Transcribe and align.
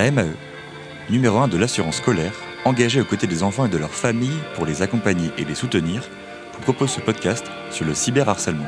La 0.00 0.10
MAE, 0.10 0.32
numéro 1.10 1.36
1 1.36 1.48
de 1.48 1.58
l'assurance 1.58 1.96
scolaire, 1.96 2.32
engagée 2.64 3.02
aux 3.02 3.04
côtés 3.04 3.26
des 3.26 3.42
enfants 3.42 3.66
et 3.66 3.68
de 3.68 3.76
leurs 3.76 3.92
familles 3.92 4.40
pour 4.54 4.64
les 4.64 4.80
accompagner 4.80 5.30
et 5.36 5.44
les 5.44 5.54
soutenir, 5.54 6.08
vous 6.54 6.62
propose 6.62 6.88
ce 6.88 7.02
podcast 7.02 7.44
sur 7.70 7.84
le 7.84 7.92
cyberharcèlement. 7.92 8.64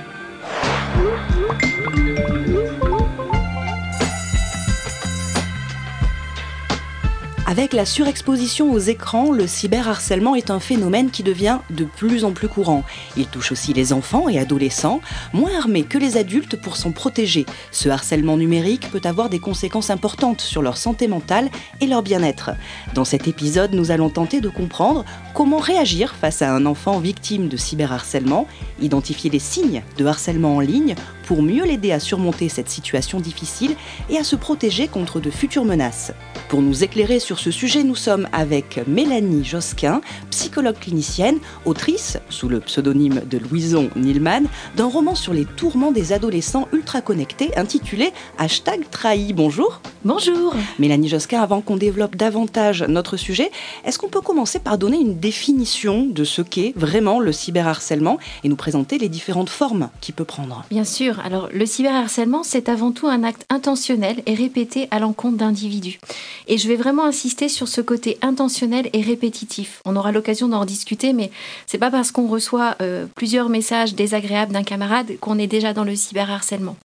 Avec 7.53 7.75
la 7.75 7.85
surexposition 7.85 8.73
aux 8.73 8.79
écrans, 8.79 9.31
le 9.31 9.47
cyberharcèlement 9.47 10.35
est 10.35 10.51
un 10.51 10.59
phénomène 10.59 11.11
qui 11.11 11.23
devient 11.23 11.59
de 11.69 11.85
plus 11.85 12.25
en 12.25 12.33
plus 12.33 12.49
courant. 12.49 12.83
Il 13.19 13.27
touche 13.27 13.53
aussi 13.53 13.75
les 13.75 13.93
enfants 13.93 14.31
et 14.31 14.39
adolescents, 14.39 15.03
moins 15.35 15.55
armés 15.59 15.83
que 15.83 15.99
les 15.99 16.17
adultes 16.17 16.59
pour 16.59 16.79
s'en 16.79 16.93
protéger. 16.93 17.45
Ce 17.71 17.91
harcèlement 17.91 18.39
numérique 18.39 18.91
peut 18.91 19.03
avoir 19.05 19.29
des 19.29 19.39
conséquences 19.39 19.91
importantes 19.91 20.41
sur 20.41 20.63
leur 20.63 20.79
santé 20.79 21.09
mentale 21.09 21.51
et 21.83 21.87
leur 21.87 22.03
bien-être. 22.03 22.53
Dans 22.95 23.05
cet 23.05 23.29
épisode, 23.29 23.75
nous 23.75 23.91
allons 23.91 24.09
tenter 24.09 24.41
de 24.41 24.49
comprendre 24.49 25.05
comment 25.35 25.59
réagir 25.59 26.15
face 26.15 26.41
à 26.41 26.55
un 26.55 26.65
enfant 26.65 27.01
victime 27.01 27.49
de 27.49 27.59
cyberharcèlement, 27.59 28.47
identifier 28.81 29.29
les 29.29 29.39
signes 29.39 29.83
de 29.99 30.07
harcèlement 30.07 30.57
en 30.57 30.61
ligne 30.61 30.95
pour 31.27 31.43
mieux 31.43 31.67
l'aider 31.67 31.93
à 31.93 32.01
surmonter 32.01 32.49
cette 32.49 32.71
situation 32.71 33.21
difficile 33.21 33.77
et 34.09 34.17
à 34.17 34.25
se 34.25 34.37
protéger 34.37 34.89
contre 34.89 35.21
de 35.21 35.31
futures 35.31 35.67
menaces. 35.67 36.13
Pour 36.49 36.63
nous 36.63 36.85
éclairer 36.85 37.19
sur 37.19 37.39
ce 37.39 37.51
sujet, 37.51 37.83
nous 37.83 37.95
sommes 37.95 38.29
avec 38.33 38.81
Mélanie 38.87 39.45
Josquin, 39.45 40.01
psychologue 40.31 40.79
clinicienne, 40.79 41.39
autrice, 41.65 42.19
sous 42.29 42.49
le 42.49 42.61
pseudonyme 42.61 43.23
de 43.29 43.39
Louison 43.39 43.89
Nilman, 43.97 44.45
d'un 44.77 44.87
roman 44.87 45.15
sur 45.15 45.33
les 45.33 45.45
tourments 45.45 45.93
des 45.93 46.13
adolescents 46.13 46.69
ultra 46.73 47.01
connectés 47.01 47.57
intitulé 47.57 48.13
Hashtag 48.39 48.83
trahi. 48.91 49.33
Bonjour. 49.33 49.81
Bonjour. 50.05 50.55
Mélanie 50.79 51.09
Josquin, 51.09 51.41
avant 51.41 51.61
qu'on 51.61 51.77
développe 51.77 52.17
davantage 52.17 52.83
notre 52.83 53.17
sujet, 53.17 53.51
est-ce 53.85 53.99
qu'on 53.99 54.09
peut 54.09 54.21
commencer 54.21 54.59
par 54.59 54.77
donner 54.77 54.99
une 54.99 55.19
définition 55.19 56.07
de 56.07 56.25
ce 56.25 56.43
qu'est 56.43 56.73
vraiment 56.77 57.21
le 57.21 57.33
cyberharcèlement 57.33 58.19
et 58.45 58.49
nous 58.49 58.57
présenter 58.57 58.99
les 58.99 59.09
différentes 59.09 59.51
formes 59.51 59.91
qu'il 60.01 60.15
peut 60.15 60.25
prendre? 60.25 60.65
Bien 60.71 60.85
sûr. 60.85 61.21
Alors, 61.25 61.49
le 61.53 61.67
cyberharcèlement, 61.67 62.43
c'est 62.43 62.69
avant 62.69 62.93
tout 62.93 63.07
un 63.07 63.23
acte 63.23 63.47
intentionnel 63.49 64.23
et 64.27 64.35
répété 64.35 64.89
à 64.91 64.99
l'encontre 64.99 65.37
d'individus. 65.37 66.01
Et 66.49 66.59
je 66.59 66.69
vais 66.69 66.77
vraiment 66.77 67.05
insister 67.05 67.49
sur 67.49 67.69
ce 67.69 67.81
côté 67.81 68.19
intentionnel 68.23 68.89
et 68.93 69.01
répétitif. 69.01 69.81
On 69.85 69.97
aura 69.97 70.13
l'occasion 70.13 70.49
d'en 70.49 70.65
discuter, 70.65 71.13
mais 71.13 71.31
c'est 71.67 71.79
pas 71.79 71.91
parce 71.91 72.11
qu'on 72.11 72.29
reçoit 72.29 72.77
euh, 72.81 73.07
plusieurs 73.15 73.49
messages 73.49 73.95
désagréables 73.95 74.53
d'un 74.53 74.63
camarade 74.63 75.19
qu'on 75.21 75.39
est 75.39 75.47
déjà 75.47 75.73
dans 75.73 75.85
le 75.85 75.97
cyberharcèlement. 75.97 76.77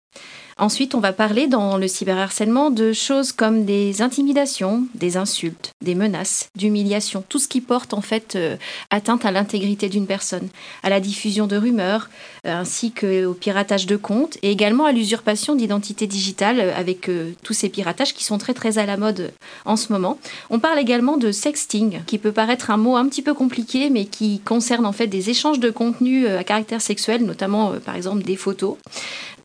Ensuite, 0.60 0.96
on 0.96 1.00
va 1.00 1.14
parler 1.14 1.46
dans 1.46 1.78
le 1.78 1.88
cyberharcèlement 1.88 2.72
de 2.72 2.92
choses 2.92 3.32
comme 3.32 3.64
des 3.64 4.02
intimidations, 4.02 4.88
des 4.96 5.16
insultes, 5.16 5.72
des 5.84 5.94
menaces, 5.94 6.50
d'humiliation, 6.56 7.24
tout 7.30 7.38
ce 7.38 7.48
qui 7.48 7.62
porte 7.62 7.94
en 7.94 8.02
fait 8.02 8.36
euh, 8.36 8.58
atteinte 8.90 9.24
à 9.24 9.30
l'intégrité 9.30 9.88
d'une 9.88 10.08
personne, 10.08 10.48
à 10.82 10.90
la 10.90 11.00
diffusion 11.00 11.46
de 11.46 11.58
rumeurs, 11.58 12.10
euh, 12.48 12.60
ainsi 12.60 12.92
qu'au 12.92 13.36
piratage 13.36 13.86
de 13.86 13.98
comptes 13.98 14.38
et 14.42 14.50
également 14.50 14.86
à 14.86 14.92
l'usurpation 14.92 15.54
d'identité 15.54 16.08
digitale 16.08 16.60
euh, 16.60 16.76
avec 16.76 17.10
tous 17.44 17.54
ces 17.54 17.70
piratages 17.70 18.16
qui 18.16 18.24
sont 18.24 18.40
très 18.40 18.56
très 18.56 18.80
à 18.80 18.88
la 18.88 18.98
mode 18.98 19.32
en 19.66 19.76
ce 19.76 19.94
moment. 19.94 20.18
On 20.50 20.58
parle 20.58 20.80
également 20.80 21.18
de 21.18 21.32
sexting, 21.32 22.02
qui 22.08 22.18
peut 22.18 22.32
paraître 22.32 22.72
un 22.72 22.78
mot 22.78 22.96
un 22.96 23.08
petit 23.08 23.22
peu 23.22 23.36
compliqué, 23.36 23.92
mais 23.92 24.06
qui 24.06 24.40
concerne 24.40 24.88
en 24.88 24.92
fait 24.92 25.08
des 25.08 25.30
échanges 25.30 25.60
de 25.60 25.70
contenu 25.70 26.28
à 26.28 26.44
caractère 26.44 26.82
sexuel, 26.82 27.26
notamment 27.26 27.74
par 27.86 27.96
exemple 27.96 28.24
des 28.24 28.36
photos 28.36 28.78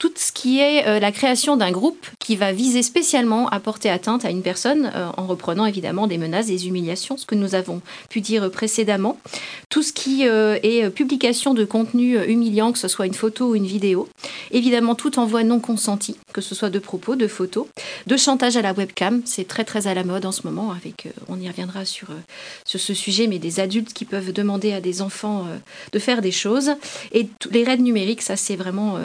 tout 0.03 0.13
ce 0.17 0.33
qui 0.33 0.59
est 0.59 0.85
euh, 0.89 0.99
la 0.99 1.13
création 1.13 1.57
d'un 1.57 1.71
groupe 1.71 2.05
qui 2.23 2.37
va 2.37 2.53
viser 2.53 2.83
spécialement 2.83 3.49
à 3.49 3.59
porter 3.59 3.91
atteinte 3.91 4.25
à 4.25 4.31
une 4.31 4.43
personne 4.43 4.93
euh, 4.95 5.09
en 5.17 5.27
reprenant 5.27 5.67
évidemment 5.67 6.07
des 6.07 6.19
menaces, 6.19 6.47
des 6.47 6.69
humiliations, 6.69 7.17
ce 7.17 7.27
que 7.27 7.35
nous 7.35 7.57
avons 7.57 7.83
pu 8.09 8.21
dire 8.21 8.49
précédemment. 8.51 9.19
Tout 9.69 9.83
ce 9.83 9.93
qui 9.93 10.29
euh, 10.29 10.57
est 10.63 10.89
publication 10.91 11.53
de 11.53 11.65
contenu 11.65 12.23
humiliant, 12.25 12.71
que 12.71 12.79
ce 12.79 12.87
soit 12.87 13.07
une 13.07 13.15
photo 13.15 13.51
ou 13.51 13.55
une 13.57 13.67
vidéo. 13.67 14.09
Évidemment, 14.53 14.95
tout 14.95 15.19
envoi 15.19 15.43
non 15.43 15.59
consenti, 15.59 16.17
que 16.33 16.41
ce 16.41 16.55
soit 16.55 16.71
de 16.71 16.79
propos, 16.79 17.17
de 17.17 17.27
photos, 17.27 17.67
de 18.07 18.17
chantage 18.17 18.57
à 18.57 18.63
la 18.63 18.73
webcam. 18.73 19.23
C'est 19.25 19.49
très 19.49 19.65
très 19.65 19.89
à 19.89 19.95
la 19.95 20.05
mode 20.05 20.25
en 20.25 20.33
ce 20.33 20.47
moment. 20.47 20.71
Avec, 20.71 21.09
on 21.29 21.41
y 21.41 21.49
reviendra 21.49 21.85
sur, 21.85 22.09
sur 22.65 22.79
ce 22.79 22.95
sujet, 22.95 23.27
mais 23.27 23.41
des 23.41 23.59
adultes 23.59 23.93
qui 23.93 24.05
peuvent 24.05 24.33
demander 24.33 24.73
à 24.73 24.81
des 24.81 25.03
enfants 25.03 25.47
de 25.93 25.99
faire 25.99 26.23
des 26.23 26.31
choses. 26.31 26.71
Et 27.11 27.29
les 27.51 27.65
raids 27.65 27.79
numériques, 27.79 28.23
ça 28.23 28.37
c'est 28.37 28.57
vraiment 28.57 28.99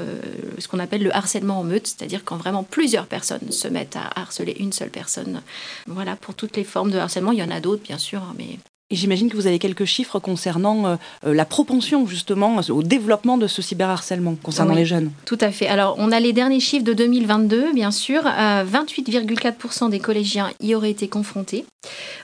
ce 0.60 0.68
qu'on 0.68 0.80
appelle 0.80 1.04
le 1.04 1.16
harcèlement 1.16 1.60
en 1.60 1.64
meute, 1.64 1.88
c'est-à-dire 1.88 2.24
quand 2.24 2.38
vraiment 2.38 2.64
plusieurs 2.64 3.07
personnes 3.08 3.52
se 3.52 3.68
mettent 3.68 3.96
à 3.96 4.20
harceler 4.20 4.56
une 4.60 4.74
seule 4.74 4.90
personne. 4.90 5.42
Voilà, 5.88 6.16
pour 6.16 6.36
toutes 6.36 6.58
les 6.58 6.64
formes 6.64 6.92
de 6.92 6.98
harcèlement, 6.98 7.32
il 7.32 7.40
y 7.40 7.44
en 7.44 7.52
a 7.52 7.60
d'autres 7.60 7.84
bien 7.84 7.98
sûr, 7.98 8.22
mais 8.38 8.60
et 8.90 8.96
j'imagine 8.96 9.30
que 9.30 9.36
vous 9.36 9.48
avez 9.48 9.60
quelques 9.60 9.84
chiffres 9.84 10.18
concernant 10.18 10.86
euh, 10.86 10.96
euh, 11.26 11.34
la 11.34 11.44
propension 11.44 12.08
justement 12.08 12.62
au 12.70 12.84
développement 12.84 13.38
de 13.38 13.46
ce 13.46 13.62
cyberharcèlement 13.62 14.36
concernant 14.42 14.74
les 14.74 14.86
jeunes. 14.86 15.12
Tout 15.26 15.38
à 15.42 15.52
fait. 15.52 15.68
Alors 15.68 15.96
on 15.98 16.10
a 16.14 16.22
les 16.22 16.32
derniers 16.32 16.62
chiffres 16.62 16.86
de 16.86 16.94
2022, 16.94 17.74
bien 17.74 17.92
sûr. 17.92 18.24
28,4% 18.24 19.90
des 19.90 20.00
collégiens 20.00 20.52
y 20.62 20.74
auraient 20.74 20.92
été 20.92 21.10
confrontés. 21.10 21.66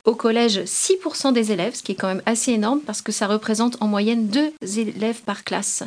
Au 0.05 0.15
collège, 0.15 0.59
6% 0.59 1.33
des 1.33 1.51
élèves, 1.51 1.75
ce 1.75 1.83
qui 1.83 1.93
est 1.93 1.95
quand 1.95 2.07
même 2.07 2.23
assez 2.25 2.51
énorme 2.51 2.81
parce 2.81 3.01
que 3.01 3.11
ça 3.11 3.27
représente 3.27 3.77
en 3.81 3.87
moyenne 3.87 4.27
deux 4.27 4.51
élèves 4.77 5.21
par 5.21 5.43
classe. 5.43 5.83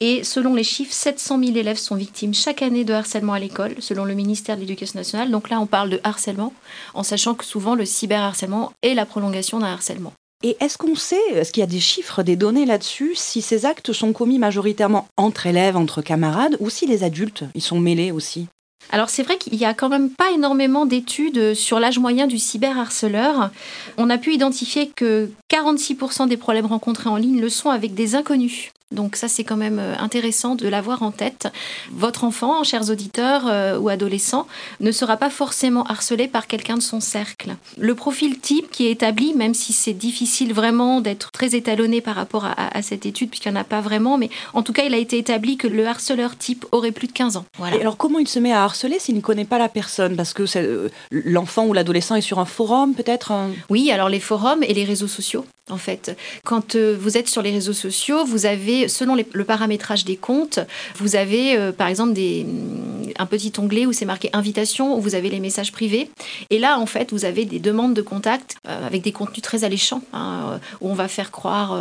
Et 0.00 0.24
selon 0.24 0.54
les 0.54 0.64
chiffres, 0.64 0.92
700 0.92 1.38
000 1.42 1.56
élèves 1.56 1.78
sont 1.78 1.94
victimes 1.96 2.34
chaque 2.34 2.60
année 2.60 2.84
de 2.84 2.92
harcèlement 2.92 3.32
à 3.32 3.38
l'école, 3.38 3.76
selon 3.78 4.04
le 4.04 4.14
ministère 4.14 4.56
de 4.56 4.60
l'Éducation 4.60 4.98
nationale. 4.98 5.30
Donc 5.30 5.48
là, 5.48 5.58
on 5.58 5.66
parle 5.66 5.88
de 5.88 6.00
harcèlement, 6.04 6.52
en 6.92 7.02
sachant 7.02 7.34
que 7.34 7.44
souvent 7.44 7.74
le 7.74 7.86
cyberharcèlement 7.86 8.72
est 8.82 8.94
la 8.94 9.06
prolongation 9.06 9.58
d'un 9.58 9.72
harcèlement. 9.72 10.12
Et 10.42 10.56
est-ce 10.60 10.76
qu'on 10.76 10.96
sait, 10.96 11.16
est-ce 11.32 11.50
qu'il 11.50 11.62
y 11.62 11.64
a 11.64 11.66
des 11.66 11.80
chiffres, 11.80 12.22
des 12.22 12.36
données 12.36 12.66
là-dessus, 12.66 13.14
si 13.14 13.40
ces 13.40 13.64
actes 13.64 13.94
sont 13.94 14.12
commis 14.12 14.38
majoritairement 14.38 15.08
entre 15.16 15.46
élèves, 15.46 15.78
entre 15.78 16.02
camarades, 16.02 16.58
ou 16.60 16.68
si 16.68 16.86
les 16.86 17.02
adultes, 17.02 17.44
ils 17.54 17.62
sont 17.62 17.80
mêlés 17.80 18.10
aussi? 18.10 18.48
Alors 18.90 19.10
c'est 19.10 19.22
vrai 19.22 19.38
qu'il 19.38 19.56
n'y 19.56 19.64
a 19.64 19.74
quand 19.74 19.88
même 19.88 20.10
pas 20.10 20.30
énormément 20.32 20.86
d'études 20.86 21.54
sur 21.54 21.80
l'âge 21.80 21.98
moyen 21.98 22.26
du 22.26 22.38
cyberharceleur. 22.38 23.50
On 23.98 24.10
a 24.10 24.18
pu 24.18 24.34
identifier 24.34 24.88
que 24.88 25.30
46% 25.50 26.28
des 26.28 26.36
problèmes 26.36 26.66
rencontrés 26.66 27.10
en 27.10 27.16
ligne 27.16 27.40
le 27.40 27.48
sont 27.48 27.70
avec 27.70 27.94
des 27.94 28.14
inconnus. 28.14 28.70
Donc 28.94 29.16
ça, 29.16 29.26
c'est 29.26 29.42
quand 29.42 29.56
même 29.56 29.80
euh, 29.80 29.96
intéressant 29.98 30.54
de 30.54 30.68
l'avoir 30.68 31.02
en 31.02 31.10
tête. 31.10 31.48
Votre 31.90 32.22
enfant, 32.22 32.62
chers 32.62 32.88
auditeurs 32.88 33.48
euh, 33.48 33.76
ou 33.78 33.88
adolescents, 33.88 34.46
ne 34.78 34.92
sera 34.92 35.16
pas 35.16 35.28
forcément 35.28 35.82
harcelé 35.86 36.28
par 36.28 36.46
quelqu'un 36.46 36.76
de 36.76 36.82
son 36.82 37.00
cercle. 37.00 37.56
Le 37.78 37.96
profil 37.96 38.38
type 38.38 38.70
qui 38.70 38.86
est 38.86 38.92
établi, 38.92 39.34
même 39.34 39.54
si 39.54 39.72
c'est 39.72 39.92
difficile 39.92 40.54
vraiment 40.54 41.00
d'être 41.00 41.32
très 41.32 41.56
étalonné 41.56 42.00
par 42.00 42.14
rapport 42.14 42.44
à, 42.44 42.80
cette 42.80 43.06
étude, 43.06 43.28
puisqu'il 43.30 43.50
n'y 43.50 43.58
en 43.58 43.60
a 43.60 43.64
pas 43.64 43.80
vraiment, 43.80 44.18
mais 44.18 44.30
en 44.54 44.62
tout 44.62 44.72
cas, 44.72 44.84
il 44.84 44.94
a 44.94 44.98
été 44.98 45.18
établi 45.18 45.56
que 45.56 45.66
le 45.66 45.84
harceleur 45.84 46.36
type 46.38 46.64
aurait 46.70 46.92
plus 46.92 47.08
de 47.08 47.12
15 47.12 47.38
ans. 47.38 47.44
Et 47.72 47.80
alors 47.80 47.96
comment 47.96 48.20
il 48.20 48.28
se 48.28 48.38
met 48.38 48.52
à 48.52 48.62
harceler 48.62 49.00
s'il 49.00 49.16
ne 49.16 49.20
connaît 49.20 49.44
pas 49.44 49.58
la 49.58 49.68
personne? 49.68 50.14
Parce 50.14 50.32
que 50.32 50.44
euh, 50.56 50.88
l'enfant 51.10 51.66
ou 51.66 51.72
l'adolescent 51.72 52.14
est 52.14 52.20
sur 52.20 52.38
un 52.38 52.44
forum 52.44 52.94
peut-être 52.94 53.32
Oui, 53.68 53.90
alors 53.90 54.08
les 54.08 54.20
forums 54.20 54.62
et 54.62 54.74
les 54.74 54.84
réseaux 54.84 55.08
sociaux 55.08 55.44
en 55.68 55.78
fait. 55.78 56.16
Quand 56.44 56.76
euh, 56.76 56.96
vous 56.98 57.16
êtes 57.16 57.28
sur 57.28 57.42
les 57.42 57.50
réseaux 57.50 57.72
sociaux, 57.72 58.24
vous 58.24 58.46
avez, 58.46 58.86
selon 58.86 59.16
le 59.16 59.44
paramétrage 59.44 60.04
des 60.04 60.16
comptes, 60.16 60.60
vous 60.96 61.16
avez 61.16 61.56
euh, 61.56 61.72
par 61.72 61.88
exemple 61.88 62.12
mm, 62.12 63.12
un 63.18 63.26
petit 63.26 63.52
onglet 63.58 63.84
où 63.84 63.92
c'est 63.92 64.04
marqué 64.04 64.30
invitation, 64.32 64.96
où 64.96 65.00
vous 65.00 65.16
avez 65.16 65.28
les 65.28 65.40
messages 65.40 65.72
privés. 65.72 66.08
Et 66.50 66.60
là, 66.60 66.78
en 66.78 66.86
fait, 66.86 67.12
vous 67.12 67.24
avez 67.24 67.44
des 67.44 67.58
demandes 67.58 67.94
de 67.94 68.02
contact 68.02 68.56
euh, 68.68 68.86
avec 68.86 69.02
des 69.02 69.10
contenus 69.10 69.42
très 69.42 69.64
alléchants, 69.64 70.02
hein, 70.12 70.60
où 70.80 70.88
on 70.88 70.94
va 70.94 71.08
faire 71.08 71.32
croire, 71.32 71.80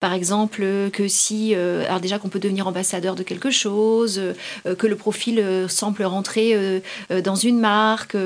par 0.00 0.14
exemple, 0.14 0.64
que 0.92 1.08
si, 1.08 1.54
alors 1.54 2.00
déjà 2.00 2.18
qu'on 2.18 2.28
peut 2.28 2.38
devenir 2.38 2.66
ambassadeur 2.66 3.14
de 3.14 3.22
quelque 3.22 3.50
chose, 3.50 4.20
que 4.64 4.86
le 4.86 4.96
profil 4.96 5.66
semble 5.68 6.04
rentrer 6.04 6.82
dans 7.24 7.34
une 7.34 7.58
marque, 7.58 8.16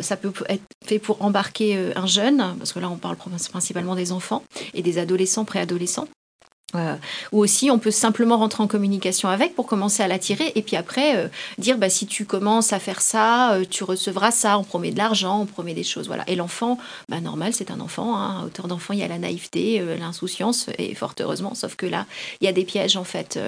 ça 0.00 0.16
peut 0.16 0.32
être 0.48 0.62
fait 0.84 0.98
pour 0.98 1.22
embarquer 1.22 1.78
un 1.94 2.06
jeune, 2.06 2.44
parce 2.58 2.72
que 2.72 2.78
là, 2.78 2.88
on 2.90 2.96
parle 2.96 3.16
principalement 3.16 3.94
des 3.94 4.12
enfants 4.12 4.31
et 4.74 4.82
des 4.82 4.98
adolescents, 4.98 5.44
préadolescents. 5.44 6.08
Euh, 6.74 6.96
ou 7.32 7.40
aussi, 7.40 7.70
on 7.70 7.78
peut 7.78 7.90
simplement 7.90 8.38
rentrer 8.38 8.62
en 8.62 8.66
communication 8.66 9.28
avec 9.28 9.54
pour 9.54 9.66
commencer 9.66 10.02
à 10.02 10.08
l'attirer 10.08 10.52
et 10.54 10.62
puis 10.62 10.76
après 10.76 11.16
euh, 11.16 11.28
dire 11.58 11.76
bah, 11.76 11.90
si 11.90 12.06
tu 12.06 12.24
commences 12.24 12.72
à 12.72 12.78
faire 12.78 13.02
ça, 13.02 13.54
euh, 13.54 13.64
tu 13.68 13.84
recevras 13.84 14.30
ça, 14.30 14.58
on 14.58 14.64
promet 14.64 14.90
de 14.90 14.98
l'argent, 14.98 15.40
on 15.40 15.46
promet 15.46 15.74
des 15.74 15.82
choses. 15.82 16.06
voilà. 16.06 16.24
Et 16.28 16.36
l'enfant, 16.36 16.78
bah, 17.08 17.20
normal, 17.20 17.52
c'est 17.52 17.70
un 17.70 17.80
enfant. 17.80 18.16
Hein, 18.16 18.40
à 18.40 18.46
hauteur 18.46 18.68
d'enfant, 18.68 18.94
il 18.94 19.00
y 19.00 19.02
a 19.02 19.08
la 19.08 19.18
naïveté, 19.18 19.82
l'insouciance, 19.98 20.66
et 20.78 20.94
fort 20.94 21.14
heureusement, 21.20 21.54
sauf 21.54 21.76
que 21.76 21.86
là, 21.86 22.06
il 22.40 22.46
y 22.46 22.48
a 22.48 22.52
des 22.52 22.64
pièges 22.64 22.96
en 22.96 23.04
fait. 23.04 23.38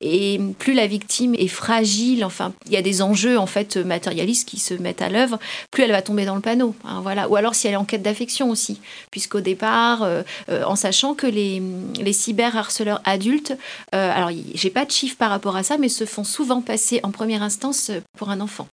et 0.00 0.40
plus 0.58 0.74
la 0.74 0.86
victime 0.86 1.34
est 1.34 1.48
fragile, 1.48 2.24
enfin, 2.24 2.52
il 2.66 2.72
y 2.72 2.76
a 2.76 2.82
des 2.82 3.02
enjeux 3.02 3.38
en 3.38 3.46
fait 3.46 3.76
matérialistes 3.76 4.48
qui 4.48 4.58
se 4.58 4.74
mettent 4.74 5.02
à 5.02 5.08
l'œuvre, 5.08 5.38
plus 5.70 5.84
elle 5.84 5.92
va 5.92 6.02
tomber 6.02 6.24
dans 6.24 6.34
le 6.34 6.40
panneau. 6.40 6.74
Hein, 6.84 7.00
voilà. 7.02 7.28
Ou 7.28 7.36
alors 7.36 7.54
si 7.54 7.66
elle 7.68 7.74
est 7.74 7.76
en 7.76 7.84
quête 7.84 8.02
d'affection 8.02 8.50
aussi, 8.50 8.80
puisqu'au 9.10 9.40
départ, 9.40 10.06
en 10.48 10.76
sachant 10.76 11.14
que 11.14 11.26
les, 11.26 11.62
les 12.00 12.12
cyber 12.12 12.56
harceleurs 12.64 13.00
adultes, 13.04 13.56
euh, 13.94 14.10
alors 14.12 14.30
j'ai 14.54 14.70
pas 14.70 14.84
de 14.84 14.90
chiffres 14.90 15.16
par 15.16 15.30
rapport 15.30 15.56
à 15.56 15.62
ça, 15.62 15.78
mais 15.78 15.88
se 15.88 16.04
font 16.04 16.24
souvent 16.24 16.60
passer 16.60 17.00
en 17.02 17.10
première 17.10 17.42
instance 17.42 17.90
pour 18.18 18.30
un 18.30 18.40
enfant. 18.40 18.68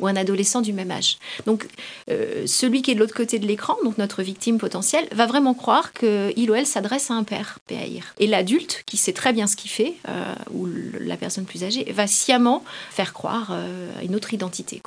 ou 0.00 0.06
un 0.06 0.16
adolescent 0.16 0.60
du 0.60 0.72
même 0.72 0.90
âge. 0.90 1.18
Donc 1.46 1.68
euh, 2.10 2.46
celui 2.46 2.82
qui 2.82 2.90
est 2.90 2.94
de 2.94 3.00
l'autre 3.00 3.14
côté 3.14 3.38
de 3.38 3.46
l'écran, 3.46 3.76
donc 3.84 3.96
notre 3.96 4.22
victime 4.22 4.58
potentielle, 4.58 5.06
va 5.12 5.26
vraiment 5.26 5.54
croire 5.54 5.92
qu'il 5.92 6.50
ou 6.50 6.54
elle 6.54 6.66
s'adresse 6.66 7.10
à 7.10 7.14
un 7.14 7.22
père, 7.22 7.58
péaïr. 7.66 8.14
Et 8.18 8.26
l'adulte, 8.26 8.82
qui 8.86 8.96
sait 8.96 9.12
très 9.12 9.32
bien 9.32 9.46
ce 9.46 9.56
qu'il 9.56 9.70
fait, 9.70 9.94
euh, 10.08 10.34
ou 10.50 10.68
la 11.00 11.16
personne 11.16 11.44
plus 11.44 11.62
âgée, 11.64 11.84
va 11.92 12.06
sciemment 12.06 12.64
faire 12.90 13.12
croire 13.12 13.50
euh, 13.52 13.88
une 14.02 14.16
autre 14.16 14.34
identité. 14.34 14.82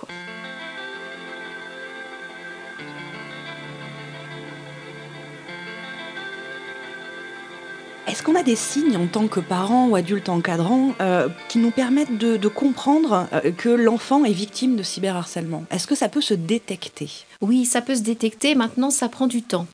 Est-ce 8.17 8.25
qu'on 8.25 8.33
a 8.33 8.41
des 8.41 8.55
signes 8.55 8.97
en 8.97 9.05
tant 9.05 9.27
que 9.27 9.39
parents 9.39 9.89
ou 9.89 9.95
adultes 9.95 10.27
encadrants 10.27 10.95
euh, 11.01 11.29
qui 11.49 11.59
nous 11.59 11.69
permettent 11.69 12.17
de, 12.17 12.47
comprendre 12.47 13.27
euh, 13.31 13.51
que 13.51 13.69
l'enfant 13.69 14.25
est 14.25 14.31
victime 14.31 14.75
de 14.75 14.81
cyberharcèlement? 14.81 15.65
Est-ce 15.69 15.85
que 15.85 15.93
ça 15.93 16.09
peut 16.09 16.21
se 16.21 16.33
détecter? 16.33 17.11
Oui, 17.41 17.63
ça 17.65 17.79
peut 17.79 17.93
se 17.93 18.01
détecter. 18.01 18.55
Maintenant, 18.55 18.89
ça 18.89 19.07
prend 19.07 19.27
du 19.27 19.43
temps. 19.43 19.67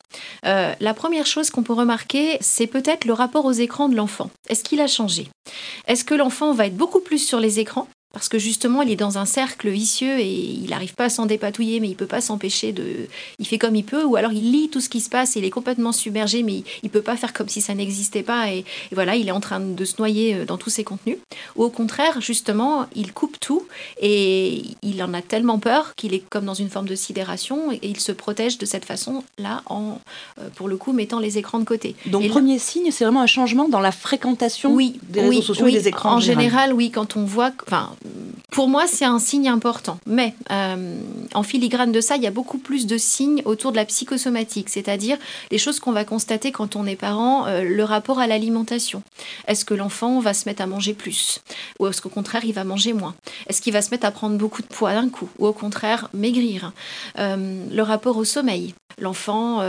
Euh, 0.46 0.74
la 0.82 0.94
première 0.94 1.26
chose 1.26 1.52
qu'on 1.52 1.64
peut 1.64 1.72
remarquer, 1.72 2.38
c'est 2.42 2.68
peut-être 2.68 3.06
le 3.06 3.14
rapport 3.14 3.46
aux 3.46 3.54
écrans 3.54 3.88
de 3.88 3.96
l'enfant. 3.96 4.30
Est-ce 4.50 4.66
qu'il 4.66 4.82
a 4.82 4.88
changé? 4.88 5.30
Est-ce 5.88 6.04
que 6.04 6.14
l'enfant 6.14 6.52
va 6.52 6.68
être 6.68 6.76
beaucoup 6.76 7.00
plus 7.00 7.20
sur 7.20 7.40
les 7.40 7.62
écrans? 7.62 7.88
Parce 8.14 8.30
que 8.30 8.38
justement, 8.38 8.84
il 8.84 8.92
est 8.92 8.96
dans 8.96 9.18
un 9.18 9.26
cercle 9.26 9.70
vicieux 9.70 10.20
et 10.20 10.32
il 10.32 10.70
n'arrive 10.70 10.94
pas 10.94 11.06
à 11.06 11.10
s'en 11.10 11.26
dépatouiller, 11.26 11.80
mais 11.80 11.90
il 11.90 11.96
peut 11.96 12.06
pas 12.06 12.22
s'empêcher 12.22 12.72
de. 12.72 13.08
Il 13.40 13.48
fait 13.48 13.58
comme 13.58 13.76
il 13.76 13.84
peut, 13.84 14.04
ou 14.04 14.16
alors 14.16 14.32
il 14.32 14.52
lit 14.52 14.70
tout 14.70 14.82
ce 14.82 14.88
qui 14.88 15.02
se 15.02 15.10
passe 15.10 15.36
et 15.36 15.40
il 15.40 15.46
est 15.46 15.50
complètement 15.50 15.92
submergé, 15.92 16.44
mais 16.44 16.58
il, 16.84 16.86
ne 16.86 16.90
peut 16.90 17.02
pas 17.02 17.18
faire 17.18 17.34
comme 17.34 17.50
si 17.50 17.60
ça 17.60 17.74
n'existait 17.74 18.22
pas 18.22 18.52
et, 18.52 18.66
voilà, 18.92 19.16
il 19.16 19.28
est 19.28 19.32
en 19.32 19.40
train 19.40 19.60
de 19.60 19.84
se 19.84 19.96
noyer 19.98 20.36
euh, 20.36 20.46
dans 20.46 20.58
tous 20.58 20.70
ses 20.70 20.84
contenus. 20.84 21.18
Ou 21.56 21.64
au 21.64 21.72
contraire, 21.72 22.22
justement, 22.22 22.86
il 22.96 23.14
coupe 23.14 23.40
tout 23.40 23.66
et 24.00 24.62
il 24.84 25.02
en 25.02 25.16
a 25.16 25.24
tellement 25.24 25.58
peur 25.58 25.96
qu'il 25.96 26.14
est 26.14 26.24
comme 26.30 26.46
dans 26.46 26.54
une 26.54 26.70
forme 26.70 26.88
de 26.88 26.96
sidération 26.96 27.72
et 27.72 27.80
il 27.82 28.00
se 28.00 28.12
protège 28.12 28.60
de 28.60 28.68
cette 28.68 28.86
façon-là 28.86 29.64
en, 29.66 29.98
euh, 30.40 30.50
pour 30.54 30.68
le 30.68 30.78
coup, 30.78 30.94
mettant 30.94 31.18
les 31.18 31.40
écrans 31.40 31.58
de 31.58 31.66
côté. 31.66 31.96
Donc, 32.06 32.28
premier 32.28 32.60
signe, 32.60 32.92
c'est 32.92 33.06
vraiment 33.06 33.22
un 33.22 33.28
changement 33.28 33.70
dans 33.70 33.80
la 33.80 33.92
fréquentation 33.92 34.78
des 34.78 35.20
réseaux 35.20 35.42
sociaux 35.42 35.66
et 35.66 35.72
des 35.72 35.88
écrans. 35.88 36.14
En, 36.14 36.20
général, 36.20 36.74
oui, 36.74 36.92
quand 36.92 37.18
on 37.18 37.26
voit. 37.26 37.52
Enfin, 37.66 37.90
pour 38.54 38.70
moi, 38.70 38.86
c'est 38.86 39.04
un 39.04 39.18
signe 39.18 39.50
important. 39.50 40.00
Mais 40.06 40.36
euh, 40.52 41.02
en 41.34 41.42
filigrane 41.42 41.92
de 41.92 42.00
ça, 42.02 42.18
il 42.18 42.22
y 42.22 42.28
a 42.28 42.32
beaucoup 42.32 42.60
plus 42.60 42.86
de 42.86 43.00
signes 43.00 43.42
autour 43.46 43.72
de 43.72 43.78
la 43.78 43.86
psychosomatique, 43.86 44.70
c'est-à-dire 44.70 45.18
les 45.50 45.58
choses 45.58 45.80
qu'on 45.80 45.92
va 45.92 46.06
constater 46.06 46.52
quand 46.52 46.76
on 46.76 46.86
est 46.86 46.96
parent, 46.96 47.48
euh, 47.48 47.64
le 47.64 47.84
rapport 47.84 48.20
à 48.20 48.28
l'alimentation. 48.28 49.02
Est-ce 49.48 49.66
que 49.66 49.74
l'enfant 49.74 50.20
va 50.20 50.36
se 50.36 50.48
mettre 50.48 50.62
à 50.62 50.68
manger 50.68 50.94
plus? 50.94 51.42
Ou 51.80 51.88
est-ce 51.88 52.00
qu'au 52.00 52.10
contraire, 52.10 52.46
il 52.46 52.54
va 52.54 52.64
manger 52.64 52.94
moins? 52.94 53.16
Est-ce 53.48 53.60
qu'il 53.60 53.74
va 53.74 53.82
se 53.82 53.90
mettre 53.90 54.06
à 54.06 54.12
prendre 54.12 54.38
beaucoup 54.38 54.62
de 54.62 54.68
poids 54.68 54.94
d'un 54.94 55.10
coup? 55.10 55.30
Ou 55.40 55.48
au 55.48 55.54
contraire, 55.54 56.10
maigrir? 56.14 56.74
Euh, 57.18 57.66
Le 57.72 57.82
rapport 57.82 58.18
au 58.18 58.24
sommeil. 58.24 58.76
L'enfant, 59.00 59.62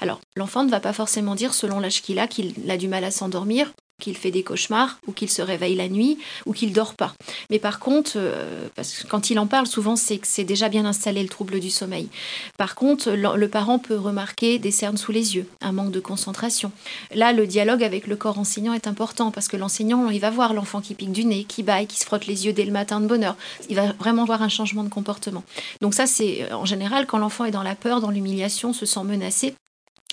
alors 0.00 0.20
l'enfant 0.36 0.62
ne 0.62 0.70
va 0.70 0.78
pas 0.78 0.92
forcément 0.92 1.34
dire, 1.34 1.52
selon 1.52 1.80
l'âge 1.80 2.00
qu'il 2.00 2.20
a, 2.20 2.28
qu'il 2.28 2.54
a 2.70 2.76
du 2.76 2.86
mal 2.86 3.02
à 3.02 3.10
s'endormir 3.10 3.72
qu'il 4.00 4.16
fait 4.16 4.30
des 4.30 4.44
cauchemars 4.44 4.98
ou 5.06 5.12
qu'il 5.12 5.28
se 5.28 5.42
réveille 5.42 5.74
la 5.74 5.88
nuit 5.88 6.18
ou 6.46 6.52
qu'il 6.52 6.72
dort 6.72 6.94
pas. 6.94 7.14
Mais 7.50 7.58
par 7.58 7.80
contre, 7.80 8.12
euh, 8.16 8.68
parce 8.76 9.04
quand 9.08 9.30
il 9.30 9.38
en 9.38 9.46
parle, 9.46 9.66
souvent 9.66 9.96
c'est 9.96 10.18
que 10.18 10.26
c'est 10.26 10.44
déjà 10.44 10.68
bien 10.68 10.84
installé 10.86 11.20
le 11.22 11.28
trouble 11.28 11.58
du 11.58 11.70
sommeil. 11.70 12.08
Par 12.56 12.76
contre, 12.76 13.10
le, 13.10 13.48
parent 13.48 13.78
peut 13.78 13.96
remarquer 13.96 14.58
des 14.58 14.70
cernes 14.70 14.98
sous 14.98 15.10
les 15.10 15.34
yeux, 15.34 15.48
un 15.62 15.72
manque 15.72 15.90
de 15.90 16.00
concentration. 16.00 16.70
Là, 17.14 17.32
le 17.32 17.46
dialogue 17.46 17.82
avec 17.82 18.06
le 18.06 18.14
corps 18.14 18.38
enseignant 18.38 18.72
est 18.72 18.86
important 18.86 19.30
parce 19.30 19.48
que 19.48 19.56
l'enseignant, 19.56 20.10
il 20.10 20.20
va 20.20 20.30
voir 20.30 20.54
l'enfant 20.54 20.80
qui 20.80 20.94
pique 20.94 21.12
du 21.12 21.24
nez, 21.24 21.44
qui 21.44 21.62
baille, 21.62 21.86
qui 21.86 21.98
se 21.98 22.04
frotte 22.04 22.26
les 22.26 22.46
yeux 22.46 22.52
dès 22.52 22.64
le 22.64 22.72
matin 22.72 23.00
de 23.00 23.06
bonne 23.06 23.24
heure. 23.24 23.36
Il 23.68 23.76
va 23.76 23.92
vraiment 23.92 24.24
voir 24.24 24.42
un 24.42 24.48
changement 24.48 24.84
de 24.84 24.90
comportement. 24.90 25.42
Donc 25.80 25.94
ça, 25.94 26.06
c'est 26.06 26.52
en 26.52 26.66
général 26.66 27.06
quand 27.06 27.18
l'enfant 27.18 27.46
est 27.46 27.50
dans 27.50 27.62
la 27.62 27.74
peur, 27.74 28.00
dans 28.00 28.10
l'humiliation, 28.10 28.72
se 28.72 28.86
sent 28.86 29.02
menacé, 29.02 29.54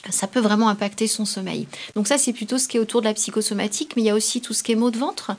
ça 0.10 0.28
peut 0.28 0.40
vraiment 0.40 0.70
impacter 0.70 1.08
son 1.08 1.26
sommeil. 1.26 1.68
Donc 1.96 2.08
ça, 2.08 2.18
c'est 2.18 2.34
plutôt 2.34 2.58
ce 2.58 2.68
qui 2.68 2.78
est 2.78 2.80
autour 2.80 3.02
de 3.02 3.08
la 3.08 3.14
psychosomatique, 3.14 3.94
mais 3.96 4.04
il 4.04 4.06
y 4.06 4.10
a 4.10 4.16
aussi 4.16 4.42
tout 4.42 4.54
ce 4.54 4.64
qui 4.64 4.72
est 4.72 4.76
maux 4.76 4.92
de 4.92 4.98
ventre, 4.98 5.32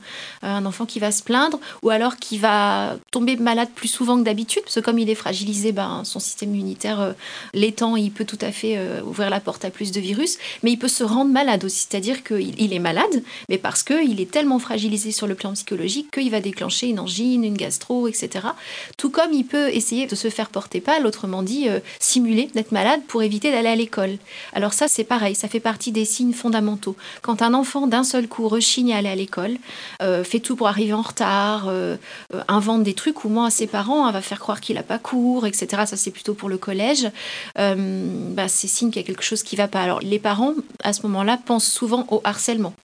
euh, 0.43 0.49
un 0.49 0.67
enfant 0.67 0.87
qui 0.87 0.99
va 0.99 1.13
se 1.13 1.23
plaindre, 1.23 1.61
ou 1.83 1.91
alors 1.91 2.17
qui 2.17 2.39
va 2.39 2.97
tomber 3.11 3.37
malade 3.37 3.69
plus 3.75 3.89
souvent 3.89 4.19
que 4.19 4.23
d'habitude, 4.23 4.63
parce 4.63 4.77
que 4.77 4.81
comme 4.81 4.99
il 4.99 5.09
est 5.09 5.15
fragilisé, 5.15 5.73
ben, 5.73 6.03
son 6.05 6.19
système 6.19 6.55
immunitaire 6.55 7.01
euh, 7.01 7.13
l'étend, 7.55 7.97
il 7.97 8.11
peut 8.11 8.25
tout 8.25 8.39
à 8.41 8.53
fait 8.53 8.77
euh, 8.77 9.03
ouvrir 9.03 9.31
la 9.31 9.41
porte 9.41 9.65
à 9.65 9.71
plus 9.71 9.93
de 9.93 10.01
virus, 10.01 10.39
mais 10.63 10.73
il 10.73 10.79
peut 10.79 10.89
se 10.89 11.05
rendre 11.05 11.31
malade 11.31 11.65
aussi, 11.65 11.87
c'est-à-dire 11.89 12.25
qu'il 12.25 12.73
est 12.73 12.79
malade, 12.79 13.23
mais 13.49 13.59
parce 13.59 13.83
qu'il 13.83 14.21
est 14.21 14.31
tellement 14.31 14.59
fragilisé 14.59 15.13
sur 15.13 15.27
le 15.27 15.35
plan 15.35 15.53
psychologique 15.53 16.11
qu'il 16.11 16.31
va 16.31 16.41
déclencher 16.41 16.89
une 16.89 16.99
angine, 16.99 17.45
une 17.45 17.57
gastro, 17.57 18.09
etc. 18.09 18.49
Tout 18.97 19.11
comme 19.11 19.33
il 19.33 19.45
peut 19.45 19.69
essayer 19.69 20.07
de 20.07 20.15
se 20.15 20.29
faire 20.29 20.49
porter 20.49 20.81
pâle, 20.81 21.07
autrement 21.07 21.43
dit, 21.43 21.69
simuler 22.01 22.51
d'être 22.55 22.73
malade 22.73 23.01
pour 23.07 23.23
éviter 23.23 23.51
d'aller 23.51 23.69
à 23.69 23.77
l'école. 23.77 24.19
Alors 24.53 24.73
ça, 24.73 24.89
c'est 24.89 25.05
pareil, 25.05 25.35
ça 25.35 25.49
fait 25.49 25.61
partie 25.61 25.93
des 25.93 26.05
signes 26.05 26.33
fondamentaux. 26.33 26.97
Quand 27.23 27.43
un 27.43 27.55
enfant 27.55 27.87
d'un 27.87 28.05
seul 28.05 28.29
coup 28.29 28.49
rechigne 28.49 28.93
à 28.93 28.99
aller 28.99 29.09
à 29.09 29.15
l'école, 29.15 29.57
euh, 30.03 30.25
fait 30.25 30.41
tout 30.41 30.57
pour 30.57 30.69
arriver 30.69 30.93
en 30.93 31.03
retard, 31.03 31.67
euh, 31.69 31.97
euh, 32.35 32.43
invente 32.49 32.83
des 32.83 32.95
trucs 32.95 33.25
ou 33.25 33.29
moins 33.29 33.47
à 33.47 33.51
ses 33.51 33.67
parents, 33.67 34.07
hein, 34.07 34.13
va 34.13 34.23
faire 34.23 34.41
croire 34.41 34.61
qu'il 34.61 34.77
n'a 34.77 34.83
pas 34.83 34.99
cours, 34.99 35.47
etc. 35.47 35.83
Ça, 35.87 35.97
c'est 35.97 36.11
plutôt 36.11 36.35
pour 36.35 36.49
le 36.49 36.59
collège. 36.59 37.11
Bah, 37.57 38.49
c'est 38.49 38.69
signe 38.69 38.91
qu'il 38.91 39.01
y 39.01 39.05
a 39.05 39.07
quelque 39.07 39.23
chose 39.23 39.43
qui 39.43 39.57
ne 39.57 39.63
va 39.63 39.69
pas. 39.69 39.83
Alors 39.83 40.01
les 40.01 40.19
parents, 40.19 40.55
à 40.83 40.93
ce 40.93 41.03
moment-là, 41.03 41.39
pensent 41.45 41.67
souvent 41.67 42.07
au 42.11 42.21
harcèlement 42.25 42.75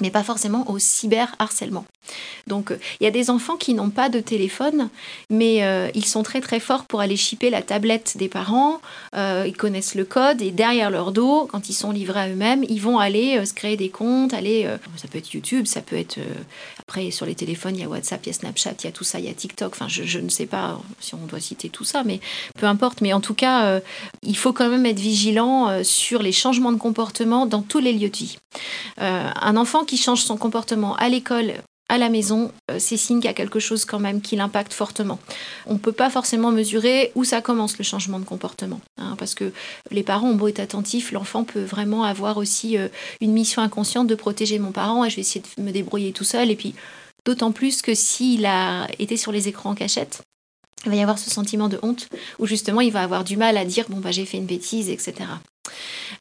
mais 0.00 0.10
pas 0.10 0.22
forcément 0.22 0.70
au 0.70 0.78
cyberharcèlement. 0.78 1.84
Donc 2.46 2.70
euh, 2.70 2.78
il 3.00 3.04
y 3.04 3.06
a 3.06 3.10
des 3.10 3.30
enfants 3.30 3.56
qui 3.56 3.74
n'ont 3.74 3.90
pas 3.90 4.08
de 4.08 4.20
téléphone, 4.20 4.88
mais 5.30 5.64
euh, 5.64 5.88
ils 5.94 6.04
sont 6.04 6.22
très 6.22 6.40
très 6.40 6.60
forts 6.60 6.84
pour 6.84 7.00
aller 7.00 7.16
chipper 7.16 7.50
la 7.50 7.62
tablette 7.62 8.16
des 8.16 8.28
parents, 8.28 8.80
euh, 9.16 9.44
ils 9.46 9.56
connaissent 9.56 9.94
le 9.94 10.04
code 10.04 10.42
et 10.42 10.50
derrière 10.50 10.90
leur 10.90 11.12
dos, 11.12 11.48
quand 11.50 11.68
ils 11.68 11.74
sont 11.74 11.90
livrés 11.90 12.20
à 12.20 12.28
eux-mêmes, 12.28 12.64
ils 12.68 12.80
vont 12.80 12.98
aller 12.98 13.44
se 13.44 13.54
créer 13.54 13.76
des 13.76 13.88
comptes, 13.88 14.34
aller, 14.34 14.68
ça 14.96 15.08
peut 15.08 15.18
être 15.18 15.32
YouTube, 15.32 15.66
ça 15.66 15.80
peut 15.80 15.96
être, 15.96 16.18
après 16.78 17.10
sur 17.10 17.26
les 17.26 17.34
téléphones, 17.34 17.76
il 17.76 17.80
y 17.80 17.84
a 17.84 17.88
WhatsApp, 17.88 18.20
il 18.24 18.28
y 18.28 18.30
a 18.30 18.34
Snapchat, 18.34 18.74
il 18.80 18.84
y 18.84 18.88
a 18.88 18.92
tout 18.92 19.04
ça, 19.04 19.18
il 19.18 19.24
y 19.24 19.28
a 19.28 19.34
TikTok, 19.34 19.72
enfin 19.72 19.88
je, 19.88 20.04
je, 20.04 20.18
ne 20.18 20.28
sais 20.28 20.46
pas 20.46 20.78
si 21.00 21.14
on 21.14 21.26
doit 21.26 21.40
citer 21.40 21.68
tout 21.68 21.84
ça, 21.84 22.04
mais 22.04 22.20
peu 22.58 22.66
importe, 22.66 23.00
mais 23.00 23.12
en 23.12 23.20
tout 23.20 23.34
cas, 23.34 23.80
il 24.22 24.36
faut 24.36 24.52
quand 24.52 24.68
même 24.68 24.86
être 24.86 25.00
vigilant 25.00 25.82
sur 25.82 26.22
les 26.22 26.32
changements 26.32 26.72
de 26.72 26.78
comportement 26.78 27.46
dans 27.46 27.62
tous 27.62 27.80
les 27.80 27.92
lieux 27.92 28.10
de 28.10 28.16
vie. 28.16 28.38
un 28.98 29.56
enfant 29.56 29.84
qui 29.86 29.96
change 29.96 30.22
son 30.22 30.36
comportement 30.36 30.96
à 30.96 31.08
l'école, 31.08 31.54
à 31.88 31.98
la 31.98 32.08
maison, 32.08 32.50
euh, 32.70 32.78
c'est 32.80 32.96
signe 32.96 33.18
qu'il 33.18 33.26
y 33.26 33.30
a 33.30 33.34
quelque 33.34 33.60
chose 33.60 33.84
quand 33.84 34.00
même 34.00 34.20
qui 34.20 34.34
l'impacte 34.34 34.72
fortement. 34.72 35.18
On 35.66 35.74
ne 35.74 35.78
peut 35.78 35.92
pas 35.92 36.10
forcément 36.10 36.50
mesurer 36.50 37.12
où 37.14 37.24
ça 37.24 37.40
commence 37.40 37.78
le 37.78 37.84
changement 37.84 38.18
de 38.18 38.24
comportement, 38.24 38.80
hein, 38.98 39.14
parce 39.18 39.34
que 39.34 39.52
les 39.92 40.02
parents 40.02 40.30
ont 40.30 40.34
beau 40.34 40.48
être 40.48 40.60
attentifs, 40.60 41.12
l'enfant 41.12 41.44
peut 41.44 41.62
vraiment 41.62 42.02
avoir 42.02 42.38
aussi 42.38 42.76
euh, 42.76 42.88
une 43.20 43.32
mission 43.32 43.62
inconsciente 43.62 44.08
de 44.08 44.14
protéger 44.16 44.58
mon 44.58 44.72
parent 44.72 45.04
et 45.04 45.10
je 45.10 45.16
vais 45.16 45.22
essayer 45.22 45.42
de 45.56 45.62
me 45.62 45.70
débrouiller 45.70 46.12
tout 46.12 46.24
seul. 46.24 46.50
Et 46.50 46.56
puis, 46.56 46.74
d'autant 47.24 47.52
plus 47.52 47.82
que 47.82 47.94
s'il 47.94 48.46
a 48.46 48.88
été 48.98 49.16
sur 49.16 49.30
les 49.30 49.46
écrans 49.46 49.70
en 49.70 49.74
cachette, 49.74 50.22
il 50.84 50.90
va 50.90 50.96
y 50.96 51.02
avoir 51.02 51.18
ce 51.18 51.30
sentiment 51.30 51.68
de 51.68 51.78
honte 51.82 52.08
où 52.38 52.46
justement 52.46 52.80
il 52.80 52.92
va 52.92 53.02
avoir 53.02 53.24
du 53.24 53.36
mal 53.36 53.56
à 53.56 53.64
dire 53.64 53.86
bon 53.88 53.98
bah 53.98 54.12
j'ai 54.12 54.26
fait 54.26 54.36
une 54.36 54.46
bêtise, 54.46 54.88
etc. 54.88 55.14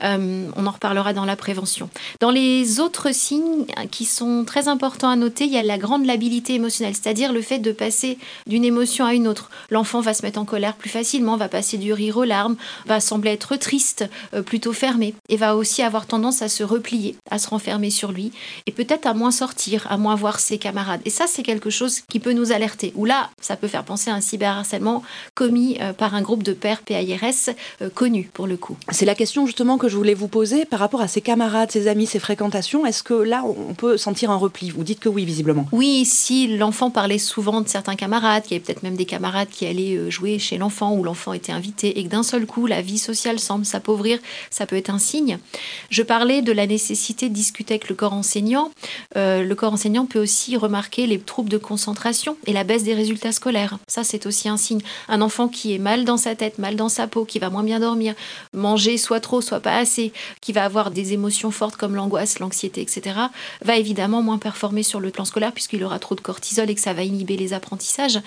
Euh, 0.03 0.49
on 0.55 0.65
en 0.65 0.71
reparlera 0.71 1.13
dans 1.13 1.25
la 1.25 1.35
prévention. 1.35 1.89
Dans 2.19 2.31
les 2.31 2.79
autres 2.79 3.13
signes 3.13 3.65
qui 3.91 4.05
sont 4.05 4.43
très 4.45 4.67
importants 4.67 5.09
à 5.09 5.15
noter, 5.15 5.45
il 5.45 5.51
y 5.51 5.57
a 5.57 5.63
la 5.63 5.77
grande 5.77 6.05
labilité 6.05 6.55
émotionnelle, 6.55 6.95
c'est-à-dire 6.95 7.33
le 7.33 7.41
fait 7.41 7.59
de 7.59 7.71
passer 7.71 8.17
d'une 8.47 8.65
émotion 8.65 9.05
à 9.05 9.13
une 9.13 9.27
autre. 9.27 9.49
L'enfant 9.69 10.01
va 10.01 10.13
se 10.13 10.23
mettre 10.23 10.39
en 10.39 10.45
colère 10.45 10.75
plus 10.75 10.89
facilement, 10.89 11.37
va 11.37 11.49
passer 11.49 11.77
du 11.77 11.93
rire 11.93 12.17
aux 12.17 12.23
larmes, 12.23 12.55
va 12.85 12.99
sembler 12.99 13.31
être 13.31 13.55
triste, 13.55 14.05
euh, 14.33 14.41
plutôt 14.41 14.73
fermé, 14.73 15.13
et 15.29 15.37
va 15.37 15.55
aussi 15.55 15.81
avoir 15.81 16.05
tendance 16.05 16.41
à 16.41 16.49
se 16.49 16.63
replier, 16.63 17.15
à 17.29 17.39
se 17.39 17.49
renfermer 17.49 17.89
sur 17.89 18.11
lui, 18.11 18.31
et 18.65 18.71
peut-être 18.71 19.05
à 19.05 19.13
moins 19.13 19.31
sortir, 19.31 19.87
à 19.89 19.97
moins 19.97 20.15
voir 20.15 20.39
ses 20.39 20.57
camarades. 20.57 21.01
Et 21.05 21.09
ça, 21.09 21.25
c'est 21.27 21.43
quelque 21.43 21.69
chose 21.69 22.01
qui 22.09 22.19
peut 22.19 22.33
nous 22.33 22.51
alerter. 22.51 22.93
Ou 22.95 23.05
là, 23.05 23.29
ça 23.41 23.55
peut 23.55 23.67
faire 23.67 23.83
penser 23.83 24.09
à 24.09 24.15
un 24.15 24.21
cyberharcèlement 24.21 25.03
commis 25.33 25.77
euh, 25.81 25.93
par 25.93 26.15
un 26.15 26.21
groupe 26.21 26.43
de 26.43 26.53
pères 26.53 26.81
PAIRS 26.81 27.55
connu 27.93 28.29
pour 28.33 28.47
le 28.47 28.57
coup. 28.57 28.77
C'est 28.91 29.05
la 29.05 29.15
question 29.15 29.34
justement 29.43 29.77
que 29.77 29.89
je 29.89 29.97
voulais 29.97 30.13
vous 30.13 30.29
poser 30.29 30.63
par 30.63 30.79
rapport 30.79 31.01
à 31.01 31.09
ses 31.09 31.19
camarades, 31.19 31.71
ses 31.71 31.87
amis, 31.87 32.05
ses 32.05 32.19
fréquentations. 32.19 32.85
Est-ce 32.85 33.03
que 33.03 33.13
là, 33.13 33.43
on 33.43 33.73
peut 33.73 33.97
sentir 33.97 34.31
un 34.31 34.37
repli? 34.37 34.69
Vous 34.69 34.83
dites 34.83 35.01
que 35.01 35.09
oui, 35.09 35.25
visiblement. 35.25 35.67
Oui, 35.73 36.05
si 36.05 36.55
l'enfant 36.55 36.91
parlait 36.91 37.17
souvent 37.17 37.59
de 37.59 37.67
certains 37.67 37.95
camarades, 37.95 38.43
qu'il 38.43 38.53
y 38.53 38.55
avait 38.55 38.63
peut-être 38.63 38.83
même 38.83 38.95
des 38.95 39.05
camarades 39.05 39.49
qui 39.49 39.65
allaient 39.65 39.97
euh, 39.97 40.09
jouer 40.09 40.39
chez 40.39 40.57
l'enfant 40.57 40.93
ou 40.93 41.03
l'enfant 41.03 41.33
était 41.33 41.51
invité 41.51 41.99
et 41.99 42.03
que 42.03 42.09
d'un 42.09 42.23
seul 42.23 42.45
coup, 42.45 42.67
la 42.67 42.81
vie 42.81 42.97
sociale 42.97 43.39
semble 43.39 43.65
s'appauvrir, 43.65 44.19
ça 44.49 44.65
peut 44.65 44.77
être 44.77 44.89
un 44.89 44.99
signe. 44.99 45.39
Je 45.89 46.03
parlais 46.03 46.41
de 46.41 46.51
la 46.51 46.67
nécessité 46.67 47.27
de 47.27 47.33
discuter 47.33 47.73
avec 47.73 47.89
le 47.89 47.95
corps 47.95 48.13
enseignant. 48.13 48.71
Euh, 49.17 49.43
le 49.43 49.55
corps 49.55 49.73
enseignant 49.73 50.05
peut 50.05 50.19
aussi 50.19 50.55
remarquer 50.55 51.07
les 51.07 51.19
troubles 51.19 51.49
de 51.49 51.57
concentration 51.57 52.37
et 52.45 52.53
la 52.53 52.63
baisse 52.63 52.83
des 52.83 52.93
résultats 52.93 53.31
scolaires. 53.31 53.79
Ça, 53.87 54.03
c'est 54.03 54.25
aussi 54.25 54.47
un 54.47 54.57
signe. 54.57 54.81
Un 55.09 55.21
enfant 55.21 55.47
qui 55.47 55.73
est 55.73 55.79
mal 55.79 56.05
dans 56.05 56.17
sa 56.17 56.35
tête, 56.35 56.59
mal 56.59 56.75
dans 56.75 56.89
sa 56.89 57.07
peau, 57.07 57.25
qui 57.25 57.39
va 57.39 57.49
moins 57.49 57.63
bien 57.63 57.79
dormir, 57.79 58.13
manger 58.53 58.97
soit 58.97 59.19
soit 59.41 59.60
pas 59.60 59.77
assez, 59.77 60.13
qui 60.41 60.53
va 60.53 60.63
avoir 60.63 60.91
des 60.91 61.13
émotions 61.13 61.51
fortes 61.51 61.75
comme 61.75 61.96
l'angoisse, 61.96 62.39
l'anxiété, 62.39 62.82
etc., 62.82 63.17
va 63.63 63.77
évidemment 63.77 64.22
moins 64.22 64.38
performer 64.38 64.84
sur 64.84 65.00
le 65.00 65.10
plan 65.10 65.25
scolaire 65.25 65.51
puisqu'il 65.51 65.84
aura 65.84 66.00
trop 66.00 66.15
de 66.15 66.22
cortisol 66.22 66.70
et 66.70 66.75
que 66.75 66.82
ça 66.82 66.94
va 66.94 67.03
inhiber 67.03 67.38
les 67.38 67.53
apprentissages. 67.53 68.20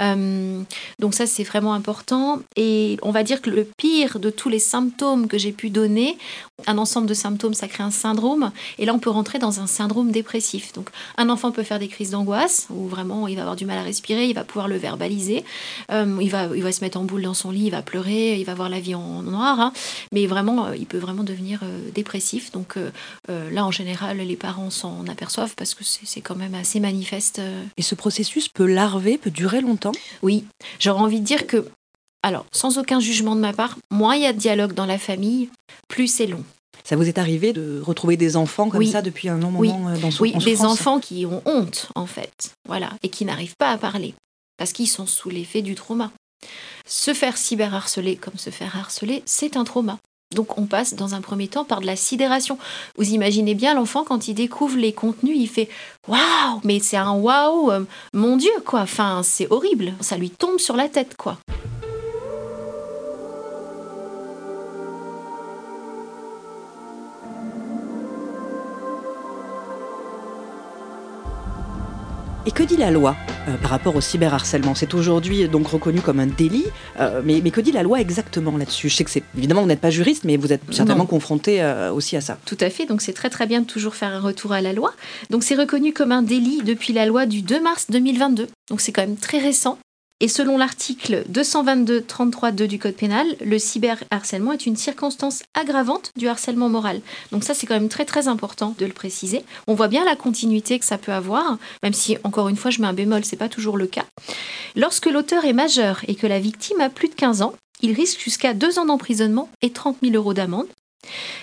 Euh, 0.00 0.62
donc 0.98 1.14
ça, 1.14 1.26
c'est 1.26 1.44
vraiment 1.44 1.74
important. 1.74 2.40
Et 2.56 2.98
on 3.02 3.10
va 3.10 3.22
dire 3.22 3.40
que 3.42 3.50
le 3.50 3.64
pire 3.64 4.18
de 4.18 4.30
tous 4.30 4.48
les 4.48 4.58
symptômes 4.58 5.28
que 5.28 5.38
j'ai 5.38 5.52
pu 5.52 5.70
donner, 5.70 6.18
un 6.66 6.78
ensemble 6.78 7.06
de 7.06 7.14
symptômes, 7.14 7.54
ça 7.54 7.68
crée 7.68 7.82
un 7.82 7.90
syndrome. 7.90 8.50
Et 8.78 8.86
là, 8.86 8.94
on 8.94 8.98
peut 8.98 9.10
rentrer 9.10 9.38
dans 9.38 9.60
un 9.60 9.66
syndrome 9.66 10.10
dépressif. 10.10 10.72
Donc 10.72 10.88
un 11.16 11.28
enfant 11.28 11.52
peut 11.52 11.62
faire 11.62 11.78
des 11.78 11.88
crises 11.88 12.10
d'angoisse 12.10 12.66
où 12.70 12.88
vraiment 12.88 13.28
il 13.28 13.36
va 13.36 13.42
avoir 13.42 13.56
du 13.56 13.66
mal 13.66 13.78
à 13.78 13.82
respirer, 13.82 14.26
il 14.26 14.34
va 14.34 14.44
pouvoir 14.44 14.68
le 14.68 14.76
verbaliser, 14.76 15.44
euh, 15.90 16.16
il, 16.20 16.30
va, 16.30 16.48
il 16.54 16.62
va 16.62 16.72
se 16.72 16.82
mettre 16.82 16.98
en 16.98 17.04
boule 17.04 17.22
dans 17.22 17.34
son 17.34 17.50
lit, 17.50 17.66
il 17.66 17.70
va 17.70 17.82
pleurer, 17.82 18.38
il 18.38 18.44
va 18.44 18.54
voir 18.54 18.68
la 18.68 18.80
vie 18.80 18.94
en 18.94 19.22
noir. 19.22 19.60
Hein. 19.60 19.72
mais 20.12 20.26
vraiment, 20.26 20.66
euh, 20.66 20.76
il 20.76 20.86
peut 20.86 20.98
vraiment 20.98 21.24
devenir 21.24 21.60
dépressif. 21.94 22.52
Donc 22.52 22.76
là, 23.28 23.64
en 23.64 23.70
général, 23.70 24.18
les 24.18 24.36
parents 24.36 24.70
s'en 24.70 25.06
aperçoivent 25.08 25.54
parce 25.56 25.74
que 25.74 25.84
c'est 25.84 26.20
quand 26.20 26.36
même 26.36 26.54
assez 26.54 26.80
manifeste. 26.80 27.40
Et 27.76 27.82
ce 27.82 27.94
processus 27.94 28.48
peut 28.48 28.66
larver, 28.66 29.18
peut 29.18 29.30
durer 29.30 29.60
longtemps? 29.60 29.92
Oui, 30.22 30.44
j'aurais 30.78 31.00
envie 31.00 31.20
de 31.20 31.24
dire 31.24 31.46
que, 31.46 31.66
alors, 32.26 32.44
sans 32.50 32.76
aucun 32.78 32.98
jugement 32.98 33.36
de 33.36 33.40
ma 33.40 33.52
part, 33.52 33.78
moins 33.88 34.16
il 34.16 34.22
y 34.22 34.26
a 34.26 34.32
de 34.32 34.38
dialogue 34.38 34.72
dans 34.72 34.84
la 34.84 34.98
famille, 34.98 35.48
plus 35.86 36.08
c'est 36.08 36.26
long. 36.26 36.42
Ça 36.82 36.96
vous 36.96 37.06
est 37.06 37.18
arrivé 37.18 37.52
de 37.52 37.80
retrouver 37.80 38.16
des 38.16 38.36
enfants 38.36 38.68
comme 38.68 38.84
ça 38.84 39.00
depuis 39.00 39.28
un 39.28 39.38
long 39.38 39.52
moment 39.52 39.90
euh, 39.90 39.96
dans 39.96 40.10
son 40.10 40.24
Oui, 40.24 40.34
des 40.44 40.62
enfants 40.62 40.98
qui 40.98 41.24
ont 41.24 41.40
honte, 41.46 41.88
en 41.94 42.06
fait, 42.06 42.50
voilà, 42.66 42.90
et 43.04 43.10
qui 43.10 43.24
n'arrivent 43.24 43.54
pas 43.56 43.70
à 43.70 43.78
parler, 43.78 44.12
parce 44.56 44.72
qu'ils 44.72 44.88
sont 44.88 45.06
sous 45.06 45.30
l'effet 45.30 45.62
du 45.62 45.76
trauma. 45.76 46.10
Se 46.84 47.14
faire 47.14 47.36
cyberharceler 47.36 48.16
comme 48.16 48.38
se 48.38 48.50
faire 48.50 48.76
harceler, 48.76 49.22
c'est 49.24 49.56
un 49.56 49.62
trauma. 49.62 50.00
Donc 50.34 50.58
on 50.58 50.66
passe 50.66 50.94
dans 50.94 51.14
un 51.14 51.20
premier 51.20 51.46
temps 51.46 51.64
par 51.64 51.80
de 51.80 51.86
la 51.86 51.94
sidération. 51.94 52.58
Vous 52.98 53.10
imaginez 53.10 53.54
bien 53.54 53.74
l'enfant 53.74 54.02
quand 54.02 54.26
il 54.26 54.34
découvre 54.34 54.78
les 54.78 54.92
contenus, 54.92 55.36
il 55.38 55.48
fait 55.48 55.68
waouh, 56.08 56.60
mais 56.64 56.80
c'est 56.80 56.96
un 56.96 57.12
waouh, 57.12 57.70
euh, 57.70 57.84
mon 58.12 58.36
Dieu 58.36 58.50
quoi. 58.64 58.80
Enfin 58.80 59.20
c'est 59.22 59.46
horrible, 59.52 59.94
ça 60.00 60.16
lui 60.16 60.30
tombe 60.30 60.58
sur 60.58 60.74
la 60.74 60.88
tête 60.88 61.16
quoi. 61.16 61.38
Et 72.46 72.52
que 72.52 72.62
dit 72.62 72.76
la 72.76 72.92
loi 72.92 73.16
euh, 73.48 73.56
par 73.56 73.72
rapport 73.72 73.96
au 73.96 74.00
cyberharcèlement? 74.00 74.76
C'est 74.76 74.94
aujourd'hui 74.94 75.48
donc 75.48 75.66
reconnu 75.66 76.00
comme 76.00 76.20
un 76.20 76.28
délit, 76.28 76.66
euh, 77.00 77.20
mais, 77.24 77.40
que 77.50 77.60
dit 77.60 77.72
la 77.72 77.82
loi 77.82 78.00
exactement 78.00 78.56
là-dessus? 78.56 78.88
Je 78.88 78.94
sais 78.94 79.02
que 79.02 79.10
c'est 79.10 79.24
évidemment 79.36 79.62
vous 79.62 79.66
n'êtes 79.66 79.80
pas 79.80 79.90
juriste, 79.90 80.22
mais 80.22 80.36
vous 80.36 80.52
êtes 80.52 80.62
certainement 80.70 81.06
confronté 81.06 81.60
euh, 81.60 81.92
aussi 81.92 82.16
à 82.16 82.20
ça. 82.20 82.38
Tout 82.46 82.56
à 82.60 82.70
fait. 82.70 82.86
Donc 82.86 83.02
c'est 83.02 83.14
très 83.14 83.30
très 83.30 83.48
bien 83.48 83.62
de 83.62 83.66
toujours 83.66 83.96
faire 83.96 84.12
un 84.12 84.20
retour 84.20 84.52
à 84.52 84.60
la 84.60 84.72
loi. 84.72 84.92
Donc 85.30 85.42
c'est 85.42 85.56
reconnu 85.56 85.92
comme 85.92 86.12
un 86.12 86.22
délit 86.22 86.62
depuis 86.62 86.92
la 86.92 87.04
loi 87.04 87.26
du 87.26 87.42
2 87.42 87.60
mars 87.60 87.86
2022. 87.90 88.46
Donc 88.70 88.80
c'est 88.80 88.92
quand 88.92 89.02
même 89.02 89.16
très 89.16 89.38
récent. 89.38 89.78
Et 90.20 90.28
selon 90.28 90.56
l'article 90.56 91.24
222-33-2 91.30 92.66
du 92.66 92.78
Code 92.78 92.94
pénal, 92.94 93.26
le 93.44 93.58
cyberharcèlement 93.58 94.52
est 94.52 94.64
une 94.64 94.76
circonstance 94.76 95.42
aggravante 95.52 96.10
du 96.16 96.26
harcèlement 96.26 96.70
moral. 96.70 97.02
Donc 97.32 97.44
ça, 97.44 97.52
c'est 97.52 97.66
quand 97.66 97.74
même 97.74 97.90
très 97.90 98.06
très 98.06 98.26
important 98.26 98.74
de 98.78 98.86
le 98.86 98.94
préciser. 98.94 99.44
On 99.66 99.74
voit 99.74 99.88
bien 99.88 100.06
la 100.06 100.16
continuité 100.16 100.78
que 100.78 100.86
ça 100.86 100.96
peut 100.96 101.12
avoir, 101.12 101.58
même 101.82 101.92
si, 101.92 102.16
encore 102.24 102.48
une 102.48 102.56
fois, 102.56 102.70
je 102.70 102.80
mets 102.80 102.88
un 102.88 102.94
bémol, 102.94 103.26
c'est 103.26 103.36
pas 103.36 103.50
toujours 103.50 103.76
le 103.76 103.86
cas. 103.86 104.06
Lorsque 104.74 105.04
l'auteur 105.04 105.44
est 105.44 105.52
majeur 105.52 106.00
et 106.08 106.14
que 106.14 106.26
la 106.26 106.40
victime 106.40 106.80
a 106.80 106.88
plus 106.88 107.08
de 107.08 107.14
15 107.14 107.42
ans, 107.42 107.54
il 107.82 107.92
risque 107.92 108.20
jusqu'à 108.20 108.54
2 108.54 108.78
ans 108.78 108.86
d'emprisonnement 108.86 109.50
et 109.60 109.70
30 109.70 109.98
000 110.02 110.14
euros 110.14 110.32
d'amende. 110.32 110.66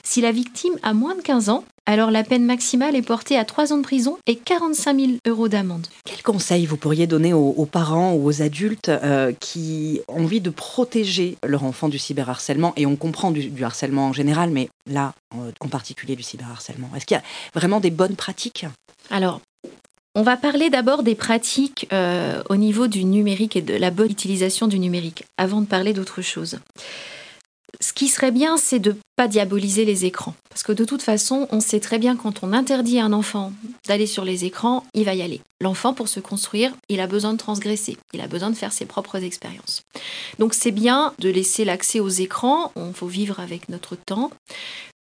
Si 0.03 0.19
la 0.19 0.31
victime 0.31 0.79
a 0.81 0.93
moins 0.93 1.15
de 1.15 1.21
15 1.21 1.49
ans, 1.49 1.63
alors 1.85 2.11
la 2.11 2.23
peine 2.23 2.45
maximale 2.45 2.95
est 2.95 3.01
portée 3.01 3.37
à 3.37 3.43
3 3.43 3.73
ans 3.73 3.77
de 3.77 3.83
prison 3.83 4.17
et 4.25 4.37
45 4.37 4.99
000 4.99 5.11
euros 5.27 5.49
d'amende. 5.49 5.85
Quel 6.05 6.21
conseil 6.21 6.65
vous 6.65 6.77
pourriez 6.77 7.07
donner 7.07 7.33
aux, 7.33 7.65
parents 7.65 8.13
ou 8.13 8.25
aux 8.25 8.41
adultes 8.41 8.89
euh, 8.89 9.33
qui 9.39 9.99
ont 10.07 10.23
envie 10.23 10.39
de 10.39 10.49
protéger 10.49 11.37
leur 11.45 11.65
enfant 11.65 11.89
du 11.89 11.99
cyberharcèlement? 11.99 12.73
Et 12.77 12.85
on 12.85 12.95
comprend 12.95 13.31
du, 13.31 13.63
harcèlement 13.63 14.07
en 14.07 14.13
général, 14.13 14.49
mais 14.49 14.69
là, 14.89 15.13
en, 15.31 15.67
particulier 15.67 16.15
du 16.15 16.23
cyberharcèlement. 16.23 16.89
Est-ce 16.95 17.05
qu'il 17.05 17.15
y 17.15 17.19
a 17.19 17.23
vraiment 17.53 17.79
des 17.81 17.91
bonnes 17.91 18.15
pratiques? 18.15 18.65
Alors, 19.09 19.41
on 20.15 20.21
va 20.21 20.37
parler 20.37 20.69
d'abord 20.69 21.03
des 21.03 21.15
pratiques 21.15 21.87
euh, 21.91 22.41
au 22.49 22.55
niveau 22.55 22.87
du 22.87 23.03
numérique 23.03 23.55
et 23.55 23.61
de 23.61 23.75
la 23.75 23.91
bonne 23.91 24.11
utilisation 24.11 24.67
du 24.67 24.79
numérique, 24.79 25.25
avant 25.37 25.59
de 25.59 25.65
parler 25.65 25.91
d'autre 25.91 26.21
chose 26.21 26.59
ce 27.79 27.93
qui 27.93 28.07
serait 28.07 28.31
bien, 28.31 28.57
c'est 28.57 28.79
de 28.79 28.95
pas 29.15 29.27
diaboliser 29.27 29.85
les 29.85 30.05
écrans. 30.05 30.35
Parce 30.49 30.63
que 30.63 30.71
de 30.71 30.85
toute 30.85 31.01
façon, 31.01 31.47
on 31.51 31.59
sait 31.59 31.79
très 31.79 31.99
bien 31.99 32.15
quand 32.15 32.43
on 32.43 32.53
interdit 32.53 32.99
à 32.99 33.05
un 33.05 33.13
enfant 33.13 33.51
d'aller 33.87 34.07
sur 34.07 34.25
les 34.25 34.45
écrans, 34.45 34.83
il 34.93 35.05
va 35.05 35.15
y 35.15 35.21
aller. 35.21 35.41
L'enfant, 35.61 35.93
pour 35.93 36.07
se 36.07 36.19
construire, 36.19 36.73
il 36.89 36.99
a 36.99 37.07
besoin 37.07 37.33
de 37.33 37.37
transgresser, 37.37 37.97
il 38.13 38.21
a 38.21 38.27
besoin 38.27 38.49
de 38.49 38.55
faire 38.55 38.73
ses 38.73 38.85
propres 38.85 39.23
expériences. 39.23 39.81
Donc 40.39 40.53
c'est 40.53 40.71
bien 40.71 41.13
de 41.19 41.29
laisser 41.29 41.65
l'accès 41.65 41.99
aux 41.99 42.09
écrans, 42.09 42.71
on 42.75 42.93
faut 42.93 43.07
vivre 43.07 43.39
avec 43.39 43.69
notre 43.69 43.95
temps, 43.95 44.31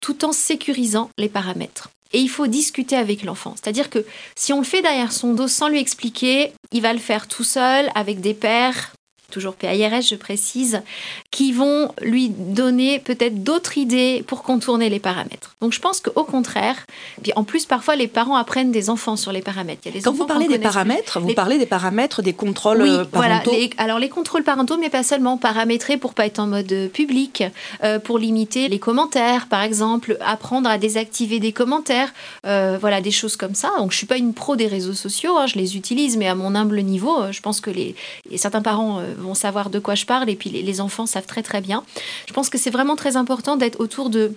tout 0.00 0.24
en 0.24 0.32
sécurisant 0.32 1.10
les 1.18 1.28
paramètres. 1.28 1.90
Et 2.12 2.18
il 2.18 2.28
faut 2.28 2.46
discuter 2.46 2.96
avec 2.96 3.22
l'enfant. 3.22 3.54
C'est-à-dire 3.56 3.88
que 3.88 4.04
si 4.36 4.52
on 4.52 4.58
le 4.58 4.64
fait 4.64 4.82
derrière 4.82 5.12
son 5.12 5.32
dos 5.32 5.48
sans 5.48 5.68
lui 5.68 5.80
expliquer, 5.80 6.52
il 6.70 6.82
va 6.82 6.92
le 6.92 6.98
faire 6.98 7.26
tout 7.26 7.44
seul 7.44 7.90
avec 7.94 8.20
des 8.20 8.34
pères 8.34 8.92
toujours 9.32 9.54
PAIRS, 9.54 10.02
je 10.02 10.14
précise, 10.14 10.82
qui 11.30 11.52
vont 11.52 11.90
lui 12.00 12.28
donner 12.28 13.00
peut-être 13.00 13.42
d'autres 13.42 13.78
idées 13.78 14.22
pour 14.26 14.42
contourner 14.42 14.88
les 14.88 15.00
paramètres. 15.00 15.56
Donc 15.60 15.72
je 15.72 15.80
pense 15.80 16.00
qu'au 16.00 16.24
contraire, 16.24 16.76
puis 17.22 17.32
en 17.34 17.44
plus 17.44 17.66
parfois 17.66 17.96
les 17.96 18.08
parents 18.08 18.36
apprennent 18.36 18.70
des 18.70 18.90
enfants 18.90 19.16
sur 19.16 19.32
les 19.32 19.42
paramètres. 19.42 19.80
Il 19.84 19.88
y 19.88 19.92
a 19.92 19.98
des 19.98 20.02
Quand 20.02 20.12
vous 20.12 20.26
parlez 20.26 20.46
des 20.46 20.58
paramètres, 20.58 21.18
vous 21.20 21.34
parlez 21.34 21.58
des 21.58 21.66
paramètres 21.66 22.22
des 22.22 22.32
contrôles 22.32 22.82
oui, 22.82 22.90
parentaux. 23.10 23.50
Voilà, 23.52 23.68
alors 23.78 23.98
les 23.98 24.08
contrôles 24.08 24.44
parentaux, 24.44 24.76
mais 24.76 24.90
pas 24.90 25.02
seulement, 25.02 25.38
paramétrer 25.38 25.96
pour 25.96 26.14
pas 26.14 26.26
être 26.26 26.38
en 26.38 26.46
mode 26.46 26.90
public, 26.92 27.44
euh, 27.82 27.98
pour 27.98 28.18
limiter 28.18 28.68
les 28.68 28.78
commentaires, 28.78 29.46
par 29.46 29.62
exemple, 29.62 30.16
apprendre 30.20 30.68
à 30.68 30.78
désactiver 30.78 31.40
des 31.40 31.52
commentaires, 31.52 32.12
euh, 32.46 32.76
voilà 32.80 33.00
des 33.00 33.10
choses 33.10 33.36
comme 33.36 33.54
ça. 33.54 33.70
Donc 33.78 33.92
je 33.92 33.96
suis 33.96 34.06
pas 34.06 34.18
une 34.18 34.34
pro 34.34 34.56
des 34.56 34.66
réseaux 34.66 34.92
sociaux, 34.92 35.36
hein, 35.38 35.46
je 35.46 35.56
les 35.56 35.76
utilise, 35.76 36.16
mais 36.16 36.28
à 36.28 36.34
mon 36.34 36.54
humble 36.54 36.80
niveau, 36.82 37.22
euh, 37.22 37.32
je 37.32 37.40
pense 37.40 37.60
que 37.60 37.70
les, 37.70 37.94
certains 38.36 38.62
parents 38.62 39.00
vont 39.22 39.34
savoir 39.34 39.70
de 39.70 39.78
quoi 39.78 39.94
je 39.94 40.06
parle 40.06 40.28
et 40.28 40.36
puis 40.36 40.50
les, 40.50 40.80
enfants 40.80 41.06
savent 41.06 41.26
très 41.26 41.42
très 41.42 41.60
bien. 41.60 41.84
Je 42.26 42.32
pense 42.32 42.48
que 42.48 42.58
c'est 42.58 42.70
vraiment 42.70 42.96
très 42.96 43.16
important 43.16 43.56
d'être 43.56 43.80
autour 43.80 44.10
de 44.10 44.34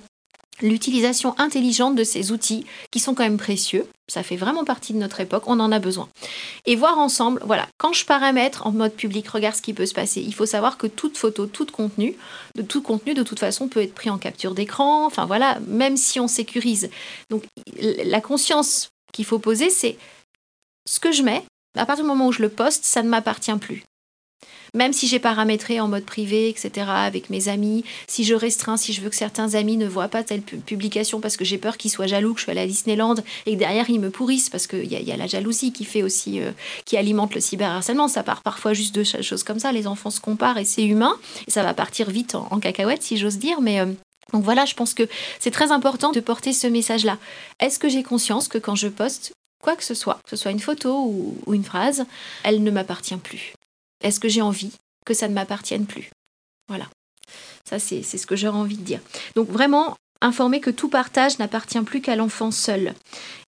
l'utilisation 0.61 1.37
intelligente 1.37 1.95
de 1.95 2.03
ces 2.03 2.31
outils 2.31 2.65
qui 2.91 2.99
sont 2.99 3.13
quand 3.13 3.23
même 3.23 3.37
précieux. 3.37 3.87
Ça 4.07 4.23
fait 4.23 4.35
vraiment 4.35 4.63
partie 4.63 4.93
de 4.93 4.99
notre 4.99 5.19
époque, 5.19 5.43
on 5.47 5.59
en 5.59 5.71
a 5.71 5.79
besoin. 5.79 6.07
Et 6.65 6.75
voir 6.75 6.97
ensemble, 6.97 7.41
voilà, 7.45 7.67
quand 7.77 7.91
je 7.91 8.05
paramètre 8.05 8.65
en 8.67 8.71
mode 8.71 8.93
public, 8.93 9.27
regarde 9.27 9.55
ce 9.55 9.61
qui 9.61 9.73
peut 9.73 9.85
se 9.85 9.93
passer. 9.93 10.21
Il 10.21 10.33
faut 10.33 10.45
savoir 10.45 10.77
que 10.77 10.87
toute 10.87 11.17
photo, 11.17 11.47
tout 11.47 11.65
contenu, 11.65 12.15
de 12.55 12.61
tout 12.61 12.81
contenu 12.81 13.13
de 13.13 13.23
toute 13.23 13.39
façon 13.39 13.67
peut 13.67 13.81
être 13.81 13.95
pris 13.95 14.09
en 14.09 14.17
capture 14.17 14.53
d'écran, 14.53 15.05
enfin 15.05 15.25
voilà, 15.25 15.59
même 15.67 15.97
si 15.97 16.19
on 16.19 16.27
sécurise. 16.27 16.89
Donc 17.29 17.43
la 17.81 18.21
conscience 18.21 18.89
qu'il 19.11 19.25
faut 19.25 19.39
poser, 19.39 19.69
c'est 19.69 19.97
ce 20.87 20.99
que 20.99 21.11
je 21.11 21.23
mets, 21.23 21.43
à 21.75 21.85
partir 21.85 22.05
du 22.05 22.09
moment 22.09 22.27
où 22.27 22.31
je 22.31 22.41
le 22.41 22.49
poste, 22.49 22.85
ça 22.85 23.01
ne 23.01 23.09
m'appartient 23.09 23.55
plus 23.57 23.83
même 24.75 24.94
si 24.94 25.08
j'ai 25.08 25.20
paramétré 25.20 25.79
en 25.79 25.88
mode 25.88 26.03
privé, 26.03 26.50
etc., 26.50 26.88
avec 26.89 27.29
mes 27.29 27.48
amis, 27.48 27.84
si 28.08 28.24
je 28.24 28.36
restreins, 28.36 28.77
si 28.77 28.94
je 28.94 29.01
veux 29.01 29.10
que 29.10 29.15
certains 29.15 29.55
amis 29.55 29.77
ne 29.77 29.88
voient 29.88 30.10
pas 30.10 30.24
telle 30.24 30.41
publication 30.41 31.22
parce 31.22 31.38
que 31.38 31.46
j'ai 31.46 31.58
peur 31.58 31.77
qu'ils 31.77 31.91
soient 31.91 32.08
jaloux 32.08 32.34
que 32.34 32.39
je 32.39 32.44
suis 32.44 32.51
à 32.51 32.55
la 32.55 32.67
Disneyland 32.67 33.15
et 33.46 33.53
que 33.53 33.60
derrière 33.60 33.89
ils 33.89 34.00
me 34.00 34.10
pourrissent 34.10 34.50
parce 34.50 34.67
qu'il 34.67 34.91
y, 34.91 34.96
y, 34.96 35.12
a 35.12 35.17
la 35.17 35.27
jalousie 35.27 35.72
qui 35.72 35.86
fait 35.86 36.03
aussi, 36.03 36.41
euh, 36.41 36.51
qui 36.84 36.98
alimente 36.98 37.34
le 37.34 37.41
cyberharcèlement. 37.41 38.08
Ça 38.08 38.22
part 38.22 38.44
parfois 38.44 38.74
juste 38.74 38.94
de 38.94 39.03
choses 39.03 39.44
comme 39.44 39.60
ça. 39.60 39.72
Les 39.72 39.88
enfants 39.88 40.12
se 40.12 40.20
comparent 40.20 40.58
et 40.58 40.65
c'est 40.65 40.84
humain. 40.84 41.17
Et 41.48 41.51
ça 41.51 41.63
va 41.63 41.74
partir 41.74 42.10
vite 42.10 42.36
en, 42.36 42.60
cacahuète, 42.60 43.01
si 43.01 43.17
j'ose 43.17 43.38
dire, 43.38 43.62
mais. 43.62 43.79
Euh, 43.79 43.88
donc 44.34 44.44
voilà, 44.44 44.65
je 44.65 44.74
pense 44.74 44.96
que 44.96 45.08
c'est 45.39 45.51
très 45.51 45.72
important 45.72 46.12
de 46.12 46.20
porter 46.20 46.51
ce 46.51 46.65
message-là. 46.65 47.20
Est-ce 47.60 47.77
que 47.77 47.88
j'ai 47.88 48.01
conscience 48.01 48.48
que 48.48 48.58
quand 48.58 48.75
je 48.75 48.88
poste 48.88 49.34
quoi 49.62 49.75
que 49.75 49.84
ce 49.84 49.94
soit, 49.94 50.20
que 50.24 50.32
ce 50.32 50.36
soit 50.36 50.51
une 50.51 50.60
photo 50.60 50.98
ou 51.46 51.53
une 51.53 51.63
phrase, 51.63 52.05
elle 52.44 52.63
ne 52.63 52.72
m'appartient 52.72 53.15
plus? 53.17 53.53
Est-ce 54.05 54.19
que 54.19 54.29
j'ai 54.29 54.41
envie 54.41 54.71
que 55.05 55.13
ça 55.13 55.27
ne 55.27 55.33
m'appartienne 55.33 55.85
plus? 55.85 56.09
Voilà. 56.69 56.88
Ça, 57.67 57.79
c'est 57.79 58.03
ce 58.03 58.27
que 58.27 58.35
j'aurais 58.35 58.57
envie 58.57 58.77
de 58.77 58.83
dire. 58.83 59.00
Donc 59.35 59.50
vraiment, 59.50 59.97
informer 60.21 60.59
que 60.59 60.69
tout 60.69 60.89
partage 60.89 61.39
n'appartient 61.39 61.81
plus 61.81 62.01
qu'à 62.01 62.15
l'enfant 62.15 62.51
seul 62.51 62.93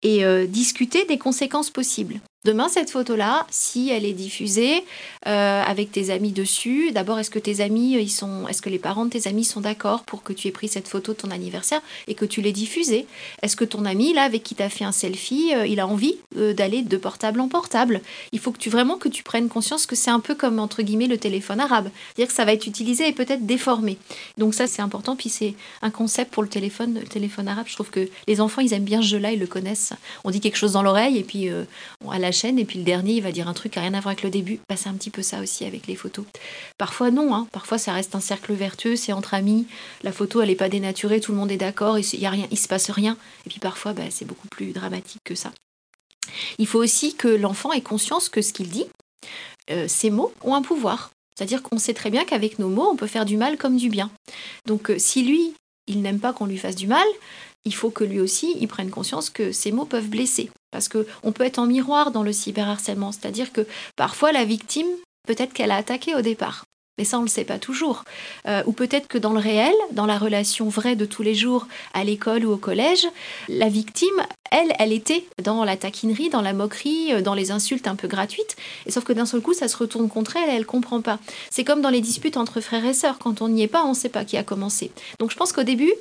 et 0.02 0.24
euh, 0.24 0.48
discuter 0.48 1.06
des 1.06 1.18
conséquences 1.18 1.70
possibles. 1.70 2.20
Demain, 2.46 2.70
cette 2.70 2.92
photo-là, 2.92 3.48
si 3.50 3.90
elle 3.90 4.06
est 4.06 4.14
diffusée 4.14 4.86
euh, 5.26 5.64
avec 5.64 5.92
tes 5.92 6.12
amis 6.12 6.32
dessus, 6.32 6.92
d'abord, 6.92 7.18
est-ce 7.18 7.32
que 7.32 7.40
tes 7.40 7.60
amis, 7.60 7.94
ils 7.94 8.12
sont, 8.12 8.48
est-ce 8.48 8.62
que 8.62 8.70
les 8.70 8.78
parents 8.78 9.06
de 9.06 9.10
tes 9.10 9.28
amis 9.28 9.44
sont 9.44 9.62
d'accord 9.62 10.04
pour 10.04 10.22
que 10.22 10.32
tu 10.32 10.48
aies 10.48 10.52
pris 10.52 10.68
cette 10.68 10.88
photo 10.88 11.14
de 11.14 11.18
ton 11.18 11.32
anniversaire 11.32 11.82
et 12.08 12.14
que 12.14 12.24
tu 12.24 12.42
l'aies 12.42 12.52
diffusée? 12.52 13.08
Est-ce 13.42 13.56
que 13.56 13.66
ton 13.66 13.84
ami, 13.84 14.14
là, 14.14 14.22
avec 14.22 14.44
qui 14.44 14.54
tu 14.54 14.62
as 14.62 14.70
fait 14.70 14.84
un 14.84 14.92
selfie, 14.92 15.56
euh, 15.56 15.66
il 15.66 15.80
a 15.80 15.88
envie 15.88 16.18
euh, 16.38 16.54
d'aller 16.54 16.84
de 16.84 16.98
portable 16.98 17.40
en 17.40 17.48
portable? 17.48 18.02
Il 18.32 18.38
faut 18.38 18.52
que 18.52 18.60
tu 18.60 18.70
vraiment 18.70 18.98
que 18.98 19.10
tu 19.10 19.24
prennes 19.24 19.50
conscience 19.50 19.88
que 19.88 19.96
c'est 19.96 20.12
un 20.12 20.20
peu 20.20 20.36
comme 20.36 20.60
entre 20.60 20.84
guillemets 20.84 21.08
le 21.08 21.18
téléphone 21.18 21.60
arabe, 21.60 21.90
c'est-à-dire 22.14 22.28
que 22.28 22.36
ça 22.36 22.46
va 22.46 22.54
être 22.54 22.68
utilisé 22.68 23.08
et 23.08 23.12
peut-être 23.12 23.48
déformé. 23.48 23.98
Donc 24.38 24.54
ça, 24.54 24.68
c'est 24.68 24.84
important. 24.84 25.16
Puis 25.16 25.30
c'est 25.30 25.56
un 25.82 25.90
concept 25.90 26.32
pour 26.32 26.44
le 26.44 26.50
téléphone, 26.50 27.00
le 27.02 27.08
téléphone 27.08 27.48
arabe. 27.48 27.66
Je 27.68 27.74
trouve 27.74 27.90
que 27.90 28.08
les 28.28 28.40
enfants, 28.40 28.62
ils 28.62 28.72
aiment 28.74 28.84
bien 28.84 29.02
ce 29.02 29.08
jeu-là, 29.08 29.32
ils 29.32 29.40
le 29.40 29.48
connaissent. 29.48 29.94
On 30.24 30.30
dit 30.30 30.42
quelque 30.42 30.58
chose 30.58 30.74
dans 30.74 30.84
l'oreille 30.84 31.18
et 31.18 31.24
puis 31.24 31.50
à 32.12 32.20
la 32.20 32.32
chaîne, 32.36 32.60
et 32.60 32.66
puis 32.66 32.80
le 32.80 32.86
dernier, 32.86 33.14
il 33.14 33.22
va 33.24 33.32
dire 33.32 33.48
un 33.48 33.54
truc 33.54 33.74
qui 33.74 33.80
n'a 33.80 33.84
rien 33.84 33.94
à 33.94 34.00
voir 34.00 34.12
avec 34.12 34.24
le 34.24 34.30
début. 34.30 34.60
Bah, 34.70 34.76
c'est 34.78 34.90
un 34.90 34.94
petit 34.94 35.10
peu 35.10 35.22
ça 35.22 35.40
aussi 35.40 35.66
avec 35.66 35.88
les 35.88 35.96
photos. 35.96 36.26
Parfois, 36.78 37.12
non. 37.12 37.34
Hein. 37.34 37.48
Parfois, 37.52 37.78
ça 37.78 37.94
reste 37.94 38.16
un 38.16 38.20
cercle 38.20 38.54
vertueux, 38.54 38.96
c'est 38.96 39.14
entre 39.14 39.34
amis. 39.34 39.66
La 40.04 40.12
photo, 40.12 40.42
elle 40.42 40.50
n'est 40.50 40.56
pas 40.56 40.70
dénaturée, 40.70 41.20
tout 41.20 41.32
le 41.32 41.38
monde 41.38 41.52
est 41.52 41.58
d'accord, 41.58 41.98
il 41.98 42.06
il 42.52 42.58
se 42.58 42.68
passe 42.68 42.92
rien. 42.92 43.18
Et 43.46 43.50
puis 43.50 43.60
parfois, 43.60 43.94
bah, 43.94 44.04
c'est 44.10 44.26
beaucoup 44.26 44.48
plus 44.48 44.74
dramatique 44.74 45.22
que 45.24 45.36
ça. 45.36 45.52
Il 46.58 46.68
faut 46.68 46.80
aussi 46.80 47.16
que 47.16 47.28
l'enfant 47.28 47.72
ait 47.72 47.82
conscience 47.82 48.30
que 48.30 48.42
ce 48.42 48.54
qu'il 48.54 48.70
dit, 48.70 48.86
euh, 49.72 49.88
ces 49.88 50.10
mots 50.10 50.34
ont 50.44 50.56
un 50.56 50.62
pouvoir. 50.62 51.12
C'est-à-dire 51.38 51.64
qu'on 51.64 51.78
sait 51.78 51.94
très 51.94 52.10
bien 52.10 52.26
qu'avec 52.26 52.60
nos 52.60 52.70
mots, 52.70 52.90
on 52.92 52.96
peut 52.96 53.08
faire 53.08 53.26
du 53.26 53.38
mal 53.38 53.58
comme 53.58 53.78
du 53.78 53.90
bien. 53.90 54.10
Donc 54.66 54.90
euh, 54.90 54.98
si 54.98 55.24
lui, 55.24 55.54
il 55.88 56.02
n'aime 56.02 56.20
pas 56.20 56.34
qu'on 56.34 56.46
lui 56.46 56.58
fasse 56.58 56.76
du 56.76 56.88
mal, 56.88 57.06
il 57.66 57.74
faut 57.74 57.90
que 57.90 58.04
lui 58.04 58.20
aussi, 58.20 58.56
il 58.60 58.68
prenne 58.68 58.90
conscience 58.90 59.30
que 59.30 59.52
ces 59.52 59.72
mots 59.72 59.86
peuvent 59.86 60.10
blesser. 60.10 60.50
Parce 60.72 60.88
qu'on 60.88 61.32
peut 61.32 61.44
être 61.44 61.60
en 61.60 61.66
miroir 61.66 62.12
dans 62.12 62.24
le 62.24 62.34
cyberharcèlement, 62.34 63.12
c'est-à-dire 63.12 63.52
que 63.52 63.66
parfois 63.96 64.32
la 64.32 64.46
victime, 64.46 64.88
peut-être 65.28 65.54
qu'elle 65.54 65.72
a 65.72 65.78
attaqué 65.78 66.16
au 66.16 66.22
départ. 66.22 66.66
Mais 66.98 67.04
ça, 67.04 67.18
on 67.18 67.22
ne 67.22 67.26
le 67.26 67.32
sait 67.32 67.44
pas 67.44 67.60
toujours. 67.60 68.04
Euh, 68.48 68.64
ou 68.66 68.72
peut-être 68.72 69.08
que 69.08 69.18
dans 69.18 69.34
le 69.34 69.40
réel, 69.40 69.74
dans 69.92 70.06
la 70.06 70.18
relation 70.18 70.70
vraie 70.70 70.96
de 70.96 71.06
tous 71.06 71.24
les 71.24 71.36
jours, 71.36 71.68
à 71.94 72.06
l'école 72.06 72.46
ou 72.46 72.54
au 72.54 72.58
collège, 72.58 73.06
la 73.50 73.68
victime, 73.68 74.22
elle, 74.50 74.72
elle 74.80 74.94
était 74.94 75.26
dans 75.44 75.66
la 75.66 75.76
taquinerie, 75.76 76.30
dans 76.30 76.42
la 76.42 76.54
moquerie, 76.54 77.14
euh, 77.14 77.22
dans 77.22 77.34
les 77.34 77.52
insultes 77.52 77.88
un 77.88 77.96
peu 77.96 78.08
gratuites. 78.08 78.56
Et 78.86 78.92
sauf 78.92 79.04
que 79.04 79.12
d'un 79.12 79.26
seul 79.26 79.42
coup, 79.42 79.54
ça 79.54 79.68
se 79.68 79.76
retourne 79.76 80.08
contre 80.08 80.38
elle 80.38 80.50
et 80.50 80.54
elle 80.54 80.60
ne 80.60 80.66
comprend 80.66 81.02
pas. 81.02 81.20
C'est 81.50 81.66
comme 81.66 81.82
dans 81.82 81.90
les 81.90 82.02
disputes 82.02 82.38
entre 82.38 82.62
frères 82.62 82.86
et 82.86 82.94
sœurs. 82.94 83.18
Quand 83.20 83.42
on 83.42 83.50
n'y 83.50 83.64
est 83.64 83.68
pas, 83.68 83.84
on 83.84 83.90
ne 83.90 83.94
sait 83.94 84.10
pas 84.10 84.24
qui 84.24 84.38
a 84.38 84.44
commencé. 84.44 84.92
Donc 85.20 85.32
je 85.32 85.36
pense 85.36 85.52
qu'au 85.52 85.64
début, 85.64 85.92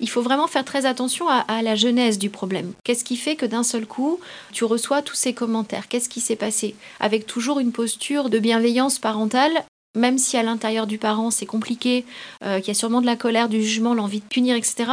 il 0.00 0.08
faut 0.08 0.22
vraiment 0.22 0.46
faire 0.46 0.64
très 0.64 0.86
attention 0.86 1.28
à, 1.28 1.62
la 1.62 1.74
genèse 1.74 2.18
du 2.18 2.30
problème. 2.30 2.72
Qu'est-ce 2.84 3.04
qui 3.04 3.16
fait 3.16 3.36
que 3.36 3.46
d'un 3.46 3.64
seul 3.64 3.86
coup, 3.86 4.20
tu 4.52 4.64
reçois 4.64 5.02
tous 5.02 5.16
ces 5.16 5.34
commentaires? 5.34 5.88
Qu'est-ce 5.88 6.08
qui 6.08 6.20
s'est 6.20 6.36
passé? 6.36 6.76
Avec 7.00 7.26
toujours 7.26 7.58
une 7.58 7.72
posture 7.72 8.30
de 8.30 8.38
bienveillance 8.38 8.98
parentale, 8.98 9.64
même 9.96 10.18
si 10.18 10.36
à 10.36 10.42
l'intérieur 10.42 10.86
du 10.86 10.98
parent 10.98 11.30
c'est 11.30 11.46
compliqué, 11.46 12.04
euh, 12.44 12.58
qu'il 12.60 12.68
y 12.68 12.70
a 12.70 12.74
sûrement 12.74 13.00
de 13.00 13.06
la 13.06 13.16
colère, 13.16 13.48
du 13.48 13.62
jugement, 13.62 13.94
l'envie 13.94 14.20
de 14.20 14.24
punir, 14.24 14.54
etc. 14.54 14.92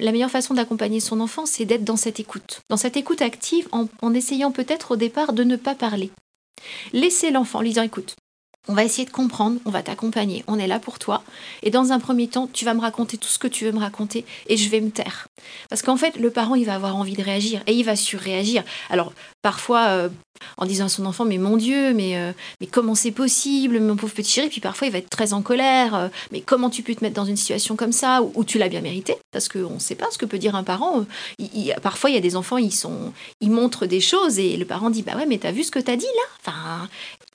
La 0.00 0.10
meilleure 0.10 0.30
façon 0.30 0.54
d'accompagner 0.54 0.98
son 0.98 1.20
enfant, 1.20 1.46
c'est 1.46 1.64
d'être 1.64 1.84
dans 1.84 1.96
cette 1.96 2.18
écoute. 2.18 2.62
Dans 2.68 2.76
cette 2.76 2.96
écoute 2.96 3.22
active, 3.22 3.68
en, 3.70 4.14
essayant 4.14 4.50
peut-être 4.50 4.92
au 4.92 4.96
départ 4.96 5.32
de 5.32 5.44
ne 5.44 5.56
pas 5.56 5.76
parler. 5.76 6.10
Laissez 6.92 7.30
l'enfant, 7.30 7.60
lui 7.60 7.68
disant 7.68 7.82
écoute, 7.82 8.16
on 8.68 8.74
va 8.74 8.84
essayer 8.84 9.04
de 9.04 9.10
comprendre, 9.10 9.58
on 9.64 9.70
va 9.70 9.82
t'accompagner, 9.82 10.44
on 10.46 10.58
est 10.58 10.66
là 10.66 10.78
pour 10.78 10.98
toi. 10.98 11.22
Et 11.62 11.70
dans 11.70 11.92
un 11.92 11.98
premier 11.98 12.28
temps, 12.28 12.48
tu 12.52 12.64
vas 12.64 12.74
me 12.74 12.80
raconter 12.80 13.18
tout 13.18 13.28
ce 13.28 13.38
que 13.38 13.48
tu 13.48 13.64
veux 13.64 13.72
me 13.72 13.80
raconter 13.80 14.24
et 14.46 14.56
je 14.56 14.68
vais 14.70 14.80
me 14.80 14.90
taire. 14.90 15.28
Parce 15.68 15.82
qu'en 15.82 15.96
fait, 15.96 16.16
le 16.16 16.30
parent, 16.30 16.54
il 16.54 16.64
va 16.64 16.74
avoir 16.74 16.96
envie 16.96 17.14
de 17.14 17.22
réagir 17.22 17.62
et 17.66 17.74
il 17.74 17.84
va 17.84 17.96
surréagir. 17.96 18.64
Alors, 18.88 19.12
parfois, 19.42 19.88
euh, 19.88 20.08
en 20.56 20.64
disant 20.64 20.86
à 20.86 20.88
son 20.88 21.04
enfant, 21.04 21.26
mais 21.26 21.36
mon 21.36 21.58
Dieu, 21.58 21.92
mais, 21.92 22.16
euh, 22.16 22.32
mais 22.60 22.66
comment 22.66 22.94
c'est 22.94 23.10
possible, 23.10 23.78
mon 23.80 23.96
pauvre 23.96 24.14
petit 24.14 24.30
chéri, 24.30 24.48
puis 24.48 24.60
parfois, 24.60 24.86
il 24.86 24.92
va 24.92 24.98
être 24.98 25.10
très 25.10 25.34
en 25.34 25.42
colère, 25.42 25.94
euh, 25.94 26.08
mais 26.32 26.40
comment 26.40 26.70
tu 26.70 26.82
peux 26.82 26.94
te 26.94 27.04
mettre 27.04 27.14
dans 27.14 27.26
une 27.26 27.36
situation 27.36 27.76
comme 27.76 27.92
ça, 27.92 28.22
où, 28.34 28.44
tu 28.44 28.58
l'as 28.58 28.68
bien 28.70 28.80
mérité? 28.80 29.16
Parce 29.32 29.48
qu'on 29.48 29.74
ne 29.74 29.78
sait 29.78 29.94
pas 29.94 30.06
ce 30.10 30.16
que 30.16 30.26
peut 30.26 30.38
dire 30.38 30.54
un 30.56 30.64
parent. 30.64 31.04
parfois, 31.82 32.08
il 32.08 32.14
y 32.14 32.18
a 32.18 32.22
des 32.22 32.36
enfants, 32.36 32.56
ils, 32.56 32.72
sont, 32.72 33.12
ils 33.40 33.50
montrent 33.50 33.84
des 33.84 34.00
choses 34.00 34.38
et 34.38 34.56
le 34.56 34.64
parent 34.64 34.88
dit, 34.88 35.02
bah 35.02 35.16
ouais, 35.16 35.26
mais 35.26 35.38
t'as 35.38 35.52
vu 35.52 35.62
ce 35.62 35.70
que 35.70 35.78
t'as 35.78 35.96
dit 35.96 36.06
là? 36.06 36.28
Enfin, 36.40 36.88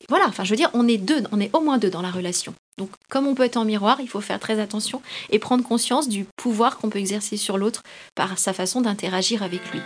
voilà, 0.09 0.27
enfin 0.27 0.43
je 0.43 0.49
veux 0.49 0.55
dire, 0.55 0.71
on 0.73 0.87
est 0.87 0.97
deux, 0.97 1.23
on 1.31 1.39
est 1.39 1.55
au 1.55 1.61
moins 1.61 1.77
deux 1.77 1.89
dans 1.89 2.01
la 2.01 2.11
relation. 2.11 2.53
Donc 2.77 2.89
comme 3.09 3.27
on 3.27 3.35
peut 3.35 3.43
être 3.43 3.57
en 3.57 3.65
miroir, 3.65 3.99
il 4.01 4.09
faut 4.09 4.21
faire 4.21 4.39
très 4.39 4.59
attention 4.59 5.01
et 5.29 5.39
prendre 5.39 5.63
conscience 5.63 6.09
du 6.09 6.25
pouvoir 6.35 6.77
qu'on 6.77 6.89
peut 6.89 6.99
exercer 6.99 7.37
sur 7.37 7.57
l'autre 7.57 7.83
par 8.15 8.37
sa 8.39 8.53
façon 8.53 8.81
d'interagir 8.81 9.43
avec 9.43 9.71
lui. 9.71 9.81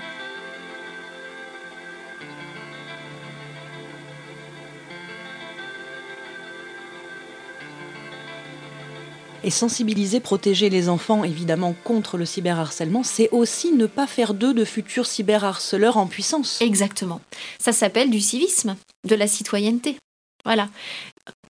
Et 9.45 9.49
sensibiliser, 9.49 10.21
protéger 10.21 10.69
les 10.69 10.87
enfants 10.87 11.25
évidemment 11.25 11.75
contre 11.83 12.17
le 12.17 12.25
cyberharcèlement, 12.25 13.03
c'est 13.03 13.27
aussi 13.31 13.73
ne 13.73 13.87
pas 13.87 14.07
faire 14.07 14.33
d'eux 14.33 14.53
de 14.53 14.63
futurs 14.63 15.05
cyberharceleurs 15.05 15.97
en 15.97 16.07
puissance. 16.07 16.61
Exactement. 16.61 17.19
Ça 17.59 17.73
s'appelle 17.73 18.09
du 18.09 18.21
civisme, 18.21 18.77
de 19.05 19.15
la 19.15 19.27
citoyenneté. 19.27 19.97
Voilà. 20.45 20.69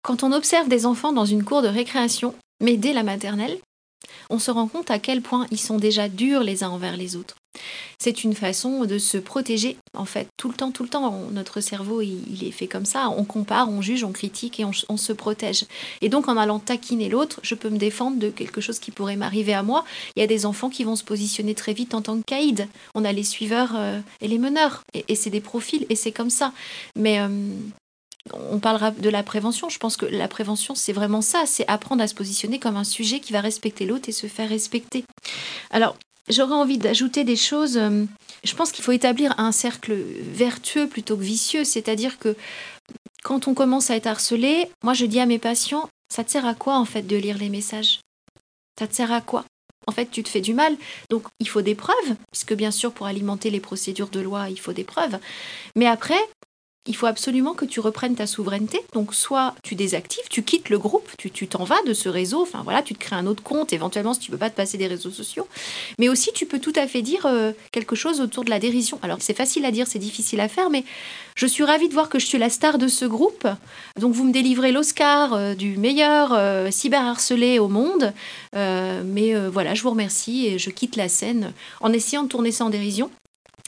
Quand 0.01 0.23
on 0.23 0.31
observe 0.31 0.67
des 0.67 0.85
enfants 0.85 1.13
dans 1.13 1.25
une 1.25 1.43
cour 1.43 1.61
de 1.61 1.67
récréation, 1.67 2.35
mais 2.61 2.77
dès 2.77 2.93
la 2.93 3.03
maternelle, 3.03 3.57
on 4.29 4.39
se 4.39 4.51
rend 4.51 4.67
compte 4.67 4.91
à 4.91 4.99
quel 4.99 5.21
point 5.21 5.47
ils 5.51 5.59
sont 5.59 5.77
déjà 5.77 6.09
durs 6.09 6.43
les 6.43 6.63
uns 6.63 6.69
envers 6.69 6.97
les 6.97 7.15
autres. 7.15 7.35
C'est 7.99 8.23
une 8.23 8.33
façon 8.33 8.85
de 8.85 8.97
se 8.97 9.17
protéger, 9.17 9.77
en 9.95 10.05
fait, 10.05 10.27
tout 10.37 10.49
le 10.49 10.55
temps, 10.55 10.71
tout 10.71 10.83
le 10.83 10.89
temps. 10.89 11.27
notre 11.31 11.61
cerveau, 11.61 12.01
il, 12.01 12.43
est 12.43 12.51
fait 12.51 12.67
comme 12.67 12.85
ça. 12.85 13.09
On 13.09 13.23
compare, 13.23 13.69
on 13.69 13.81
juge, 13.81 14.03
on 14.03 14.11
critique 14.11 14.59
et 14.59 14.65
on, 14.65 14.97
se 14.97 15.13
protège. 15.13 15.65
Et 16.01 16.09
donc, 16.09 16.27
en 16.27 16.35
allant 16.35 16.59
taquiner 16.59 17.09
l'autre, 17.09 17.39
je 17.43 17.55
peux 17.55 17.69
me 17.69 17.77
défendre 17.77 18.17
de 18.17 18.29
quelque 18.29 18.59
chose 18.59 18.79
qui 18.79 18.91
pourrait 18.91 19.15
m'arriver 19.15 19.53
à 19.53 19.63
moi. 19.63 19.85
Il 20.15 20.19
y 20.19 20.23
a 20.23 20.27
des 20.27 20.45
enfants 20.45 20.69
qui 20.69 20.83
vont 20.83 20.95
se 20.95 21.03
positionner 21.03 21.53
très 21.53 21.73
vite 21.73 21.93
en 21.93 22.01
tant 22.01 22.19
que. 22.19 22.23
On 22.95 23.05
a 23.05 23.11
les 23.11 23.23
suiveurs 23.23 23.73
euh, 23.75 23.99
et 24.19 24.27
les 24.27 24.39
meneurs. 24.39 24.83
Et, 25.07 25.15
c'est 25.15 25.29
des 25.29 25.41
profils, 25.41 25.85
et 25.89 25.95
c'est 25.95 26.11
comme 26.11 26.31
ça. 26.31 26.51
Mais 26.95 27.19
euh, 27.19 27.27
on 28.31 28.59
parlera 28.59 28.91
de 28.91 29.09
la 29.09 29.23
prévention. 29.23 29.69
Je 29.69 29.79
pense 29.79 29.97
que 29.97 30.05
la 30.05 30.27
prévention, 30.27 30.75
c'est 30.75 30.93
vraiment 30.93 31.21
ça. 31.21 31.45
C'est 31.45 31.67
apprendre 31.67 32.03
à 32.03 32.07
se 32.07 32.15
positionner 32.15 32.59
comme 32.59 32.77
un 32.77 32.83
sujet 32.83 33.19
qui 33.19 33.33
va 33.33 33.41
respecter 33.41 33.85
l'autre 33.85 34.09
et 34.09 34.13
se 34.13 34.27
faire 34.27 34.49
respecter. 34.49 35.03
Alors, 35.71 35.97
j'aurais 36.29 36.55
envie 36.55 36.77
d'ajouter 36.77 37.23
des 37.23 37.35
choses. 37.35 37.77
Euh, 37.77 38.05
je 38.43 38.55
pense 38.55 38.71
qu'il 38.71 38.83
faut 38.83 38.91
établir 38.91 39.33
un 39.37 39.51
cercle 39.51 39.93
vertueux 39.93 40.87
plutôt 40.87 41.17
que 41.17 41.23
vicieux. 41.23 41.63
C'est-à-dire 41.63 42.17
que 42.17 42.35
quand 43.23 43.47
on 43.47 43.53
commence 43.53 43.89
à 43.89 43.95
être 43.95 44.07
harcelé, 44.07 44.69
moi 44.83 44.93
je 44.93 45.05
dis 45.05 45.19
à 45.19 45.25
mes 45.25 45.39
patients, 45.39 45.89
ça 46.13 46.23
te 46.23 46.31
sert 46.31 46.45
à 46.45 46.53
quoi 46.53 46.77
en 46.77 46.85
fait 46.85 47.03
de 47.03 47.15
lire 47.15 47.37
les 47.37 47.49
messages? 47.49 48.01
Ça 48.79 48.87
te 48.87 48.95
sert 48.95 49.11
à 49.11 49.21
quoi? 49.21 49.45
En 49.85 49.91
fait, 49.91 50.09
tu 50.09 50.23
te 50.23 50.29
fais 50.29 50.41
du 50.41 50.53
mal. 50.53 50.75
Donc, 51.09 51.27
il 51.39 51.47
faut 51.49 51.61
des 51.61 51.75
preuves, 51.75 52.15
puisque 52.31 52.53
bien 52.53 52.71
sûr, 52.71 52.93
pour 52.93 53.05
alimenter 53.05 53.49
les 53.49 53.59
procédures 53.59 54.07
de 54.07 54.21
loi, 54.21 54.49
il 54.49 54.59
faut 54.59 54.71
des 54.71 54.85
preuves. 54.85 55.19
Mais 55.75 55.87
après, 55.87 56.19
il 56.85 56.95
faut 56.95 57.05
absolument 57.05 57.53
que 57.53 57.63
tu 57.65 57.79
reprennes 57.79 58.15
ta 58.15 58.27
souveraineté. 58.27 58.81
Donc, 58.93 59.13
soit 59.13 59.55
tu 59.63 59.75
désactives, 59.75 60.25
tu 60.29 60.43
quittes 60.43 60.69
le 60.69 60.77
groupe, 60.77 61.09
tu 61.17 61.47
t'en 61.47 61.63
vas 61.63 61.81
de 61.85 61.93
ce 61.93 62.09
réseau, 62.09 62.41
enfin 62.41 62.61
voilà, 62.63 62.81
tu 62.81 62.93
te 62.93 62.99
crées 62.99 63.15
un 63.15 63.25
autre 63.25 63.41
compte, 63.41 63.71
éventuellement 63.71 64.13
si 64.13 64.19
tu 64.19 64.31
ne 64.31 64.35
peux 64.35 64.39
pas 64.39 64.49
te 64.49 64.55
passer 64.55 64.77
des 64.77 64.87
réseaux 64.87 65.11
sociaux. 65.11 65.47
Mais 65.97 66.09
aussi, 66.09 66.31
tu 66.33 66.45
peux 66.45 66.59
tout 66.59 66.73
à 66.75 66.87
fait 66.87 67.01
dire 67.01 67.25
euh, 67.25 67.51
quelque 67.71 67.95
chose 67.95 68.19
autour 68.19 68.43
de 68.43 68.49
la 68.49 68.59
dérision. 68.59 68.99
Alors, 69.01 69.17
c'est 69.21 69.35
facile 69.35 69.65
à 69.65 69.71
dire, 69.71 69.87
c'est 69.87 69.99
difficile 69.99 70.41
à 70.41 70.49
faire, 70.49 70.69
mais 70.69 70.83
je 71.35 71.47
suis 71.47 71.63
ravie 71.63 71.87
de 71.87 71.93
voir 71.93 72.09
que 72.09 72.19
je 72.19 72.25
suis 72.25 72.37
la 72.37 72.49
star 72.49 72.77
de 72.77 72.87
ce 72.87 73.05
groupe. 73.05 73.47
Donc, 73.99 74.13
vous 74.13 74.25
me 74.25 74.33
délivrez 74.33 74.73
l'Oscar 74.73 75.33
euh, 75.33 75.55
du 75.55 75.77
meilleur 75.77 76.33
euh, 76.33 76.69
cyberharcelé 76.69 77.59
au 77.59 77.69
monde. 77.69 78.13
mais 78.53 79.33
voilà, 79.49 79.73
je 79.73 79.83
vous 79.83 79.89
remercie 79.89 80.47
et 80.47 80.59
je 80.59 80.69
quitte 80.69 80.95
la 80.95 81.07
scène 81.07 81.53
en 81.79 81.93
essayant 81.93 82.23
de 82.23 82.27
tourner 82.27 82.51
ça 82.51 82.65
en 82.65 82.69
dérision 82.69 83.09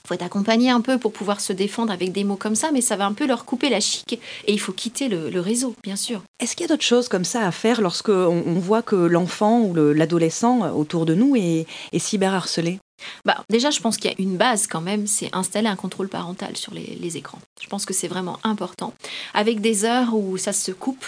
faut 0.05 0.13
être 0.13 0.23
accompagné 0.23 0.69
un 0.69 0.81
peu 0.81 0.97
pour 0.97 1.11
pouvoir 1.11 1.41
se 1.41 1.53
défendre 1.53 1.91
avec 1.91 2.11
des 2.11 2.23
mots 2.23 2.35
comme 2.35 2.55
ça, 2.55 2.71
mais 2.71 2.81
ça 2.81 2.95
va 2.95 3.05
un 3.05 3.13
peu 3.13 3.25
leur 3.25 3.45
couper 3.45 3.69
la 3.69 3.79
chic 3.79 4.19
et 4.47 4.53
il 4.53 4.59
faut 4.59 4.71
quitter 4.71 5.07
le, 5.07 5.39
réseau, 5.39 5.75
bien 5.83 5.95
sûr. 5.95 6.21
Est-ce 6.39 6.55
qu'il 6.55 6.63
y 6.63 6.69
a 6.69 6.73
d'autres 6.73 6.83
choses 6.83 7.07
comme 7.07 7.25
ça 7.25 7.45
à 7.45 7.51
faire 7.51 7.81
lorsque 7.81 8.09
on, 8.09 8.53
voit 8.55 8.81
que 8.81 8.95
l'enfant 8.95 9.61
ou 9.61 9.73
l'adolescent 9.75 10.71
autour 10.73 11.05
de 11.05 11.13
nous 11.13 11.35
est, 11.35 11.65
est 11.91 11.99
cyberharcelé? 11.99 12.79
Bah, 13.25 13.43
déjà, 13.49 13.69
je 13.69 13.79
pense 13.79 13.97
qu'il 13.97 14.11
y 14.11 14.13
a 14.13 14.17
une 14.19 14.37
base 14.37 14.67
quand 14.67 14.81
même, 14.81 15.07
c'est 15.07 15.29
installer 15.33 15.67
un 15.67 15.75
contrôle 15.75 16.09
parental 16.09 16.57
sur 16.57 16.73
les, 16.73 17.17
écrans. 17.17 17.39
Je 17.61 17.67
pense 17.67 17.85
que 17.85 17.93
c'est 17.93 18.07
vraiment 18.07 18.39
important. 18.43 18.93
Avec 19.33 19.61
des 19.61 19.85
heures 19.85 20.15
où 20.15 20.37
ça 20.37 20.53
se 20.53 20.71
coupe, 20.71 21.05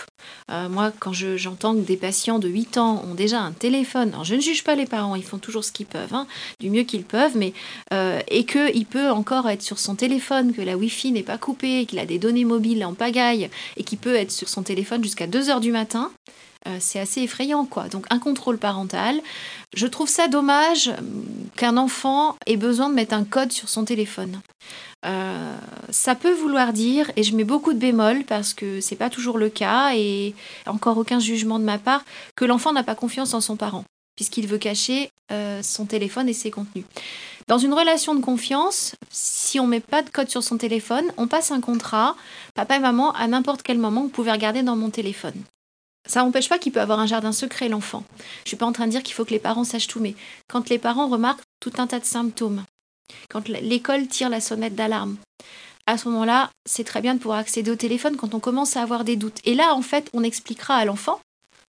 euh, 0.52 0.70
moi, 0.70 0.92
quand 1.00 1.12
j'entends 1.12 1.76
que 1.76 1.82
des 1.82 1.98
patients 1.98 2.40
de 2.40 2.48
8 2.48 2.78
ans 2.78 3.04
ont 3.10 3.16
déjà 3.16 3.40
un 3.42 3.52
téléphone, 3.52 4.10
alors 4.10 4.24
je 4.24 4.36
ne 4.36 4.42
juge 4.42 4.64
pas 4.64 4.76
les 4.76 4.86
parents, 4.86 5.16
ils 5.16 5.24
font 5.24 5.40
toujours 5.40 5.64
ce 5.64 5.72
qu'ils 5.72 5.88
peuvent, 5.88 6.14
hein, 6.14 6.28
du 6.60 6.70
mieux 6.70 6.84
qu'ils 6.84 7.04
peuvent, 7.04 7.36
mais 7.36 7.54
euh, 7.94 8.22
et 8.30 8.46
qu'il 8.46 8.86
peut 8.86 9.10
encore 9.10 9.50
être 9.50 9.62
sur 9.62 9.80
son 9.80 9.96
téléphone, 9.96 10.54
que 10.54 10.62
la 10.62 10.78
Wi-Fi 10.78 11.12
n'est 11.12 11.24
pas 11.24 11.38
coupée, 11.38 11.86
qu'il 11.86 12.00
a 12.00 12.06
des 12.06 12.20
données 12.20 12.46
mobiles 12.46 12.86
en 12.86 12.94
pagaille, 12.94 13.50
et 13.76 13.84
qu'il 13.84 13.98
peut 13.98 14.16
être 14.16 14.32
sur 14.32 14.50
son 14.50 14.64
téléphone 14.64 15.04
jusqu'à 15.04 15.28
2 15.28 15.50
heures 15.50 15.62
du 15.62 15.72
matin, 15.72 16.12
c'est 16.80 17.00
assez 17.00 17.22
effrayant, 17.22 17.66
quoi. 17.66 17.88
Donc 17.90 18.06
un 18.10 18.20
contrôle 18.20 18.58
parental. 18.58 19.20
Je 19.76 19.88
trouve 19.88 20.10
ça 20.10 20.28
dommage 20.28 20.92
qu'un 21.56 21.78
enfant 21.78 22.36
ait 22.46 22.58
besoin 22.58 22.90
de 22.90 22.96
mettre 22.96 23.14
un 23.14 23.24
code 23.24 23.52
sur 23.52 23.70
son 23.70 23.84
téléphone. 23.86 24.40
Euh, 25.06 25.56
ça 25.90 26.16
peut 26.16 26.34
vouloir 26.34 26.74
dire, 26.74 27.12
et 27.16 27.24
je 27.24 27.36
mets 27.36 27.44
beaucoup 27.44 27.74
de 27.74 27.80
bémols 27.80 28.24
parce 28.24 28.54
que 28.54 28.82
c'est 28.82 28.96
pas 28.96 29.10
toujours 29.10 29.38
le 29.38 29.50
cas, 29.50 29.94
et 29.96 30.34
encore 30.66 30.98
aucun 30.98 31.20
jugement 31.20 31.60
de 31.60 31.64
ma 31.64 31.78
part, 31.78 32.04
que 32.36 32.46
l'enfant 32.46 32.74
n'a 32.74 32.84
pas 32.84 32.96
confiance 32.96 33.34
en 33.34 33.42
son 33.42 33.56
parent, 33.56 33.86
puisqu'il 34.16 34.48
veut 34.48 34.58
cacher 34.58 35.10
euh, 35.32 35.62
son 35.62 35.86
téléphone 35.86 36.28
et 36.30 36.34
ses 36.34 36.52
contenus. 36.52 36.86
Dans 37.48 37.58
une 37.58 37.74
relation 37.74 38.16
de 38.16 38.22
confiance, 38.22 38.96
si 39.10 39.60
on 39.60 39.68
met 39.68 39.80
pas 39.80 40.02
de 40.02 40.10
code 40.10 40.30
sur 40.30 40.44
son 40.44 40.58
téléphone, 40.58 41.06
on 41.18 41.28
passe 41.28 41.52
un 41.52 41.62
contrat, 41.62 42.16
papa 42.56 42.76
et 42.76 42.80
maman, 42.80 43.14
à 43.14 43.28
n'importe 43.28 43.62
quel 43.62 43.78
moment, 43.78 44.02
vous 44.02 44.10
pouvez 44.10 44.32
regarder 44.32 44.64
dans 44.64 44.76
mon 44.76 44.90
téléphone. 44.90 45.36
Ça 46.08 46.24
n'empêche 46.24 46.50
pas 46.50 46.58
qu'il 46.58 46.72
peut 46.72 46.82
avoir 46.82 47.00
un 47.00 47.06
jardin 47.06 47.32
secret, 47.32 47.70
l'enfant. 47.70 48.04
Je 48.44 48.50
suis 48.50 48.58
pas 48.58 48.66
en 48.66 48.72
train 48.72 48.86
de 48.86 48.92
dire 48.92 49.04
qu'il 49.04 49.14
faut 49.14 49.26
que 49.26 49.32
les 49.32 49.40
parents 49.40 49.64
sachent 49.64 49.88
tout, 49.88 50.00
mais 50.00 50.16
quand 50.48 50.70
les 50.70 50.80
parents 50.80 51.08
remarquent 51.08 51.44
tout 51.60 51.74
un 51.78 51.88
tas 51.88 52.00
de 52.00 52.06
symptômes, 52.06 52.64
quand 53.30 53.48
l'école 53.48 54.08
tire 54.08 54.30
la 54.30 54.42
sonnette 54.42 54.76
d'alarme, 54.76 55.18
à 55.86 55.98
ce 55.98 56.10
moment-là, 56.10 56.50
c'est 56.66 56.84
très 56.84 57.02
bien 57.02 57.14
de 57.14 57.20
pouvoir 57.20 57.40
accéder 57.40 57.72
au 57.72 57.76
téléphone 57.76 58.18
quand 58.18 58.34
on 58.34 58.40
commence 58.40 58.76
à 58.76 58.82
avoir 58.82 59.04
des 59.04 59.16
doutes. 59.16 59.40
Et 59.46 59.56
là, 59.56 59.74
en 59.74 59.82
fait, 59.82 60.10
on 60.14 60.24
expliquera 60.24 60.76
à 60.76 60.86
l'enfant, 60.86 61.20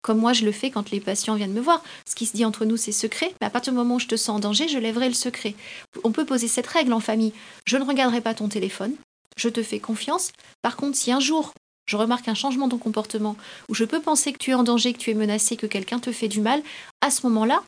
comme 0.01 0.17
moi 0.17 0.33
je 0.33 0.45
le 0.45 0.51
fais 0.51 0.71
quand 0.71 0.91
les 0.91 0.99
patients 0.99 1.35
viennent 1.35 1.53
me 1.53 1.61
voir, 1.61 1.83
ce 2.07 2.15
qui 2.15 2.25
se 2.25 2.35
dit 2.35 2.45
entre 2.45 2.65
nous, 2.65 2.77
c'est 2.77 2.91
secret, 2.91 3.33
mais 3.39 3.47
à 3.47 3.49
partir 3.49 3.73
du 3.73 3.77
moment 3.77 3.95
où 3.95 3.99
je 3.99 4.07
te 4.07 4.15
sens 4.15 4.37
en 4.37 4.39
danger, 4.39 4.67
je 4.67 4.79
lèverai 4.79 5.09
le 5.09 5.13
secret. 5.13 5.55
On 6.03 6.11
peut 6.11 6.25
poser 6.25 6.47
cette 6.47 6.67
règle 6.67 6.93
en 6.93 6.99
famille. 6.99 7.33
Je 7.65 7.77
ne 7.77 7.83
regarderai 7.83 8.21
pas 8.21 8.33
ton 8.33 8.47
téléphone, 8.47 8.95
je 9.37 9.49
te 9.49 9.61
fais 9.61 9.79
confiance. 9.79 10.31
Par 10.61 10.75
contre, 10.75 10.97
si 10.97 11.11
un 11.11 11.19
jour 11.19 11.53
je 11.89 11.97
remarque 11.97 12.27
un 12.27 12.35
changement 12.35 12.67
de 12.67 12.75
comportement, 12.75 13.35
où 13.67 13.73
je 13.73 13.83
peux 13.83 13.99
penser 13.99 14.31
que 14.31 14.37
tu 14.37 14.51
es 14.51 14.53
en 14.53 14.61
danger, 14.61 14.93
que 14.93 14.99
tu 14.99 15.09
es 15.09 15.15
menacé, 15.15 15.57
que 15.57 15.65
quelqu'un 15.65 15.97
te 15.97 16.11
fait 16.11 16.27
du 16.27 16.39
mal, 16.39 16.61
à 17.01 17.09
ce 17.09 17.25
moment-là, 17.25 17.63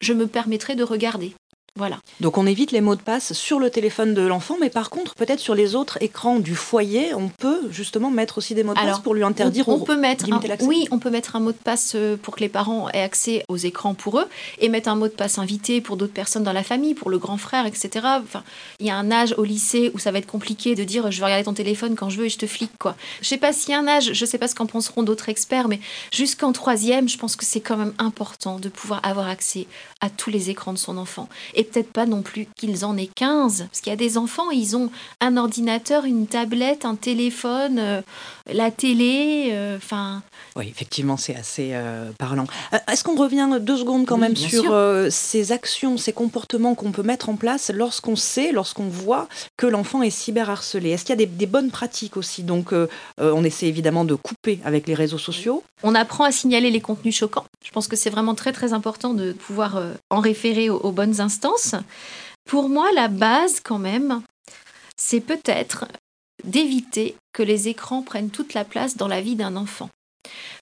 je 0.00 0.14
me 0.14 0.26
permettrai 0.26 0.76
de 0.76 0.82
regarder. 0.82 1.34
Voilà. 1.76 1.98
Donc 2.20 2.38
on 2.38 2.46
évite 2.46 2.72
les 2.72 2.80
mots 2.80 2.96
de 2.96 3.02
passe 3.02 3.34
sur 3.34 3.58
le 3.58 3.70
téléphone 3.70 4.14
de 4.14 4.22
l'enfant, 4.22 4.56
mais 4.60 4.70
par 4.70 4.90
contre, 4.90 5.14
peut-être 5.14 5.40
sur 5.40 5.54
les 5.54 5.74
autres 5.74 5.98
écrans 6.00 6.38
du 6.38 6.54
foyer, 6.54 7.14
on 7.14 7.28
peut 7.28 7.68
justement 7.70 8.10
mettre 8.10 8.38
aussi 8.38 8.54
des 8.54 8.64
mots 8.64 8.74
de 8.74 8.80
passe 8.80 9.00
pour 9.00 9.14
lui 9.14 9.22
interdire 9.22 9.68
on, 9.68 9.80
peut 9.80 9.96
mettre 9.96 10.26
Oui, 10.62 10.86
on 10.90 10.98
peut 10.98 11.10
mettre 11.10 11.36
un 11.36 11.40
mot 11.40 11.52
de 11.52 11.56
passe 11.56 11.92
euh, 11.94 12.16
pour 12.16 12.36
que 12.36 12.40
les 12.40 12.48
parents 12.48 12.88
aient 12.90 13.02
accès 13.02 13.44
aux 13.48 13.56
écrans 13.56 13.94
pour 13.94 14.18
eux, 14.18 14.26
et 14.58 14.68
mettre 14.68 14.88
un 14.88 14.96
mot 14.96 15.08
de 15.08 15.12
passe 15.12 15.38
invité 15.38 15.80
pour 15.80 15.96
d'autres 15.96 16.12
personnes 16.12 16.44
dans 16.44 16.52
la 16.52 16.62
famille, 16.62 16.94
pour 16.94 17.10
le 17.10 17.18
grand 17.18 17.36
frère, 17.36 17.66
etc. 17.66 18.06
Enfin, 18.22 18.42
il 18.80 18.86
y 18.86 18.90
a 18.90 18.96
un 18.96 19.10
âge 19.10 19.34
au 19.36 19.44
lycée 19.44 19.90
où 19.94 19.98
ça 19.98 20.10
va 20.10 20.18
être 20.18 20.26
compliqué 20.26 20.74
de 20.74 20.84
dire 20.84 21.10
je 21.10 21.18
vais 21.18 21.24
regarder 21.26 21.44
ton 21.44 21.54
téléphone 21.54 21.94
quand 21.94 22.08
je 22.08 22.18
veux 22.18 22.26
et 22.26 22.30
je 22.30 22.38
te 22.38 22.46
flique 22.46 22.76
quoi. 22.78 22.96
Je 23.20 23.28
sais 23.28 23.36
pas 23.36 23.52
s'il 23.52 23.70
y 23.70 23.74
a 23.74 23.78
un 23.78 23.88
âge, 23.88 24.12
je 24.12 24.24
sais 24.24 24.38
pas 24.38 24.48
ce 24.48 24.54
qu'en 24.54 24.66
penseront 24.66 25.02
d'autres 25.02 25.28
experts, 25.28 25.68
mais 25.68 25.80
jusqu'en 26.12 26.52
troisième, 26.52 27.08
je 27.08 27.18
pense 27.18 27.36
que 27.36 27.44
c'est 27.44 27.60
quand 27.60 27.76
même 27.76 27.94
important 27.98 28.58
de 28.58 28.68
pouvoir 28.68 29.00
avoir 29.02 29.28
accès 29.28 29.66
à 30.00 30.10
tous 30.10 30.30
les 30.30 30.50
écrans 30.50 30.72
de 30.72 30.78
son 30.78 30.96
enfant. 30.96 31.28
Et 31.54 31.65
peut-être 31.66 31.92
pas 31.92 32.06
non 32.06 32.22
plus 32.22 32.46
qu'ils 32.56 32.84
en 32.84 32.96
aient 32.96 33.10
15, 33.14 33.66
parce 33.68 33.80
qu'il 33.80 33.90
y 33.90 33.94
a 33.94 33.96
des 33.96 34.18
enfants, 34.18 34.50
ils 34.50 34.76
ont 34.76 34.90
un 35.20 35.36
ordinateur, 35.36 36.04
une 36.04 36.26
tablette, 36.26 36.84
un 36.84 36.94
téléphone, 36.94 37.78
euh, 37.78 38.00
la 38.52 38.70
télé, 38.70 39.48
euh, 39.50 39.76
enfin... 39.76 40.22
oui, 40.56 40.68
effectivement, 40.68 41.16
c'est 41.16 41.34
assez 41.34 41.70
euh, 41.72 42.10
parlant. 42.18 42.46
Est-ce 42.90 43.04
qu'on 43.04 43.16
revient 43.16 43.48
deux 43.60 43.76
secondes 43.76 44.06
quand 44.06 44.18
même 44.18 44.36
sur 44.36 44.74
ces 45.10 45.52
actions, 45.52 45.96
ces 45.96 46.12
comportements 46.12 46.74
qu'on 46.74 46.92
peut 46.92 47.02
mettre 47.02 47.28
en 47.28 47.36
place 47.36 47.70
lorsqu'on 47.74 48.16
sait, 48.16 48.52
lorsqu'on 48.52 48.88
voit 48.88 49.28
que 49.56 49.66
l'enfant 49.66 50.02
est 50.02 50.10
cyberharcelé? 50.10 50.90
Est-ce 50.90 51.04
qu'il 51.04 51.18
y 51.18 51.22
a 51.22 51.26
des, 51.26 51.46
bonnes 51.46 51.70
pratiques 51.70 52.16
aussi? 52.16 52.42
Donc, 52.42 52.72
on 53.18 53.44
essaie 53.44 53.66
évidemment 53.66 54.04
de 54.04 54.14
couper 54.14 54.60
avec 54.64 54.86
les 54.86 54.94
réseaux 54.94 55.18
sociaux. 55.18 55.62
On 55.82 55.94
apprend 55.94 56.24
à 56.24 56.32
signaler 56.32 56.70
les 56.70 56.80
contenus 56.80 57.16
choquants. 57.16 57.44
Je 57.64 57.70
pense 57.70 57.88
que 57.88 57.96
c'est 57.96 58.10
vraiment 58.10 58.34
très 58.34 58.52
très 58.52 58.72
important 58.72 59.12
de 59.12 59.32
pouvoir 59.32 59.80
en 60.10 60.20
référer 60.20 60.70
aux 60.70 60.92
bonnes 60.92 61.20
instances. 61.20 61.55
Pour 62.44 62.68
moi, 62.68 62.88
la 62.94 63.08
base 63.08 63.60
quand 63.60 63.78
même, 63.78 64.22
c'est 64.96 65.20
peut-être 65.20 65.86
d'éviter 66.44 67.16
que 67.32 67.42
les 67.42 67.68
écrans 67.68 68.02
prennent 68.02 68.30
toute 68.30 68.54
la 68.54 68.64
place 68.64 68.96
dans 68.96 69.08
la 69.08 69.20
vie 69.20 69.36
d'un 69.36 69.56
enfant. 69.56 69.90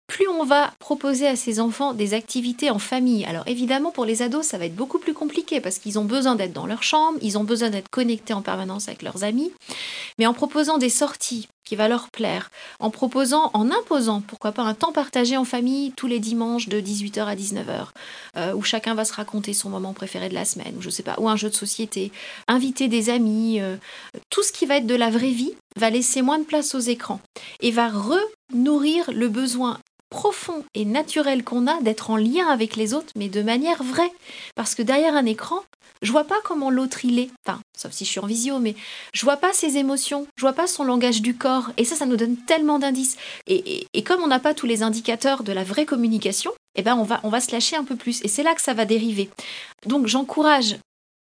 Plus 0.07 0.28
on 0.28 0.44
va 0.44 0.72
proposer 0.78 1.26
à 1.26 1.37
ces 1.37 1.61
enfants 1.61 1.94
des 1.94 2.12
activités 2.12 2.70
en 2.70 2.78
famille, 2.78 3.24
alors 3.24 3.48
évidemment 3.48 3.90
pour 3.90 4.04
les 4.04 4.20
ados 4.20 4.46
ça 4.46 4.59
va 4.59 4.66
être 4.66 4.76
beaucoup 4.76 4.98
plus 4.98 5.14
compliqué 5.14 5.61
parce 5.61 5.78
qu'ils 5.78 5.98
ont 5.98 6.04
besoin 6.04 6.35
d'être 6.35 6.52
dans 6.52 6.66
leur 6.66 6.83
chambre, 6.83 7.18
ils 7.22 7.38
ont 7.38 7.44
besoin 7.44 7.70
d'être 7.70 7.88
connectés 7.88 8.35
en 8.35 8.42
permanence 8.42 8.88
avec 8.88 9.00
leurs 9.00 9.24
amis, 9.24 9.50
mais 10.18 10.26
en 10.26 10.35
proposant 10.35 10.76
des 10.76 10.90
sorties 10.90 11.48
qui 11.64 11.77
va 11.77 11.88
leur 11.88 12.11
plaire, 12.11 12.50
en 12.79 12.90
proposant, 12.90 13.50
en 13.55 13.70
imposant, 13.70 14.20
pourquoi 14.20 14.53
pas, 14.53 14.62
un 14.62 14.74
temps 14.74 14.92
partagé 14.92 15.37
en 15.37 15.44
famille 15.44 15.92
tous 15.92 16.07
les 16.07 16.20
dimanches 16.20 16.68
de 16.68 16.81
18h 16.81 17.24
à 17.24 17.35
19h, 17.35 17.88
euh, 18.37 18.55
où 18.55 18.62
chacun 18.62 18.94
va 18.94 19.05
se 19.05 19.12
raconter 19.14 19.55
son 19.55 19.70
moment 19.70 19.92
préféré 19.92 20.29
de 20.29 20.35
la 20.35 20.44
semaine, 20.44 20.74
ou 20.79 20.83
je 20.83 20.90
sais 20.90 21.03
pas, 21.03 21.16
un 21.18 21.37
jeu 21.37 21.50
de 21.50 21.55
société, 21.55 22.12
inviter 22.48 22.88
des 22.88 23.11
amis, 23.11 23.61
euh, 23.61 23.77
tout 24.31 24.42
ce 24.42 24.53
qui 24.53 24.66
va 24.66 24.77
être 24.77 24.87
de 24.87 24.94
la 24.94 25.11
vraie 25.11 25.31
vie 25.31 25.55
va 25.77 25.90
laisser 25.90 26.22
moins 26.22 26.38
de 26.38 26.44
place 26.44 26.74
aux 26.74 26.81
écrans 26.81 27.20
et 27.61 27.70
va 27.70 27.88
renourrir 27.88 29.11
le 29.12 29.29
besoin 29.29 29.81
profond 30.14 30.64
et 30.74 30.85
naturel 30.85 31.42
qu'on 31.42 31.66
a 31.66 31.81
d'être 31.81 32.11
en 32.11 32.16
lien 32.16 32.46
avec 32.46 32.77
les 32.77 32.94
autres, 32.94 33.12
mais 33.16 33.29
de 33.29 33.42
manière 33.42 33.83
vraie. 33.83 34.12
Parce 34.55 34.77
que 34.77 34.83
derrière 34.83 35.16
un 35.16 35.27
écran, 35.27 35.61
je 36.03 36.12
vois 36.12 36.22
pas 36.22 36.38
comment 36.44 36.70
l'autre 36.70 37.05
il 37.05 37.18
est. 37.18 37.31
Sauf 37.77 37.90
si 37.90 38.05
je 38.05 38.11
suis 38.11 38.20
en 38.20 38.27
visio, 38.27 38.61
mais 38.61 38.77
je 39.12 39.24
vois 39.24 39.38
pas 39.38 39.53
ses 39.53 39.77
émotions, 39.77 40.29
je 40.37 40.42
vois 40.42 40.53
pas 40.53 40.68
son 40.68 40.85
langage 40.85 41.20
du 41.20 41.37
corps. 41.37 41.72
Et 41.79 41.85
ça, 41.85 41.96
ça 41.96 42.07
nous 42.07 42.16
donne 42.16 42.37
tellement 42.37 42.79
d'indices. 42.79 43.16
Et, 43.48 43.88
comme 44.05 44.22
on 44.22 44.29
n'a 44.29 44.38
pas 44.38 44.55
tous 44.55 44.66
les 44.66 44.85
indicateurs 44.85 45.42
de 45.42 45.53
la 45.53 45.64
vraie 45.64 45.85
communication, 45.85 46.53
eh 46.77 46.83
ben 46.83 46.94
on 46.94 47.03
va, 47.03 47.18
on 47.24 47.29
va 47.29 47.40
se 47.40 47.50
lâcher 47.50 47.74
un 47.74 47.85
peu 47.85 47.96
plus. 47.96 48.24
Et 48.24 48.29
c'est 48.29 48.44
là 48.44 48.55
que 48.55 48.62
ça 48.62 48.72
va 48.72 48.85
dériver. 48.85 49.31
Donc 49.85 50.07
j'encourage, 50.07 50.77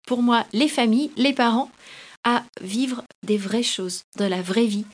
pour 0.05 0.21
moi, 0.21 0.45
les 0.53 0.67
familles, 0.67 1.09
les 1.17 1.33
parents, 1.33 1.71
à 2.23 2.43
vivre 2.61 3.03
des 3.23 3.37
vraies 3.37 3.63
choses, 3.63 4.03
de 4.19 4.25
la 4.25 4.43
vraie 4.43 4.67
vie, 4.67 4.85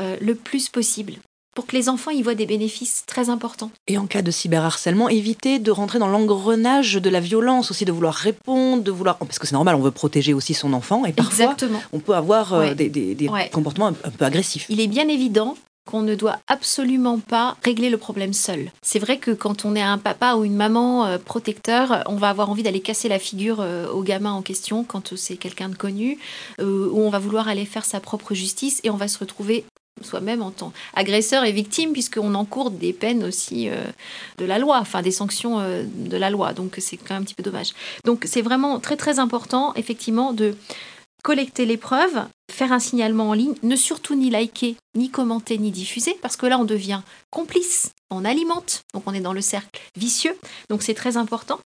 euh, 0.00 0.16
le 0.20 0.34
plus 0.34 0.68
possible 0.68 1.14
pour 1.54 1.66
que 1.66 1.76
les 1.76 1.88
enfants 1.88 2.10
y 2.10 2.22
voient 2.22 2.34
des 2.34 2.46
bénéfices 2.46 3.04
très 3.06 3.28
importants. 3.28 3.70
Et 3.88 3.98
en 3.98 4.06
cas 4.06 4.22
de 4.22 4.30
cyberharcèlement, 4.30 5.08
éviter 5.08 5.58
de 5.58 5.70
rentrer 5.70 5.98
dans 5.98 6.08
l'engrenage 6.08 6.94
de 6.94 7.10
la 7.10 7.20
violence, 7.20 7.70
aussi 7.70 7.84
de 7.84 7.92
vouloir 7.92 8.14
répondre, 8.14 8.82
de 8.82 8.90
vouloir... 8.90 9.18
Parce 9.18 9.38
que 9.38 9.46
c'est 9.46 9.54
normal, 9.54 9.74
on 9.74 9.80
veut 9.80 9.90
protéger 9.90 10.32
aussi 10.32 10.54
son 10.54 10.72
enfant, 10.72 11.04
et 11.04 11.12
parfois 11.12 11.44
Exactement. 11.44 11.82
on 11.92 11.98
peut 11.98 12.14
avoir 12.14 12.54
euh, 12.54 12.74
des, 12.74 13.30
comportements 13.52 13.88
un, 13.88 13.92
peu 13.92 14.24
agressifs. 14.24 14.66
Il 14.68 14.80
est 14.80 14.86
bien 14.86 15.08
évident 15.08 15.56
qu'on 15.86 16.02
ne 16.02 16.14
doit 16.14 16.38
absolument 16.46 17.18
pas 17.18 17.56
régler 17.64 17.90
le 17.90 17.96
problème 17.96 18.32
seul. 18.32 18.70
C'est 18.80 19.00
vrai 19.00 19.16
que 19.16 19.32
quand 19.32 19.64
on 19.64 19.74
est 19.74 19.82
un 19.82 19.98
papa 19.98 20.34
ou 20.34 20.44
une 20.44 20.54
maman 20.54 21.06
euh, 21.06 21.18
protecteur, 21.18 22.04
on 22.06 22.14
va 22.14 22.28
avoir 22.28 22.48
envie 22.48 22.62
d'aller 22.62 22.80
casser 22.80 23.08
la 23.08 23.18
figure 23.18 23.60
euh, 23.60 23.90
au 23.90 24.02
gamin 24.02 24.30
en 24.30 24.42
question 24.42 24.84
quand 24.84 25.16
c'est 25.16 25.36
quelqu'un 25.36 25.68
de 25.68 25.74
connu, 25.74 26.18
ou 26.60 27.00
on 27.00 27.10
va 27.10 27.18
vouloir 27.18 27.48
aller 27.48 27.64
faire 27.64 27.84
sa 27.84 27.98
propre 27.98 28.34
justice 28.34 28.80
et 28.84 28.90
on 28.90 28.96
va 28.96 29.08
se 29.08 29.18
retrouver 29.18 29.64
soi-même 30.00 30.42
en 30.42 30.50
tant 30.50 30.72
agresseur 30.94 31.44
et 31.44 31.52
victime, 31.52 31.92
puisqu'on 31.92 32.34
encourt 32.34 32.70
des 32.70 32.92
peines 32.92 33.24
aussi 33.24 33.68
euh, 33.68 33.74
de 34.38 34.44
la 34.44 34.58
loi, 34.58 34.78
enfin 34.80 35.02
des 35.02 35.10
sanctions 35.10 35.60
euh, 35.60 35.84
de 35.84 36.16
la 36.16 36.30
loi. 36.30 36.52
Donc 36.52 36.76
c'est 36.78 36.96
quand 36.96 37.14
même 37.14 37.22
un 37.22 37.24
petit 37.24 37.34
peu 37.34 37.42
dommage. 37.42 37.72
Donc 38.04 38.24
c'est 38.26 38.42
vraiment 38.42 38.80
très 38.80 38.96
très 38.96 39.18
important, 39.18 39.74
effectivement, 39.74 40.32
de 40.32 40.54
collecter 41.22 41.66
les 41.66 41.76
preuves, 41.76 42.24
faire 42.50 42.72
un 42.72 42.78
signalement 42.78 43.30
en 43.30 43.32
ligne, 43.32 43.54
ne 43.62 43.76
surtout 43.76 44.14
ni 44.14 44.30
liker, 44.30 44.76
ni 44.94 45.10
commenter, 45.10 45.58
ni 45.58 45.70
diffuser, 45.70 46.16
parce 46.22 46.36
que 46.36 46.46
là 46.46 46.58
on 46.58 46.64
devient 46.64 47.00
complice, 47.30 47.92
on 48.10 48.24
alimente, 48.24 48.82
donc 48.92 49.04
on 49.06 49.14
est 49.14 49.20
dans 49.20 49.32
le 49.32 49.40
cercle 49.40 49.80
vicieux, 49.96 50.36
donc 50.68 50.82
c'est 50.82 50.94
très 50.94 51.16
important. 51.16 51.60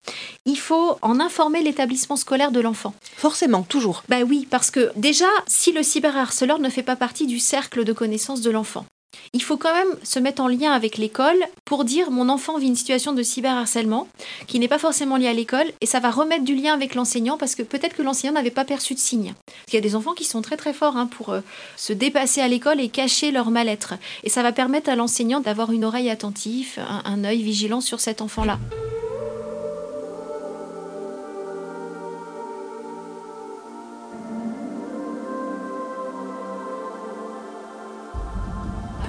Il 0.45 0.57
faut 0.57 0.97
en 1.01 1.19
informer 1.19 1.61
l'établissement 1.61 2.17
scolaire 2.17 2.51
de 2.51 2.59
l'enfant. 2.59 2.93
Forcément, 3.15 3.63
toujours. 3.63 4.03
Bah 4.09 4.23
oui, 4.27 4.47
parce 4.49 4.71
que 4.71 4.91
déjà, 4.95 5.27
si 5.47 5.71
le 5.71 5.83
cyberharceleur 5.83 6.59
ne 6.59 6.69
fait 6.69 6.83
pas 6.83 6.95
partie 6.95 7.27
du 7.27 7.39
cercle 7.39 7.85
de 7.85 7.93
connaissances 7.93 8.41
de 8.41 8.51
l'enfant, 8.51 8.85
il 9.33 9.41
faut 9.41 9.57
quand 9.57 9.73
même 9.73 9.95
se 10.03 10.19
mettre 10.19 10.41
en 10.41 10.47
lien 10.47 10.71
avec 10.71 10.97
l'école 10.97 11.37
pour 11.65 11.85
dire 11.85 12.11
mon 12.11 12.29
enfant 12.29 12.57
vit 12.57 12.67
une 12.67 12.75
situation 12.75 13.13
de 13.13 13.23
cyberharcèlement 13.23 14.07
qui 14.47 14.59
n'est 14.59 14.67
pas 14.67 14.79
forcément 14.79 15.17
liée 15.17 15.27
à 15.27 15.33
l'école 15.33 15.71
et 15.81 15.85
ça 15.85 15.99
va 15.99 16.11
remettre 16.11 16.43
du 16.43 16.55
lien 16.55 16.73
avec 16.73 16.95
l'enseignant 16.95 17.37
parce 17.37 17.55
que 17.55 17.63
peut-être 17.63 17.95
que 17.95 18.01
l'enseignant 18.01 18.33
n'avait 18.33 18.51
pas 18.51 18.65
perçu 18.65 18.93
de 18.93 18.99
signe. 18.99 19.33
Il 19.69 19.73
y 19.73 19.77
a 19.77 19.81
des 19.81 19.95
enfants 19.95 20.13
qui 20.13 20.25
sont 20.25 20.41
très 20.41 20.57
très 20.57 20.73
forts 20.73 20.97
hein, 20.97 21.07
pour 21.07 21.29
euh, 21.29 21.41
se 21.77 21.93
dépasser 21.93 22.41
à 22.41 22.47
l'école 22.47 22.79
et 22.79 22.89
cacher 22.89 23.31
leur 23.31 23.49
mal-être. 23.51 23.95
Et 24.23 24.29
ça 24.29 24.43
va 24.43 24.51
permettre 24.51 24.89
à 24.89 24.95
l'enseignant 24.95 25.39
d'avoir 25.39 25.71
une 25.71 25.85
oreille 25.85 26.09
attentive, 26.09 26.77
un, 26.77 27.01
un 27.05 27.23
œil 27.23 27.41
vigilant 27.41 27.81
sur 27.81 27.99
cet 27.99 28.21
enfant-là. 28.21 28.59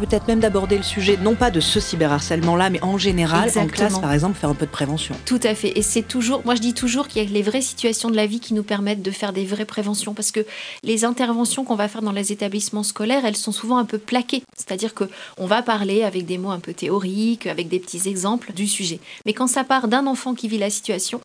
Peut-être 0.06 0.28
même 0.28 0.40
d'aborder 0.40 0.76
le 0.76 0.82
sujet, 0.82 1.16
non 1.16 1.34
pas 1.34 1.50
de 1.50 1.60
ce 1.60 1.80
cyberharcèlement-là, 1.80 2.70
mais 2.70 2.82
en 2.82 2.98
général, 2.98 3.50
en 3.56 3.66
classe, 3.66 3.98
par 3.98 4.12
exemple, 4.12 4.38
faire 4.38 4.50
un 4.50 4.54
peu 4.54 4.66
de 4.66 4.70
prévention. 4.70 5.14
Tout 5.24 5.40
à 5.42 5.54
fait. 5.54 5.78
Et 5.78 5.82
c'est 5.82 6.02
toujours, 6.02 6.42
moi 6.44 6.54
je 6.54 6.60
dis 6.60 6.74
toujours 6.74 7.08
qu'il 7.08 7.22
y 7.22 7.26
a 7.26 7.28
les 7.28 7.42
vraies 7.42 7.62
situations 7.62 8.10
de 8.10 8.16
la 8.16 8.26
vie 8.26 8.40
qui 8.40 8.54
nous 8.54 8.62
permettent 8.62 9.02
de 9.02 9.10
faire 9.10 9.32
des 9.32 9.44
vraies 9.44 9.64
préventions, 9.64 10.14
parce 10.14 10.30
que 10.30 10.44
les 10.82 11.04
interventions 11.04 11.64
qu'on 11.64 11.74
va 11.74 11.88
faire 11.88 12.02
dans 12.02 12.12
les 12.12 12.32
établissements 12.32 12.82
scolaires, 12.82 13.24
elles 13.24 13.36
sont 13.36 13.52
souvent 13.52 13.78
un 13.78 13.84
peu 13.84 13.98
plaquées. 13.98 14.42
C'est-à-dire 14.56 14.94
que 14.94 15.04
on 15.38 15.46
va 15.46 15.62
parler 15.62 16.02
avec 16.02 16.26
des 16.26 16.38
mots 16.38 16.50
un 16.50 16.60
peu 16.60 16.74
théoriques, 16.74 17.46
avec 17.46 17.68
des 17.68 17.78
petits 17.78 18.08
exemples 18.08 18.52
du 18.52 18.66
sujet. 18.66 19.00
Mais 19.26 19.32
quand 19.32 19.46
ça 19.46 19.64
part 19.64 19.88
d'un 19.88 20.06
enfant 20.06 20.34
qui 20.34 20.48
vit 20.48 20.58
la 20.58 20.70
situation, 20.70 21.20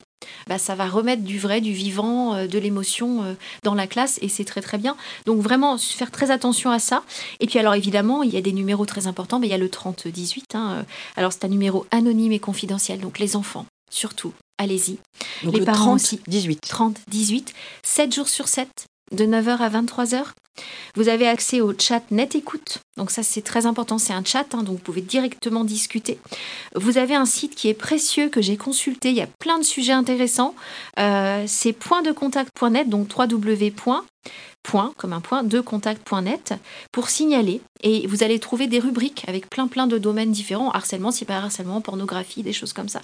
bah, 0.48 0.58
ça 0.58 0.76
va 0.76 0.88
remettre 0.88 1.24
du 1.24 1.40
vrai, 1.40 1.62
du 1.62 1.74
vivant, 1.74 2.36
euh, 2.36 2.48
de 2.48 2.60
l'émotion 2.60 3.24
euh, 3.24 3.34
dans 3.64 3.76
la 3.76 3.88
classe 3.88 4.20
et 4.22 4.30
c'est 4.30 4.46
très 4.46 4.62
très 4.62 4.78
bien. 4.78 4.96
Donc 5.26 5.42
vraiment 5.42 5.78
faire 5.78 6.12
très 6.12 6.32
attention 6.32 6.72
à 6.72 6.80
ça. 6.80 7.04
Et 7.40 7.48
puis 7.48 7.60
alors 7.60 7.76
évidemment, 7.76 8.24
il 8.24 8.32
y 8.32 8.38
a 8.38 8.42
des 8.42 8.54
numéros 8.54 8.86
très 8.86 9.08
importants, 9.08 9.40
mais 9.40 9.48
il 9.48 9.52
y 9.52 9.54
a 9.54 9.58
le 9.58 9.70
3018. 9.70 10.56
Hein. 10.56 10.86
Alors 11.16 11.34
c'est 11.34 11.46
un 11.46 11.50
numéro 11.50 11.86
anonyme 11.92 12.32
et 12.32 12.40
confidentiel, 12.40 13.00
donc 13.00 13.20
les 13.20 13.36
enfants, 13.36 13.66
surtout, 13.92 14.34
allez-y. 14.58 14.98
les 15.44 15.62
parents 15.62 15.94
aussi. 15.94 16.22
18. 16.28 16.62
30, 16.62 16.98
18, 17.08 17.54
7 17.84 18.14
jours 18.14 18.30
sur 18.30 18.48
7, 18.48 18.68
de 19.12 19.26
9h 19.26 19.58
à 19.58 19.70
23h. 19.70 20.24
Vous 20.96 21.10
avez 21.10 21.28
accès 21.28 21.62
au 21.62 21.74
chat 21.78 22.04
Net 22.12 22.36
Écoute. 22.36 22.80
Donc 22.98 23.12
ça 23.12 23.24
c'est 23.24 23.42
très 23.42 23.66
important, 23.66 23.98
c'est 23.98 24.14
un 24.14 24.24
chat, 24.24 24.46
hein, 24.54 24.64
donc 24.64 24.78
vous 24.78 24.84
pouvez 24.84 25.02
directement 25.02 25.64
discuter. 25.64 26.20
Vous 26.76 26.98
avez 26.98 27.16
un 27.16 27.26
site 27.26 27.56
qui 27.56 27.70
est 27.70 27.74
précieux 27.74 28.30
que 28.30 28.42
j'ai 28.42 28.58
consulté, 28.58 29.10
il 29.10 29.16
y 29.16 29.22
a 29.22 29.28
plein 29.40 29.58
de 29.58 29.64
sujets 29.64 29.94
intéressants. 29.94 30.54
Euh, 31.00 31.44
c'est 31.48 31.74
pointdecontact.net, 31.74 32.90
donc 32.90 33.08
3w. 33.08 33.72
Point, 34.62 34.94
comme 34.98 35.14
un 35.14 35.22
point, 35.22 35.44
de 35.44 35.62
contact.net 35.62 36.54
pour 36.92 37.10
signaler 37.10 37.62
et 37.82 38.06
vous 38.08 38.24
allez 38.24 38.40
trouver 38.40 38.68
des 38.68 38.80
rubriques 38.80 39.24
avec 39.28 39.50
plein 39.50 39.68
plein 39.68 39.88
de 39.88 39.98
domaines 39.98 40.32
différents, 40.32 40.70
harcèlement, 40.72 41.12
cyberharcèlement, 41.12 41.80
pornographie, 41.80 42.44
des 42.44 42.52
choses 42.52 42.74
comme 42.74 42.90
ça. 42.90 43.02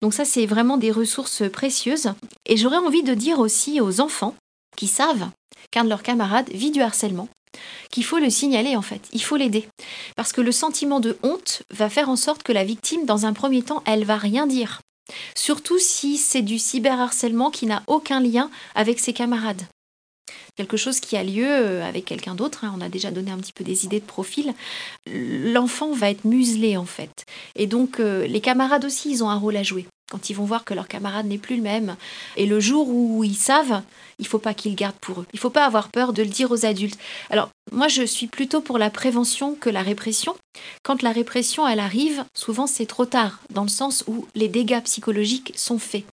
Donc 0.00 0.14
ça 0.14 0.24
c'est 0.24 0.46
vraiment 0.46 0.78
des 0.78 0.90
ressources 0.90 1.48
précieuses 1.50 2.08
et 2.46 2.56
j'aurais 2.56 2.78
envie 2.78 3.02
de 3.02 3.12
dire 3.12 3.38
aussi 3.38 3.82
aux 3.82 4.00
enfants 4.00 4.34
qui 4.76 4.86
savent 4.86 5.28
qu'un 5.70 5.84
de 5.84 5.88
leurs 5.88 6.02
camarades 6.02 6.48
vit 6.50 6.70
du 6.70 6.82
harcèlement, 6.82 7.28
qu'il 7.90 8.04
faut 8.04 8.18
le 8.18 8.30
signaler 8.30 8.76
en 8.76 8.82
fait, 8.82 9.02
il 9.12 9.22
faut 9.22 9.36
l'aider. 9.36 9.68
Parce 10.16 10.32
que 10.32 10.40
le 10.40 10.52
sentiment 10.52 11.00
de 11.00 11.16
honte 11.22 11.62
va 11.70 11.88
faire 11.88 12.08
en 12.08 12.16
sorte 12.16 12.42
que 12.42 12.52
la 12.52 12.64
victime, 12.64 13.06
dans 13.06 13.26
un 13.26 13.32
premier 13.32 13.62
temps, 13.62 13.82
elle 13.86 14.04
va 14.04 14.16
rien 14.16 14.46
dire. 14.46 14.80
Surtout 15.36 15.78
si 15.78 16.16
c'est 16.16 16.42
du 16.42 16.58
cyberharcèlement 16.58 17.50
qui 17.50 17.66
n'a 17.66 17.82
aucun 17.86 18.20
lien 18.20 18.50
avec 18.74 18.98
ses 18.98 19.12
camarades. 19.12 19.62
Quelque 20.56 20.76
chose 20.76 21.00
qui 21.00 21.16
a 21.16 21.24
lieu 21.24 21.46
euh, 21.48 21.84
avec 21.84 22.04
quelqu'un 22.04 22.34
d'autre, 22.34 22.64
hein, 22.64 22.72
on 22.76 22.80
a 22.80 22.88
déjà 22.88 23.10
donné 23.10 23.32
un 23.32 23.38
petit 23.38 23.52
peu 23.52 23.64
des 23.64 23.84
idées 23.84 23.98
de 23.98 24.04
profil, 24.04 24.54
l'enfant 25.06 25.92
va 25.92 26.10
être 26.10 26.24
muselé 26.24 26.76
en 26.76 26.84
fait. 26.84 27.24
Et 27.56 27.66
donc 27.66 27.98
euh, 27.98 28.26
les 28.26 28.40
camarades 28.40 28.84
aussi, 28.84 29.10
ils 29.10 29.24
ont 29.24 29.30
un 29.30 29.36
rôle 29.36 29.56
à 29.56 29.64
jouer 29.64 29.86
quand 30.10 30.30
ils 30.30 30.34
vont 30.34 30.44
voir 30.44 30.64
que 30.64 30.74
leur 30.74 30.88
camarade 30.88 31.26
n'est 31.26 31.38
plus 31.38 31.56
le 31.56 31.62
même. 31.62 31.96
Et 32.36 32.46
le 32.46 32.60
jour 32.60 32.88
où 32.88 33.24
ils 33.24 33.36
savent, 33.36 33.82
il 34.18 34.26
faut 34.26 34.38
pas 34.38 34.54
qu'ils 34.54 34.72
le 34.72 34.76
gardent 34.76 34.94
pour 35.00 35.20
eux. 35.20 35.26
Il 35.32 35.38
faut 35.38 35.50
pas 35.50 35.66
avoir 35.66 35.88
peur 35.88 36.12
de 36.12 36.22
le 36.22 36.28
dire 36.28 36.50
aux 36.50 36.66
adultes. 36.66 36.98
Alors, 37.30 37.50
moi, 37.72 37.88
je 37.88 38.02
suis 38.02 38.26
plutôt 38.26 38.60
pour 38.60 38.78
la 38.78 38.90
prévention 38.90 39.54
que 39.54 39.70
la 39.70 39.82
répression. 39.82 40.36
Quand 40.82 41.02
la 41.02 41.12
répression, 41.12 41.66
elle 41.66 41.80
arrive, 41.80 42.24
souvent 42.34 42.66
c'est 42.66 42.86
trop 42.86 43.06
tard, 43.06 43.40
dans 43.50 43.64
le 43.64 43.68
sens 43.68 44.04
où 44.06 44.26
les 44.34 44.48
dégâts 44.48 44.82
psychologiques 44.82 45.52
sont 45.56 45.78
faits. 45.78 46.04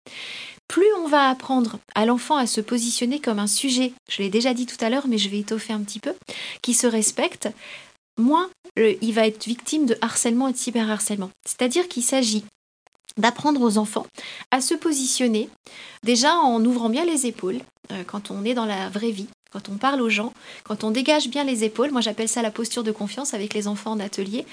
Plus 0.67 0.87
on 0.99 1.07
va 1.07 1.29
apprendre 1.29 1.79
à 1.95 2.05
l'enfant 2.05 2.37
à 2.37 2.47
se 2.47 2.61
positionner 2.61 3.19
comme 3.19 3.39
un 3.39 3.47
sujet, 3.47 3.91
je 4.09 4.21
l'ai 4.23 4.29
déjà 4.29 4.53
dit 4.53 4.65
tout 4.65 4.77
à 4.79 4.89
l'heure, 4.89 5.07
mais 5.07 5.17
je 5.17 5.27
vais 5.27 5.39
étoffer 5.39 5.73
un 5.73 5.81
petit 5.81 5.99
peu, 5.99 6.13
qui 6.61 6.73
se 6.73 6.87
respecte, 6.87 7.49
moins 8.17 8.49
il 8.77 9.13
va 9.13 9.27
être 9.27 9.45
victime 9.45 9.85
de 9.85 9.97
harcèlement 10.01 10.47
et 10.47 10.53
de 10.53 10.57
cyberharcèlement. 10.57 11.29
C'est-à-dire 11.45 11.89
qu'il 11.89 12.03
s'agit 12.03 12.45
d'apprendre 13.17 13.61
aux 13.61 13.77
enfants 13.77 14.05
à 14.51 14.61
se 14.61 14.73
positionner, 14.73 15.49
déjà 16.03 16.35
en 16.35 16.63
ouvrant 16.63 16.89
bien 16.89 17.05
les 17.05 17.25
épaules, 17.25 17.59
euh, 17.91 18.03
quand 18.05 18.31
on 18.31 18.45
est 18.45 18.53
dans 18.53 18.65
la 18.65 18.89
vraie 18.89 19.11
vie, 19.11 19.27
quand 19.51 19.69
on 19.69 19.75
parle 19.75 20.01
aux 20.01 20.09
gens, 20.09 20.33
quand 20.63 20.83
on 20.83 20.91
dégage 20.91 21.27
bien 21.27 21.43
les 21.43 21.63
épaules, 21.63 21.91
moi 21.91 22.01
j'appelle 22.01 22.29
ça 22.29 22.41
la 22.41 22.51
posture 22.51 22.83
de 22.83 22.91
confiance 22.91 23.33
avec 23.33 23.53
les 23.53 23.67
enfants 23.67 23.91
en 23.91 23.99
atelier, 23.99 24.45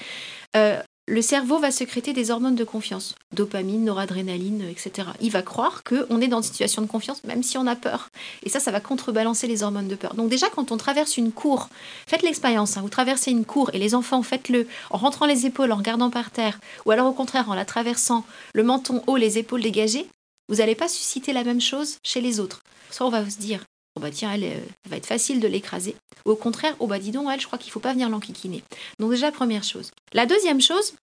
euh, 0.55 0.81
le 1.09 1.23
cerveau 1.23 1.57
va 1.57 1.71
sécréter 1.71 2.13
des 2.13 2.29
hormones 2.29 2.55
de 2.55 2.63
confiance, 2.63 3.15
dopamine, 3.33 3.83
noradrénaline, 3.83 4.63
etc. 4.69 5.09
Il 5.21 5.31
va 5.31 5.41
croire 5.41 5.83
qu'on 5.83 6.21
est 6.21 6.27
dans 6.27 6.37
une 6.37 6.43
situation 6.43 6.83
de 6.83 6.87
confiance 6.87 7.23
même 7.23 7.41
si 7.41 7.57
on 7.57 7.65
a 7.65 7.75
peur. 7.75 8.09
Et 8.43 8.49
ça, 8.49 8.59
ça 8.59 8.69
va 8.69 8.79
contrebalancer 8.79 9.47
les 9.47 9.63
hormones 9.63 9.87
de 9.87 9.95
peur. 9.95 10.13
Donc 10.13 10.29
déjà, 10.29 10.49
quand 10.49 10.71
on 10.71 10.77
traverse 10.77 11.17
une 11.17 11.31
cour, 11.31 11.69
faites 12.07 12.21
l'expérience, 12.21 12.77
hein, 12.77 12.81
vous 12.81 12.89
traversez 12.89 13.31
une 13.31 13.43
cour 13.43 13.71
et 13.73 13.79
les 13.79 13.95
enfants, 13.95 14.21
faites-le 14.21 14.67
en 14.91 14.99
rentrant 14.99 15.25
les 15.25 15.47
épaules, 15.47 15.71
en 15.71 15.77
regardant 15.77 16.11
par 16.11 16.29
terre, 16.29 16.59
ou 16.85 16.91
alors 16.91 17.07
au 17.07 17.13
contraire 17.13 17.49
en 17.49 17.55
la 17.55 17.65
traversant, 17.65 18.23
le 18.53 18.61
menton 18.61 19.01
haut, 19.07 19.17
les 19.17 19.39
épaules 19.39 19.63
dégagées, 19.63 20.05
vous 20.47 20.57
n'allez 20.57 20.75
pas 20.75 20.87
susciter 20.87 21.33
la 21.33 21.43
même 21.43 21.61
chose 21.61 21.97
chez 22.03 22.21
les 22.21 22.39
autres. 22.39 22.61
Soit 22.91 23.07
on 23.07 23.11
va 23.11 23.27
se 23.27 23.37
dire, 23.39 23.63
oh 24.03 24.09
tiens, 24.11 24.33
elle, 24.33 24.43
euh, 24.43 24.59
va 24.89 24.97
être 24.97 25.05
facile 25.05 25.39
de 25.39 25.47
l'écraser. 25.47 25.95
Ou 26.25 26.31
au 26.31 26.35
contraire, 26.35 26.75
oh 26.79 26.87
bah 26.87 26.99
dis 26.99 27.11
donc, 27.11 27.27
elle, 27.31 27.39
je 27.39 27.47
crois 27.47 27.59
qu'il 27.59 27.71
faut 27.71 27.79
pas 27.79 27.93
venir 27.93 28.09
l'enquiquiner. 28.09 28.63
Donc 28.99 29.11
déjà, 29.11 29.31
première 29.31 29.63
chose. 29.63 29.91
La 30.13 30.25
deuxième 30.25 30.61
chose, 30.61 30.93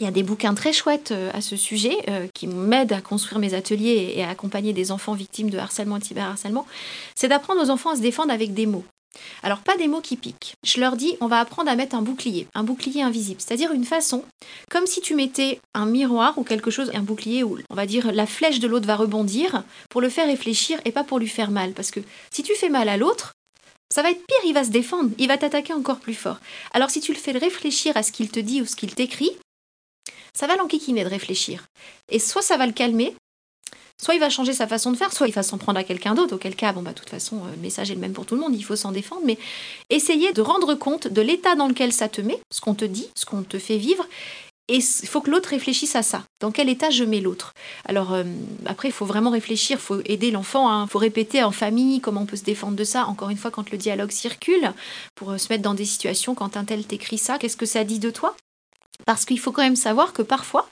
il 0.00 0.04
y 0.04 0.08
a 0.08 0.12
des 0.12 0.24
bouquins 0.24 0.54
très 0.54 0.72
chouettes 0.72 1.12
euh, 1.12 1.30
à 1.32 1.40
ce 1.40 1.56
sujet 1.56 1.96
euh, 2.08 2.26
qui 2.34 2.48
m'aident 2.48 2.92
à 2.92 3.00
construire 3.00 3.38
mes 3.38 3.54
ateliers 3.54 4.14
et 4.16 4.24
à 4.24 4.30
accompagner 4.30 4.72
des 4.72 4.90
enfants 4.90 5.14
victimes 5.14 5.50
de 5.50 5.58
harcèlement 5.58 5.96
et 5.96 6.00
de 6.00 6.04
cyberharcèlement. 6.04 6.66
C'est 7.14 7.28
d'apprendre 7.28 7.62
aux 7.62 7.70
enfants 7.70 7.90
à 7.90 7.96
se 7.96 8.00
défendre 8.00 8.32
avec 8.32 8.54
des 8.54 8.66
mots. 8.66 8.84
Alors 9.42 9.60
pas 9.60 9.76
des 9.76 9.88
mots 9.88 10.00
qui 10.00 10.16
piquent. 10.16 10.54
Je 10.64 10.80
leur 10.80 10.96
dis, 10.96 11.16
on 11.20 11.26
va 11.26 11.40
apprendre 11.40 11.70
à 11.70 11.76
mettre 11.76 11.94
un 11.94 12.02
bouclier, 12.02 12.48
un 12.54 12.64
bouclier 12.64 13.02
invisible, 13.02 13.40
c'est-à-dire 13.40 13.72
une 13.72 13.84
façon, 13.84 14.24
comme 14.70 14.86
si 14.86 15.00
tu 15.00 15.14
mettais 15.14 15.60
un 15.74 15.86
miroir 15.86 16.38
ou 16.38 16.44
quelque 16.44 16.70
chose, 16.70 16.90
un 16.94 17.02
bouclier 17.02 17.42
où 17.42 17.58
on 17.70 17.74
va 17.74 17.86
dire 17.86 18.12
la 18.12 18.26
flèche 18.26 18.60
de 18.60 18.68
l'autre 18.68 18.86
va 18.86 18.96
rebondir 18.96 19.64
pour 19.90 20.00
le 20.00 20.08
faire 20.08 20.26
réfléchir 20.26 20.80
et 20.84 20.92
pas 20.92 21.04
pour 21.04 21.18
lui 21.18 21.28
faire 21.28 21.50
mal. 21.50 21.72
Parce 21.72 21.90
que 21.90 22.00
si 22.30 22.42
tu 22.42 22.54
fais 22.54 22.68
mal 22.68 22.88
à 22.88 22.96
l'autre, 22.96 23.32
ça 23.94 24.02
va 24.02 24.10
être 24.10 24.26
pire, 24.26 24.36
il 24.44 24.54
va 24.54 24.64
se 24.64 24.70
défendre, 24.70 25.10
il 25.18 25.28
va 25.28 25.38
t'attaquer 25.38 25.72
encore 25.72 26.00
plus 26.00 26.14
fort. 26.14 26.38
Alors 26.72 26.90
si 26.90 27.00
tu 27.00 27.12
le 27.12 27.18
fais 27.18 27.32
réfléchir 27.32 27.96
à 27.96 28.02
ce 28.02 28.12
qu'il 28.12 28.28
te 28.30 28.40
dit 28.40 28.60
ou 28.62 28.66
ce 28.66 28.76
qu'il 28.76 28.94
t'écrit, 28.94 29.30
ça 30.36 30.46
va 30.46 30.56
l'enquiquiner 30.56 31.04
de 31.04 31.08
réfléchir. 31.08 31.64
Et 32.08 32.18
soit 32.18 32.42
ça 32.42 32.56
va 32.56 32.66
le 32.66 32.72
calmer, 32.72 33.14
soit 34.04 34.14
il 34.14 34.20
va 34.20 34.28
changer 34.28 34.52
sa 34.52 34.66
façon 34.66 34.92
de 34.92 34.96
faire, 34.96 35.12
soit 35.12 35.26
il 35.26 35.32
va 35.32 35.42
s'en 35.42 35.56
prendre 35.56 35.78
à 35.78 35.84
quelqu'un 35.84 36.14
d'autre, 36.14 36.34
auquel 36.34 36.54
cas, 36.54 36.72
bon, 36.72 36.82
bah, 36.82 36.92
de 36.92 36.98
toute 36.98 37.08
façon, 37.08 37.36
euh, 37.38 37.50
le 37.56 37.62
message 37.62 37.90
est 37.90 37.94
le 37.94 38.00
même 38.00 38.12
pour 38.12 38.26
tout 38.26 38.34
le 38.34 38.40
monde, 38.42 38.54
il 38.54 38.62
faut 38.62 38.76
s'en 38.76 38.92
défendre, 38.92 39.22
mais 39.24 39.38
essayer 39.88 40.32
de 40.34 40.42
rendre 40.42 40.74
compte 40.74 41.08
de 41.08 41.22
l'état 41.22 41.54
dans 41.54 41.68
lequel 41.68 41.90
ça 41.90 42.08
te 42.08 42.20
met, 42.20 42.38
ce 42.52 42.60
qu'on 42.60 42.74
te 42.74 42.84
dit, 42.84 43.08
ce 43.14 43.24
qu'on 43.24 43.42
te 43.42 43.58
fait 43.58 43.78
vivre, 43.78 44.06
et 44.68 44.76
il 44.76 45.08
faut 45.08 45.20
que 45.20 45.30
l'autre 45.30 45.50
réfléchisse 45.50 45.96
à 45.96 46.02
ça. 46.02 46.24
Dans 46.40 46.50
quel 46.50 46.68
état 46.68 46.90
je 46.90 47.04
mets 47.04 47.20
l'autre? 47.20 47.52
Alors 47.86 48.14
euh, 48.14 48.24
après, 48.66 48.88
il 48.88 48.92
faut 48.92 49.04
vraiment 49.06 49.30
réfléchir, 49.30 49.78
il 49.78 49.82
faut 49.82 50.00
aider 50.04 50.30
l'enfant, 50.30 50.68
il 50.68 50.72
hein. 50.72 50.86
faut 50.86 50.98
répéter 50.98 51.42
en 51.42 51.50
famille 51.50 52.00
comment 52.00 52.22
on 52.22 52.26
peut 52.26 52.36
se 52.36 52.44
défendre 52.44 52.76
de 52.76 52.84
ça. 52.84 53.06
Encore 53.06 53.30
une 53.30 53.36
fois, 53.36 53.50
quand 53.50 53.70
le 53.70 53.78
dialogue 53.78 54.10
circule, 54.10 54.72
pour 55.14 55.32
euh, 55.32 55.38
se 55.38 55.50
mettre 55.50 55.62
dans 55.62 55.74
des 55.74 55.84
situations, 55.84 56.34
quand 56.34 56.56
un 56.56 56.64
tel 56.64 56.86
t'écrit 56.86 57.18
ça, 57.18 57.38
qu'est-ce 57.38 57.58
que 57.58 57.66
ça 57.66 57.84
dit 57.84 57.98
de 57.98 58.10
toi? 58.10 58.34
Parce 59.04 59.26
qu'il 59.26 59.38
faut 59.38 59.52
quand 59.52 59.62
même 59.62 59.76
savoir 59.76 60.14
que 60.14 60.22
parfois, 60.22 60.66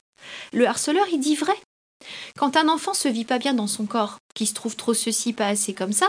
le 0.53 0.67
harceleur, 0.67 1.07
il 1.13 1.21
dit 1.21 1.37
vrai. 1.37 1.57
Quand 2.39 2.57
un 2.57 2.69
enfant 2.69 2.95
se 2.95 3.09
vit 3.09 3.25
pas 3.25 3.39
bien 3.39 3.55
dans 3.55 3.67
son 3.67 3.87
corps, 3.87 4.19
qui 4.35 4.47
se 4.47 4.55
trouve 4.55 4.77
trop 4.77 4.95
ceci, 4.95 5.33
pas 5.33 5.47
assez 5.47 5.75
comme 5.75 5.93
ça, 5.93 6.09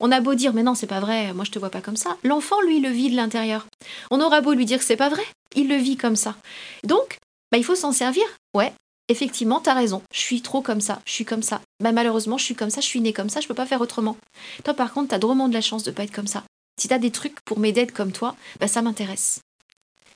on 0.00 0.12
a 0.12 0.20
beau 0.20 0.34
dire 0.34 0.52
mais 0.52 0.62
non 0.62 0.74
c'est 0.74 0.86
pas 0.86 1.00
vrai, 1.00 1.32
moi 1.32 1.44
je 1.44 1.50
te 1.50 1.58
vois 1.58 1.70
pas 1.70 1.80
comme 1.80 1.96
ça. 1.96 2.16
L'enfant 2.22 2.60
lui 2.62 2.80
le 2.80 2.88
vit 2.88 3.10
de 3.10 3.16
l'intérieur. 3.16 3.66
On 4.10 4.20
aura 4.20 4.40
beau 4.40 4.52
lui 4.52 4.64
dire 4.64 4.78
que 4.78 4.84
c'est 4.84 4.96
pas 4.96 5.08
vrai, 5.08 5.24
il 5.54 5.68
le 5.68 5.76
vit 5.76 5.96
comme 5.96 6.16
ça. 6.16 6.36
Donc 6.84 7.18
bah, 7.52 7.58
il 7.58 7.64
faut 7.64 7.74
s'en 7.74 7.92
servir. 7.92 8.24
Ouais, 8.54 8.72
effectivement 9.08 9.60
t'as 9.60 9.74
raison. 9.74 10.02
Je 10.12 10.20
suis 10.20 10.42
trop 10.42 10.62
comme 10.62 10.80
ça, 10.80 11.00
je 11.04 11.12
suis 11.12 11.24
comme 11.24 11.42
ça. 11.42 11.60
Bah 11.80 11.92
malheureusement 11.92 12.38
je 12.38 12.44
suis 12.44 12.54
comme 12.54 12.70
ça, 12.70 12.80
je 12.80 12.86
suis 12.86 13.00
né 13.00 13.12
comme 13.12 13.30
ça, 13.30 13.40
je 13.40 13.48
peux 13.48 13.54
pas 13.54 13.66
faire 13.66 13.80
autrement. 13.80 14.16
Toi 14.64 14.74
par 14.74 14.92
contre 14.92 15.08
t'as 15.08 15.18
drôlement 15.18 15.48
de 15.48 15.54
la 15.54 15.60
chance 15.60 15.82
de 15.84 15.90
pas 15.90 16.04
être 16.04 16.14
comme 16.14 16.26
ça. 16.26 16.44
Si 16.80 16.88
t'as 16.88 16.98
des 16.98 17.10
trucs 17.10 17.40
pour 17.44 17.58
m'aider 17.58 17.82
être 17.82 17.92
comme 17.92 18.12
toi, 18.12 18.34
bah 18.60 18.68
ça 18.68 18.82
m'intéresse. 18.82 19.40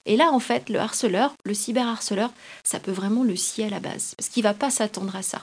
Et 0.09 0.17
là, 0.17 0.33
en 0.33 0.41
fait, 0.41 0.71
le 0.71 0.81
harceleur, 0.81 1.35
le 1.45 1.53
cyberharceleur, 1.53 2.33
ça 2.65 2.81
peut 2.81 2.91
vraiment 2.91 3.23
le 3.23 3.37
scier 3.37 3.67
à 3.67 3.69
la 3.69 3.79
base, 3.79 4.15
parce 4.17 4.31
qu'il 4.31 4.43
va 4.43 4.55
pas 4.55 4.71
s'attendre 4.71 5.15
à 5.15 5.23
ça. 5.23 5.43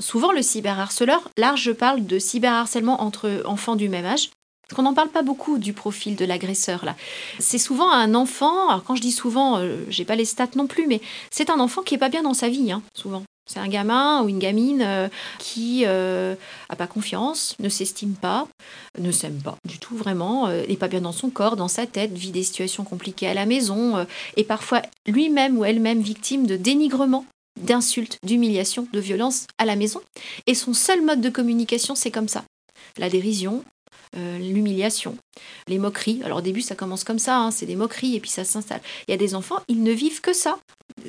Souvent, 0.00 0.32
le 0.32 0.42
cyberharceleur, 0.42 1.30
là, 1.36 1.54
je 1.54 1.70
parle 1.70 2.04
de 2.04 2.18
cyberharcèlement 2.18 3.02
entre 3.02 3.42
enfants 3.44 3.76
du 3.76 3.90
même 3.90 4.06
âge, 4.06 4.30
parce 4.66 4.76
qu'on 4.76 4.82
n'en 4.82 4.94
parle 4.94 5.10
pas 5.10 5.22
beaucoup 5.22 5.58
du 5.58 5.74
profil 5.74 6.16
de 6.16 6.24
l'agresseur 6.24 6.86
là. 6.86 6.96
C'est 7.38 7.58
souvent 7.58 7.90
un 7.90 8.14
enfant, 8.14 8.70
alors 8.70 8.82
quand 8.82 8.96
je 8.96 9.02
dis 9.02 9.12
souvent, 9.12 9.58
euh, 9.58 9.84
j'ai 9.90 10.06
pas 10.06 10.16
les 10.16 10.24
stats 10.24 10.48
non 10.56 10.66
plus, 10.66 10.86
mais 10.86 11.02
c'est 11.30 11.50
un 11.50 11.60
enfant 11.60 11.82
qui 11.82 11.94
est 11.94 11.98
pas 11.98 12.08
bien 12.08 12.22
dans 12.22 12.32
sa 12.32 12.48
vie, 12.48 12.72
hein, 12.72 12.82
souvent. 12.94 13.22
C'est 13.46 13.60
un 13.60 13.68
gamin 13.68 14.22
ou 14.22 14.28
une 14.28 14.38
gamine 14.38 14.82
euh, 14.82 15.08
qui 15.38 15.82
n'a 15.82 15.88
euh, 15.90 16.34
pas 16.78 16.86
confiance, 16.86 17.54
ne 17.58 17.68
s'estime 17.68 18.14
pas, 18.14 18.48
ne 18.98 19.12
s'aime 19.12 19.40
pas 19.42 19.58
du 19.68 19.78
tout 19.78 19.96
vraiment, 19.96 20.48
n'est 20.48 20.70
euh, 20.70 20.76
pas 20.76 20.88
bien 20.88 21.02
dans 21.02 21.12
son 21.12 21.28
corps, 21.28 21.56
dans 21.56 21.68
sa 21.68 21.86
tête, 21.86 22.12
vit 22.12 22.30
des 22.30 22.42
situations 22.42 22.84
compliquées 22.84 23.28
à 23.28 23.34
la 23.34 23.44
maison, 23.44 24.06
et 24.36 24.44
parfois 24.44 24.80
lui-même 25.06 25.58
ou 25.58 25.64
elle-même 25.64 26.00
victime 26.00 26.46
de 26.46 26.56
dénigrement, 26.56 27.26
d'insultes, 27.60 28.18
d'humiliation, 28.24 28.88
de 28.92 29.00
violence 29.00 29.46
à 29.58 29.66
la 29.66 29.76
maison. 29.76 30.00
Et 30.46 30.54
son 30.54 30.72
seul 30.72 31.02
mode 31.02 31.20
de 31.20 31.28
communication, 31.28 31.94
c'est 31.94 32.10
comme 32.10 32.28
ça. 32.28 32.44
La 32.96 33.10
dérision, 33.10 33.62
l'humiliation, 34.14 35.16
les 35.68 35.78
moqueries. 35.78 36.22
Alors 36.24 36.38
au 36.38 36.42
début, 36.42 36.62
ça 36.62 36.74
commence 36.74 37.04
comme 37.04 37.18
ça, 37.18 37.38
hein, 37.38 37.50
c'est 37.50 37.66
des 37.66 37.76
moqueries 37.76 38.16
et 38.16 38.20
puis 38.20 38.30
ça 38.30 38.44
s'installe. 38.44 38.80
Il 39.06 39.10
y 39.10 39.14
a 39.14 39.18
des 39.18 39.34
enfants, 39.34 39.60
ils 39.68 39.82
ne 39.82 39.92
vivent 39.92 40.20
que 40.20 40.32
ça 40.32 40.58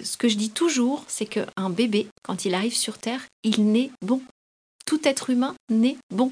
ce 0.03 0.17
que 0.17 0.27
je 0.27 0.37
dis 0.37 0.49
toujours, 0.49 1.03
c'est 1.07 1.25
qu'un 1.25 1.69
bébé, 1.69 2.07
quand 2.23 2.45
il 2.45 2.53
arrive 2.53 2.75
sur 2.75 2.97
Terre, 2.97 3.25
il 3.43 3.71
naît 3.71 3.91
bon. 4.01 4.21
Tout 4.85 5.07
être 5.07 5.29
humain 5.29 5.55
naît 5.69 5.97
bon. 6.11 6.31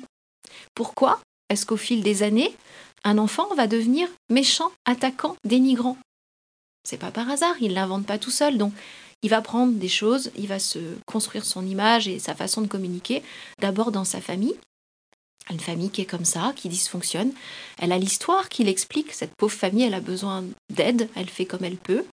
Pourquoi? 0.75 1.19
Est-ce 1.49 1.65
qu'au 1.65 1.77
fil 1.77 2.03
des 2.03 2.23
années, 2.23 2.55
un 3.03 3.17
enfant 3.17 3.53
va 3.55 3.67
devenir 3.67 4.07
méchant, 4.29 4.71
attaquant, 4.85 5.35
dénigrant 5.43 5.97
C'est 6.83 6.97
pas 6.97 7.11
par 7.11 7.29
hasard, 7.29 7.55
il 7.61 7.73
l'invente 7.73 8.05
pas 8.05 8.17
tout 8.17 8.31
seul. 8.31 8.57
Donc, 8.57 8.73
Il 9.25 9.29
va 9.29 9.41
prendre 9.41 9.71
des 9.73 9.87
choses, 9.87 10.31
il 10.37 10.47
va 10.47 10.59
se 10.59 10.79
construire 11.05 11.45
son 11.45 11.65
image 11.65 12.09
et 12.09 12.19
sa 12.19 12.35
façon 12.35 12.61
de 12.61 12.67
communiquer, 12.67 13.23
d'abord 13.59 13.93
dans 13.93 14.03
sa 14.03 14.19
famille, 14.19 14.55
une 15.49 15.60
famille 15.60 15.89
qui 15.89 16.01
est 16.01 16.06
comme 16.06 16.25
ça, 16.25 16.53
qui 16.56 16.69
dysfonctionne. 16.69 17.32
Elle 17.77 17.91
a 17.91 17.97
l'histoire 17.97 18.49
qui 18.49 18.63
l'explique. 18.63 19.13
Cette 19.13 19.36
pauvre 19.36 19.53
famille, 19.53 19.84
elle 19.84 19.93
a 19.93 20.01
besoin 20.01 20.43
d'aide. 20.69 21.10
Elle 21.15 21.29
fait 21.29 21.45
comme 21.45 21.63
elle 21.63 21.77
peut. 21.77 22.06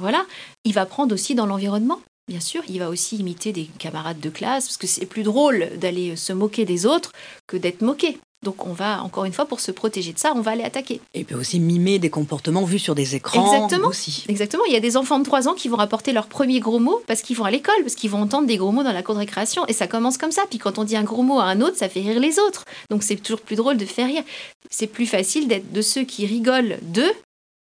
Voilà. 0.00 0.26
Il 0.64 0.72
va 0.74 0.86
prendre 0.86 1.14
aussi 1.14 1.34
dans 1.34 1.46
l'environnement. 1.46 2.00
Bien 2.28 2.40
sûr, 2.40 2.62
il 2.68 2.80
va 2.80 2.88
aussi 2.88 3.16
imiter 3.16 3.52
des 3.52 3.68
camarades 3.78 4.18
de 4.18 4.30
classe, 4.30 4.66
parce 4.66 4.76
que 4.76 4.88
c'est 4.88 5.06
plus 5.06 5.22
drôle 5.22 5.70
d'aller 5.78 6.16
se 6.16 6.32
moquer 6.32 6.64
des 6.64 6.84
autres 6.84 7.12
que 7.46 7.56
d'être 7.56 7.82
moqué. 7.82 8.18
Donc 8.44 8.66
on 8.66 8.72
va, 8.72 9.02
encore 9.02 9.24
une 9.24 9.32
fois, 9.32 9.46
pour 9.46 9.60
se 9.60 9.70
protéger 9.70 10.12
de 10.12 10.18
ça, 10.18 10.32
on 10.34 10.40
va 10.40 10.50
aller 10.50 10.62
attaquer. 10.62 11.00
Et 11.14 11.24
peut 11.24 11.36
aussi 11.36 11.58
mimer 11.58 11.98
des 11.98 12.10
comportements 12.10 12.64
vus 12.64 12.78
sur 12.80 12.94
des 12.94 13.14
écrans. 13.14 13.44
Exactement. 13.44 13.88
Aussi. 13.88 14.24
Exactement. 14.28 14.64
Il 14.66 14.72
y 14.72 14.76
a 14.76 14.80
des 14.80 14.96
enfants 14.96 15.18
de 15.18 15.24
3 15.24 15.48
ans 15.48 15.54
qui 15.54 15.68
vont 15.68 15.76
rapporter 15.76 16.12
leurs 16.12 16.26
premiers 16.26 16.60
gros 16.60 16.78
mots 16.78 17.02
parce 17.06 17.22
qu'ils 17.22 17.36
vont 17.36 17.44
à 17.44 17.50
l'école, 17.50 17.80
parce 17.80 17.94
qu'ils 17.94 18.10
vont 18.10 18.20
entendre 18.20 18.46
des 18.46 18.56
gros 18.56 18.72
mots 18.72 18.82
dans 18.82 18.92
la 18.92 19.02
cour 19.02 19.14
de 19.14 19.20
récréation. 19.20 19.64
Et 19.66 19.72
ça 19.72 19.86
commence 19.86 20.18
comme 20.18 20.32
ça. 20.32 20.42
Puis 20.48 20.58
quand 20.58 20.78
on 20.78 20.84
dit 20.84 20.96
un 20.96 21.04
gros 21.04 21.22
mot 21.22 21.38
à 21.38 21.44
un 21.44 21.60
autre, 21.60 21.76
ça 21.76 21.88
fait 21.88 22.00
rire 22.00 22.20
les 22.20 22.38
autres. 22.38 22.64
Donc 22.90 23.02
c'est 23.02 23.16
toujours 23.16 23.40
plus 23.40 23.56
drôle 23.56 23.78
de 23.78 23.86
faire 23.86 24.06
rire. 24.06 24.22
C'est 24.70 24.86
plus 24.86 25.06
facile 25.06 25.48
d'être 25.48 25.72
de 25.72 25.80
ceux 25.80 26.02
qui 26.02 26.26
rigolent 26.26 26.78
d'eux 26.82 27.12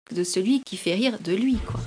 que 0.09 0.15
de 0.15 0.23
celui 0.23 0.61
qui 0.65 0.77
fait 0.77 0.93
rire 0.95 1.17
de 1.23 1.33
lui, 1.33 1.57
quoi. 1.65 1.79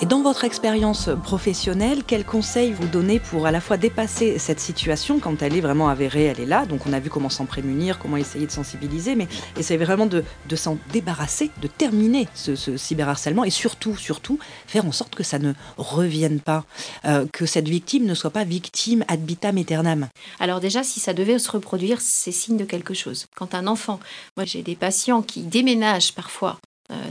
Et 0.00 0.06
dans 0.06 0.22
votre 0.22 0.44
expérience 0.44 1.10
professionnelle, 1.24 2.04
quels 2.06 2.24
conseils 2.24 2.70
vous 2.70 2.86
donnez 2.86 3.18
pour 3.18 3.46
à 3.46 3.50
la 3.50 3.60
fois 3.60 3.76
dépasser 3.76 4.38
cette 4.38 4.60
situation 4.60 5.18
quand 5.18 5.42
elle 5.42 5.56
est 5.56 5.60
vraiment 5.60 5.88
avérée, 5.88 6.26
elle 6.26 6.38
est 6.38 6.46
là, 6.46 6.66
donc 6.66 6.86
on 6.86 6.92
a 6.92 7.00
vu 7.00 7.10
comment 7.10 7.28
s'en 7.28 7.46
prémunir, 7.46 7.98
comment 7.98 8.16
essayer 8.16 8.46
de 8.46 8.52
sensibiliser, 8.52 9.16
mais 9.16 9.26
essayer 9.58 9.76
vraiment 9.76 10.06
de, 10.06 10.22
s'en 10.54 10.78
débarrasser, 10.92 11.50
de 11.60 11.66
terminer 11.66 12.28
ce, 12.34 12.54
cyberharcèlement 12.76 13.42
et 13.42 13.50
surtout, 13.50 13.96
surtout, 13.96 14.38
faire 14.68 14.86
en 14.86 14.92
sorte 14.92 15.16
que 15.16 15.24
ça 15.24 15.40
ne 15.40 15.52
revienne 15.76 16.38
pas, 16.38 16.64
euh, 17.04 17.26
que 17.32 17.44
cette 17.44 17.68
victime 17.68 18.04
ne 18.04 18.14
soit 18.14 18.30
pas 18.30 18.44
victime 18.44 19.04
ad 19.08 19.26
vitam 19.26 19.58
aeternam. 19.58 20.06
Alors 20.38 20.60
déjà, 20.60 20.84
si 20.84 21.00
ça 21.00 21.12
devait 21.12 21.40
se 21.40 21.50
reproduire, 21.50 22.00
c'est 22.00 22.30
signe 22.30 22.56
de 22.56 22.64
quelque 22.64 22.94
chose. 22.94 23.26
Quand 23.34 23.52
un 23.52 23.66
enfant, 23.66 23.98
moi 24.36 24.46
j'ai 24.46 24.62
des 24.62 24.76
patients 24.76 25.22
qui 25.22 25.42
déménagent 25.42 26.14
parfois 26.14 26.60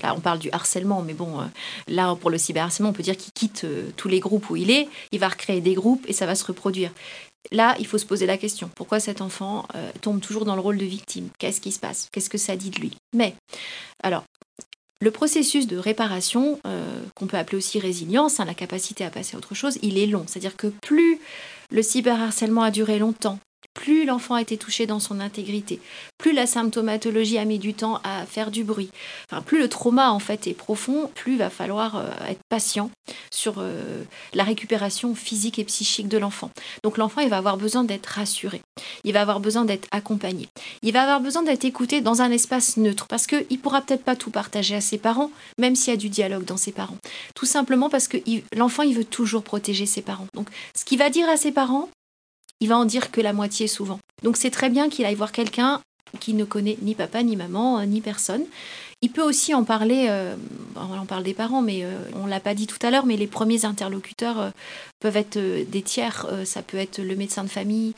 là, 0.01 0.13
on 0.15 0.19
parle 0.19 0.39
du 0.39 0.49
harcèlement, 0.51 1.01
mais 1.01 1.13
bon, 1.13 1.39
euh, 1.39 1.45
là, 1.87 2.15
pour 2.15 2.29
le 2.29 2.37
cyberharcèlement, 2.37 2.89
on 2.89 2.93
peut 2.93 3.03
dire 3.03 3.17
qu'il 3.17 3.33
quitte 3.33 3.63
euh, 3.63 3.89
tous 3.95 4.07
les 4.07 4.19
groupes 4.19 4.49
où 4.49 4.55
il 4.55 4.71
est, 4.71 4.87
il 5.11 5.19
va 5.19 5.27
recréer 5.27 5.61
des 5.61 5.73
groupes 5.73 6.03
et 6.07 6.13
ça 6.13 6.25
va 6.25 6.35
se 6.35 6.45
reproduire. 6.45 6.91
Là, 7.51 7.75
il 7.79 7.87
faut 7.87 7.97
se 7.97 8.05
poser 8.05 8.25
la 8.25 8.37
question, 8.37 8.69
pourquoi 8.75 8.99
cet 8.99 9.21
enfant 9.21 9.65
tombe 10.01 10.19
toujours 10.19 10.43
dans 10.43 10.55
le 10.55 10.59
rôle 10.59 10.77
de 10.77 10.83
victime? 10.83 11.29
Qu'est-ce 11.39 11.61
qui 11.61 11.71
se 11.71 11.79
passe? 11.79 12.09
Qu'est-ce 12.11 12.29
que 12.29 12.37
ça 12.37 12.57
dit 12.57 12.71
de 12.71 12.79
lui? 12.79 12.91
Mais, 13.15 13.35
alors, 14.03 14.25
le 14.99 15.11
processus 15.11 15.65
de 15.65 15.77
réparation, 15.77 16.59
qu'on 17.15 17.27
peut 17.27 17.37
appeler 17.37 17.57
aussi 17.57 17.79
résilience, 17.79 18.41
hein, 18.41 18.45
la 18.45 18.53
capacité 18.53 19.05
à 19.05 19.09
passer 19.09 19.35
à 19.35 19.37
autre 19.37 19.55
chose, 19.55 19.79
il 19.81 19.97
est 19.97 20.07
long. 20.07 20.25
C'est-à-dire 20.27 20.57
que 20.57 20.67
plus 20.67 21.21
le 21.71 21.81
cyberharcèlement 21.81 22.63
a 22.63 22.71
duré 22.71 22.99
longtemps, 22.99 23.39
plus 23.74 24.06
l'enfant 24.06 24.36
a 24.36 24.41
été 24.41 24.58
touché 24.58 24.88
dans 24.88 25.00
son 25.00 25.20
intégrité, 25.20 25.80
plus 26.17 26.34
la 26.34 26.48
symptomatologie 26.48 27.38
a 27.38 27.46
mis 27.46 27.60
du 27.60 27.74
temps 27.74 28.00
à 28.04 28.26
faire 28.26 28.52
du 28.52 28.63
bruit, 28.63 28.89
enfin, 29.30 29.41
plus 29.41 29.60
le 29.60 29.70
trauma 29.70 30.12
en 30.12 30.20
fait 30.20 30.48
est 30.48 30.54
profond, 30.54 31.12
plus 31.13 31.38
va 31.38 31.50
falloir 31.50 31.98
euh, 31.98 32.10
être 32.28 32.41
patient 32.50 32.89
sur 33.32 33.56
euh, 33.60 34.04
la 34.34 34.43
récupération 34.43 35.15
physique 35.15 35.60
et 35.60 35.63
psychique 35.63 36.08
de 36.08 36.17
l'enfant. 36.17 36.50
Donc 36.84 36.98
l'enfant, 36.98 37.22
il 37.22 37.30
va 37.30 37.38
avoir 37.38 37.58
besoin 37.58 37.84
d'être 37.84 38.08
rassuré, 38.08 38.62
il 39.04 39.13
va 39.13 39.22
avoir 39.22 39.39
besoin 39.39 39.63
d'être 39.63 39.88
accompagné, 39.91 40.50
il 40.82 40.93
va 40.93 41.04
avoir 41.04 41.22
besoin 41.22 41.43
d'être 41.43 41.65
écouté 41.65 42.02
dans 42.02 42.22
un 42.22 42.32
espace 42.32 42.78
neutre, 42.78 43.08
parce 43.08 43.28
qu'il 43.28 43.46
ne 43.50 43.58
pourra 43.58 43.82
peut-être 43.82 44.04
pas 44.04 44.15
tout 44.15 44.32
partager 44.32 44.76
à 44.76 44.82
ses 44.82 44.98
parents, 44.98 45.32
même 45.60 45.76
s'il 45.76 45.93
y 45.93 45.96
a 45.96 46.00
du 46.00 46.10
dialogue 46.10 46.46
dans 46.46 46.58
ses 46.58 46.72
parents. 46.72 46.98
Tout 47.36 47.46
simplement 47.46 47.89
parce 47.89 48.08
que 48.08 48.17
l'enfant, 48.56 48.84
il 48.84 48.96
veut 48.96 49.06
toujours 49.06 49.43
protéger 49.43 49.86
ses 49.86 50.02
parents. 50.02 50.28
Donc 50.34 50.50
ce 50.76 50.84
qu'il 50.84 50.98
va 50.98 51.10
dire 51.10 51.30
à 51.30 51.38
ses 51.38 51.52
parents, 51.52 51.89
il 52.60 52.70
va 52.70 52.78
en 52.78 52.86
dire 52.86 53.12
que 53.12 53.22
la 53.22 53.34
moitié 53.34 53.67
souvent. 53.67 54.00
Donc 54.24 54.38
c'est 54.38 54.52
très 54.52 54.70
bien 54.70 54.89
qu'il 54.89 55.06
aille 55.06 55.15
voir 55.15 55.32
quelqu'un 55.32 55.82
qui 56.20 56.34
ne 56.34 56.46
connaît 56.46 56.78
ni 56.82 56.96
papa, 56.96 57.22
ni 57.24 57.36
maman, 57.36 57.80
euh, 57.80 57.86
ni 57.86 58.02
personne. 58.02 58.46
Il 59.03 59.12
peut 59.12 59.21
aussi 59.21 59.53
en 59.53 59.63
parler, 59.63 60.07
euh, 60.10 60.36
on 60.75 60.97
en 60.97 61.05
parle 61.05 61.21
des 61.21 61.36
parents, 61.36 61.62
mais 61.62 61.83
euh, 61.83 61.95
on 62.15 62.25
ne 62.25 62.31
l'a 62.31 62.39
pas 62.39 62.55
dit 62.55 62.65
tout 62.65 62.79
à 62.81 62.89
l'heure, 62.89 63.05
mais 63.05 63.15
les 63.15 63.27
premiers 63.27 63.63
interlocuteurs 63.63 64.51
peuvent 64.99 65.17
être 65.17 65.38
des 65.38 65.83
tiers. 65.83 66.25
ça 66.45 66.63
peut 66.63 66.77
être 66.77 66.99
le 66.99 67.15
médecin 67.15 67.43
de 67.43 67.49
famille, 67.49 67.93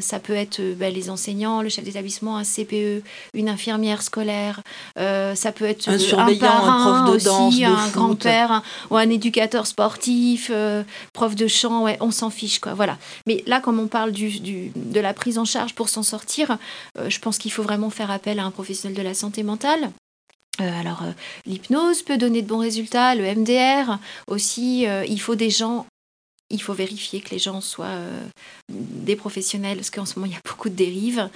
ça 0.00 0.18
peut 0.18 0.34
être 0.34 0.60
bah, 0.76 0.90
les 0.90 1.08
enseignants, 1.08 1.62
le 1.62 1.70
chef 1.70 1.84
d'établissement, 1.84 2.36
un 2.36 2.44
CPE, 2.44 3.02
une 3.32 3.48
infirmière 3.48 4.02
scolaire, 4.02 4.60
ça 4.96 5.52
peut 5.52 5.64
être 5.64 5.88
un 5.88 5.98
surveillant, 5.98 6.46
un, 6.46 7.04
prof 7.04 7.14
de 7.14 7.24
danse, 7.24 7.62
un 7.62 7.88
grand-père, 7.88 8.62
ou 8.90 8.98
un 8.98 9.08
éducateur 9.08 9.66
sportif, 9.66 10.52
prof 11.14 11.34
de 11.34 11.46
chant, 11.46 11.84
ouais, 11.84 11.96
on 12.00 12.10
s'en 12.10 12.28
fiche, 12.28 12.58
quoi. 12.58 12.74
Voilà. 12.74 12.98
Mais 13.26 13.42
là, 13.46 13.60
comme 13.60 13.80
on 13.80 13.86
parle 13.86 14.12
du, 14.12 14.70
de 14.76 15.00
la 15.00 15.14
prise 15.14 15.38
en 15.38 15.46
charge 15.46 15.74
pour 15.74 15.88
s'en 15.88 16.02
sortir, 16.02 16.58
je 17.08 17.18
pense 17.18 17.38
qu'il 17.38 17.50
faut 17.50 17.62
vraiment 17.62 17.88
faire 17.88 18.10
appel 18.10 18.38
à 18.38 18.44
un 18.44 18.50
professionnel 18.50 18.94
de 18.94 19.02
la 19.02 19.14
santé 19.14 19.42
mentale. 19.42 19.90
Euh, 20.60 20.80
alors, 20.80 21.02
euh, 21.02 21.12
l'hypnose 21.46 22.02
peut 22.02 22.18
donner 22.18 22.42
de 22.42 22.48
bons 22.48 22.58
résultats, 22.58 23.14
le 23.14 23.24
MDR 23.24 23.98
aussi. 24.26 24.86
Euh, 24.86 25.04
il 25.08 25.20
faut 25.20 25.36
des 25.36 25.50
gens, 25.50 25.86
il 26.50 26.60
faut 26.60 26.72
vérifier 26.72 27.20
que 27.20 27.30
les 27.30 27.38
gens 27.38 27.60
soient 27.60 28.00
des 28.70 29.16
professionnels, 29.16 29.76
parce 29.76 29.90
qu'en 29.90 30.06
ce 30.06 30.18
moment, 30.18 30.26
il 30.26 30.34
y 30.34 30.36
a 30.36 30.40
beaucoup 30.48 30.70
de 30.70 30.74
dérives. 30.74 31.28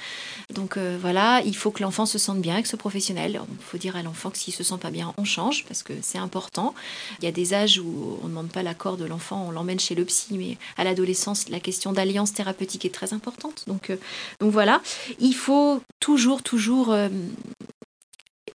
Donc 0.54 0.78
voilà, 0.78 1.42
il 1.44 1.54
faut 1.54 1.70
que 1.70 1.82
l'enfant 1.82 2.06
se 2.06 2.18
sente 2.18 2.40
bien 2.40 2.54
avec 2.54 2.66
ce 2.66 2.76
professionnel. 2.76 3.38
Il 3.50 3.64
faut 3.64 3.76
dire 3.76 3.94
à 3.94 4.02
l'enfant 4.02 4.30
que 4.30 4.38
s'il 4.38 4.54
ne 4.54 4.56
se 4.56 4.64
sent 4.64 4.78
pas 4.80 4.90
bien, 4.90 5.12
on 5.18 5.24
change, 5.24 5.66
parce 5.66 5.82
que 5.82 5.92
c'est 6.00 6.16
important. 6.16 6.74
Il 7.20 7.26
y 7.26 7.28
a 7.28 7.32
des 7.32 7.52
âges 7.52 7.78
où 7.78 8.18
on 8.22 8.24
ne 8.24 8.30
demande 8.30 8.48
pas 8.50 8.62
l'accord 8.62 8.96
de 8.96 9.04
l'enfant, 9.04 9.44
on 9.48 9.50
l'emmène 9.50 9.78
chez 9.78 9.94
le 9.94 10.06
psy, 10.06 10.38
mais 10.38 10.56
à 10.78 10.84
l'adolescence, 10.84 11.50
la 11.50 11.60
question 11.60 11.92
d'alliance 11.92 12.32
thérapeutique 12.32 12.86
est 12.86 12.94
très 12.94 13.12
importante. 13.12 13.64
Donc, 13.66 13.92
donc 14.40 14.50
voilà, 14.50 14.80
il 15.20 15.34
faut 15.34 15.82
toujours, 16.00 16.42
toujours 16.42 16.96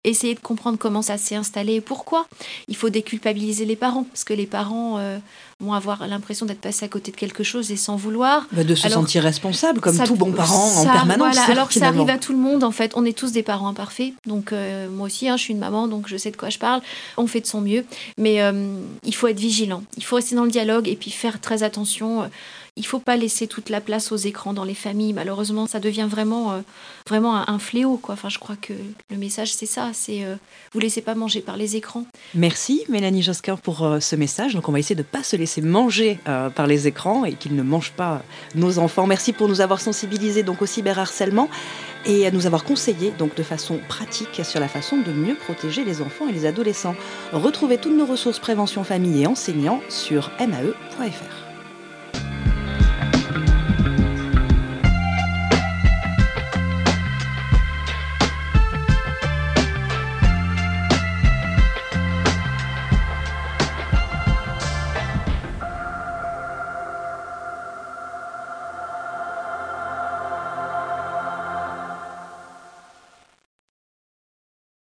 essayer 0.03 0.35
de 0.35 0.39
comprendre 0.39 0.77
comment 0.77 1.01
ça 1.01 1.17
s'est 1.17 1.35
installé 1.35 1.75
et 1.75 1.81
pourquoi. 1.81 2.27
Il 2.67 2.75
faut 2.75 2.89
déculpabiliser 2.89 3.65
les 3.65 3.75
parents, 3.75 4.03
parce 4.03 4.23
que 4.23 4.33
les 4.33 4.45
parents 4.45 4.97
euh, 4.97 5.17
vont 5.59 5.73
avoir 5.73 6.07
l'impression 6.07 6.45
d'être 6.45 6.61
passés 6.61 6.85
à 6.85 6.87
côté 6.87 7.11
de 7.11 7.17
quelque 7.17 7.43
chose 7.43 7.71
et 7.71 7.77
sans 7.77 7.95
vouloir. 7.95 8.47
Bah, 8.51 8.63
de 8.63 8.75
se 8.75 8.89
sentir 8.89 9.23
responsable, 9.23 9.79
comme 9.79 9.97
tout 9.97 10.15
bon 10.15 10.31
parent 10.31 10.81
en 10.81 10.85
permanence. 10.85 11.35
Voilà, 11.35 11.51
alors 11.51 11.67
que 11.67 11.73
ça 11.73 11.87
arrive 11.87 12.09
à 12.09 12.17
tout 12.17 12.31
le 12.31 12.39
monde, 12.39 12.63
en 12.63 12.71
fait. 12.71 12.91
On 12.95 13.05
est 13.05 13.17
tous 13.17 13.31
des 13.31 13.43
parents 13.43 13.67
imparfaits. 13.67 14.13
Donc, 14.25 14.53
euh, 14.53 14.89
moi 14.89 15.07
aussi, 15.07 15.27
hein, 15.27 15.37
je 15.37 15.43
suis 15.43 15.53
une 15.53 15.59
maman, 15.59 15.87
donc 15.87 16.07
je 16.07 16.17
sais 16.17 16.31
de 16.31 16.37
quoi 16.37 16.49
je 16.49 16.59
parle. 16.59 16.81
On 17.17 17.27
fait 17.27 17.41
de 17.41 17.47
son 17.47 17.61
mieux. 17.61 17.85
Mais 18.17 18.41
euh, 18.41 18.67
il 19.03 19.15
faut 19.15 19.27
être 19.27 19.39
vigilant. 19.39 19.83
Il 19.97 20.03
faut 20.03 20.15
rester 20.15 20.35
dans 20.35 20.45
le 20.45 20.51
dialogue 20.51 20.87
et 20.87 20.95
puis 20.95 21.11
faire 21.11 21.41
très 21.41 21.63
attention 21.63 22.29
il 22.77 22.85
faut 22.85 22.99
pas 22.99 23.17
laisser 23.17 23.47
toute 23.47 23.69
la 23.69 23.81
place 23.81 24.11
aux 24.11 24.17
écrans 24.17 24.53
dans 24.53 24.63
les 24.63 24.75
familles. 24.75 25.13
Malheureusement, 25.13 25.65
ça 25.65 25.79
devient 25.79 26.07
vraiment, 26.09 26.53
euh, 26.53 26.59
vraiment 27.07 27.35
un, 27.35 27.59
fléau. 27.59 27.99
Enfin, 28.07 28.29
je 28.29 28.37
crois 28.37 28.55
que 28.55 28.73
le 29.09 29.17
message, 29.17 29.53
c'est 29.53 29.65
ça. 29.65 29.89
C'est 29.93 30.23
euh, 30.23 30.35
vous 30.73 30.79
laissez 30.79 31.01
pas 31.01 31.15
manger 31.15 31.41
par 31.41 31.57
les 31.57 31.75
écrans. 31.75 32.05
Merci 32.35 32.83
Mélanie 32.87 33.23
Josquin 33.23 33.57
pour 33.57 33.83
euh, 33.83 33.99
ce 33.99 34.15
message. 34.15 34.53
Donc, 34.53 34.69
on 34.69 34.71
va 34.71 34.79
essayer 34.79 34.95
de 34.95 35.01
ne 35.01 35.07
pas 35.07 35.23
se 35.23 35.35
laisser 35.35 35.61
manger 35.61 36.19
par 36.55 36.67
les 36.67 36.87
écrans 36.87 37.25
et 37.25 37.33
qu'ils 37.33 37.55
ne 37.55 37.63
mangent 37.63 37.93
pas 37.93 38.21
nos 38.53 38.79
enfants. 38.79 39.07
Merci 39.07 39.33
pour 39.33 39.47
nous 39.47 39.61
avoir 39.61 39.81
sensibilisés 39.81 40.43
donc 40.43 40.61
au 40.61 40.65
cyberharcèlement 40.65 41.49
et 42.05 42.27
à 42.27 42.31
nous 42.31 42.45
avoir 42.45 42.63
conseillé 42.63 43.11
donc 43.17 43.35
de 43.35 43.43
façon 43.43 43.79
pratique 43.87 44.41
sur 44.43 44.59
la 44.59 44.67
façon 44.67 44.97
de 44.97 45.11
mieux 45.11 45.35
protéger 45.35 45.83
les 45.83 46.01
enfants 46.01 46.27
et 46.27 46.31
les 46.31 46.45
adolescents. 46.45 46.95
Retrouvez 47.33 47.77
toutes 47.77 47.97
nos 47.97 48.05
ressources 48.05 48.39
prévention 48.39 48.83
famille 48.83 49.23
et 49.23 49.27
enseignants 49.27 49.81
sur 49.89 50.31
mae.fr. 50.39 51.46
Thank 52.79 53.15
you. 53.15 53.16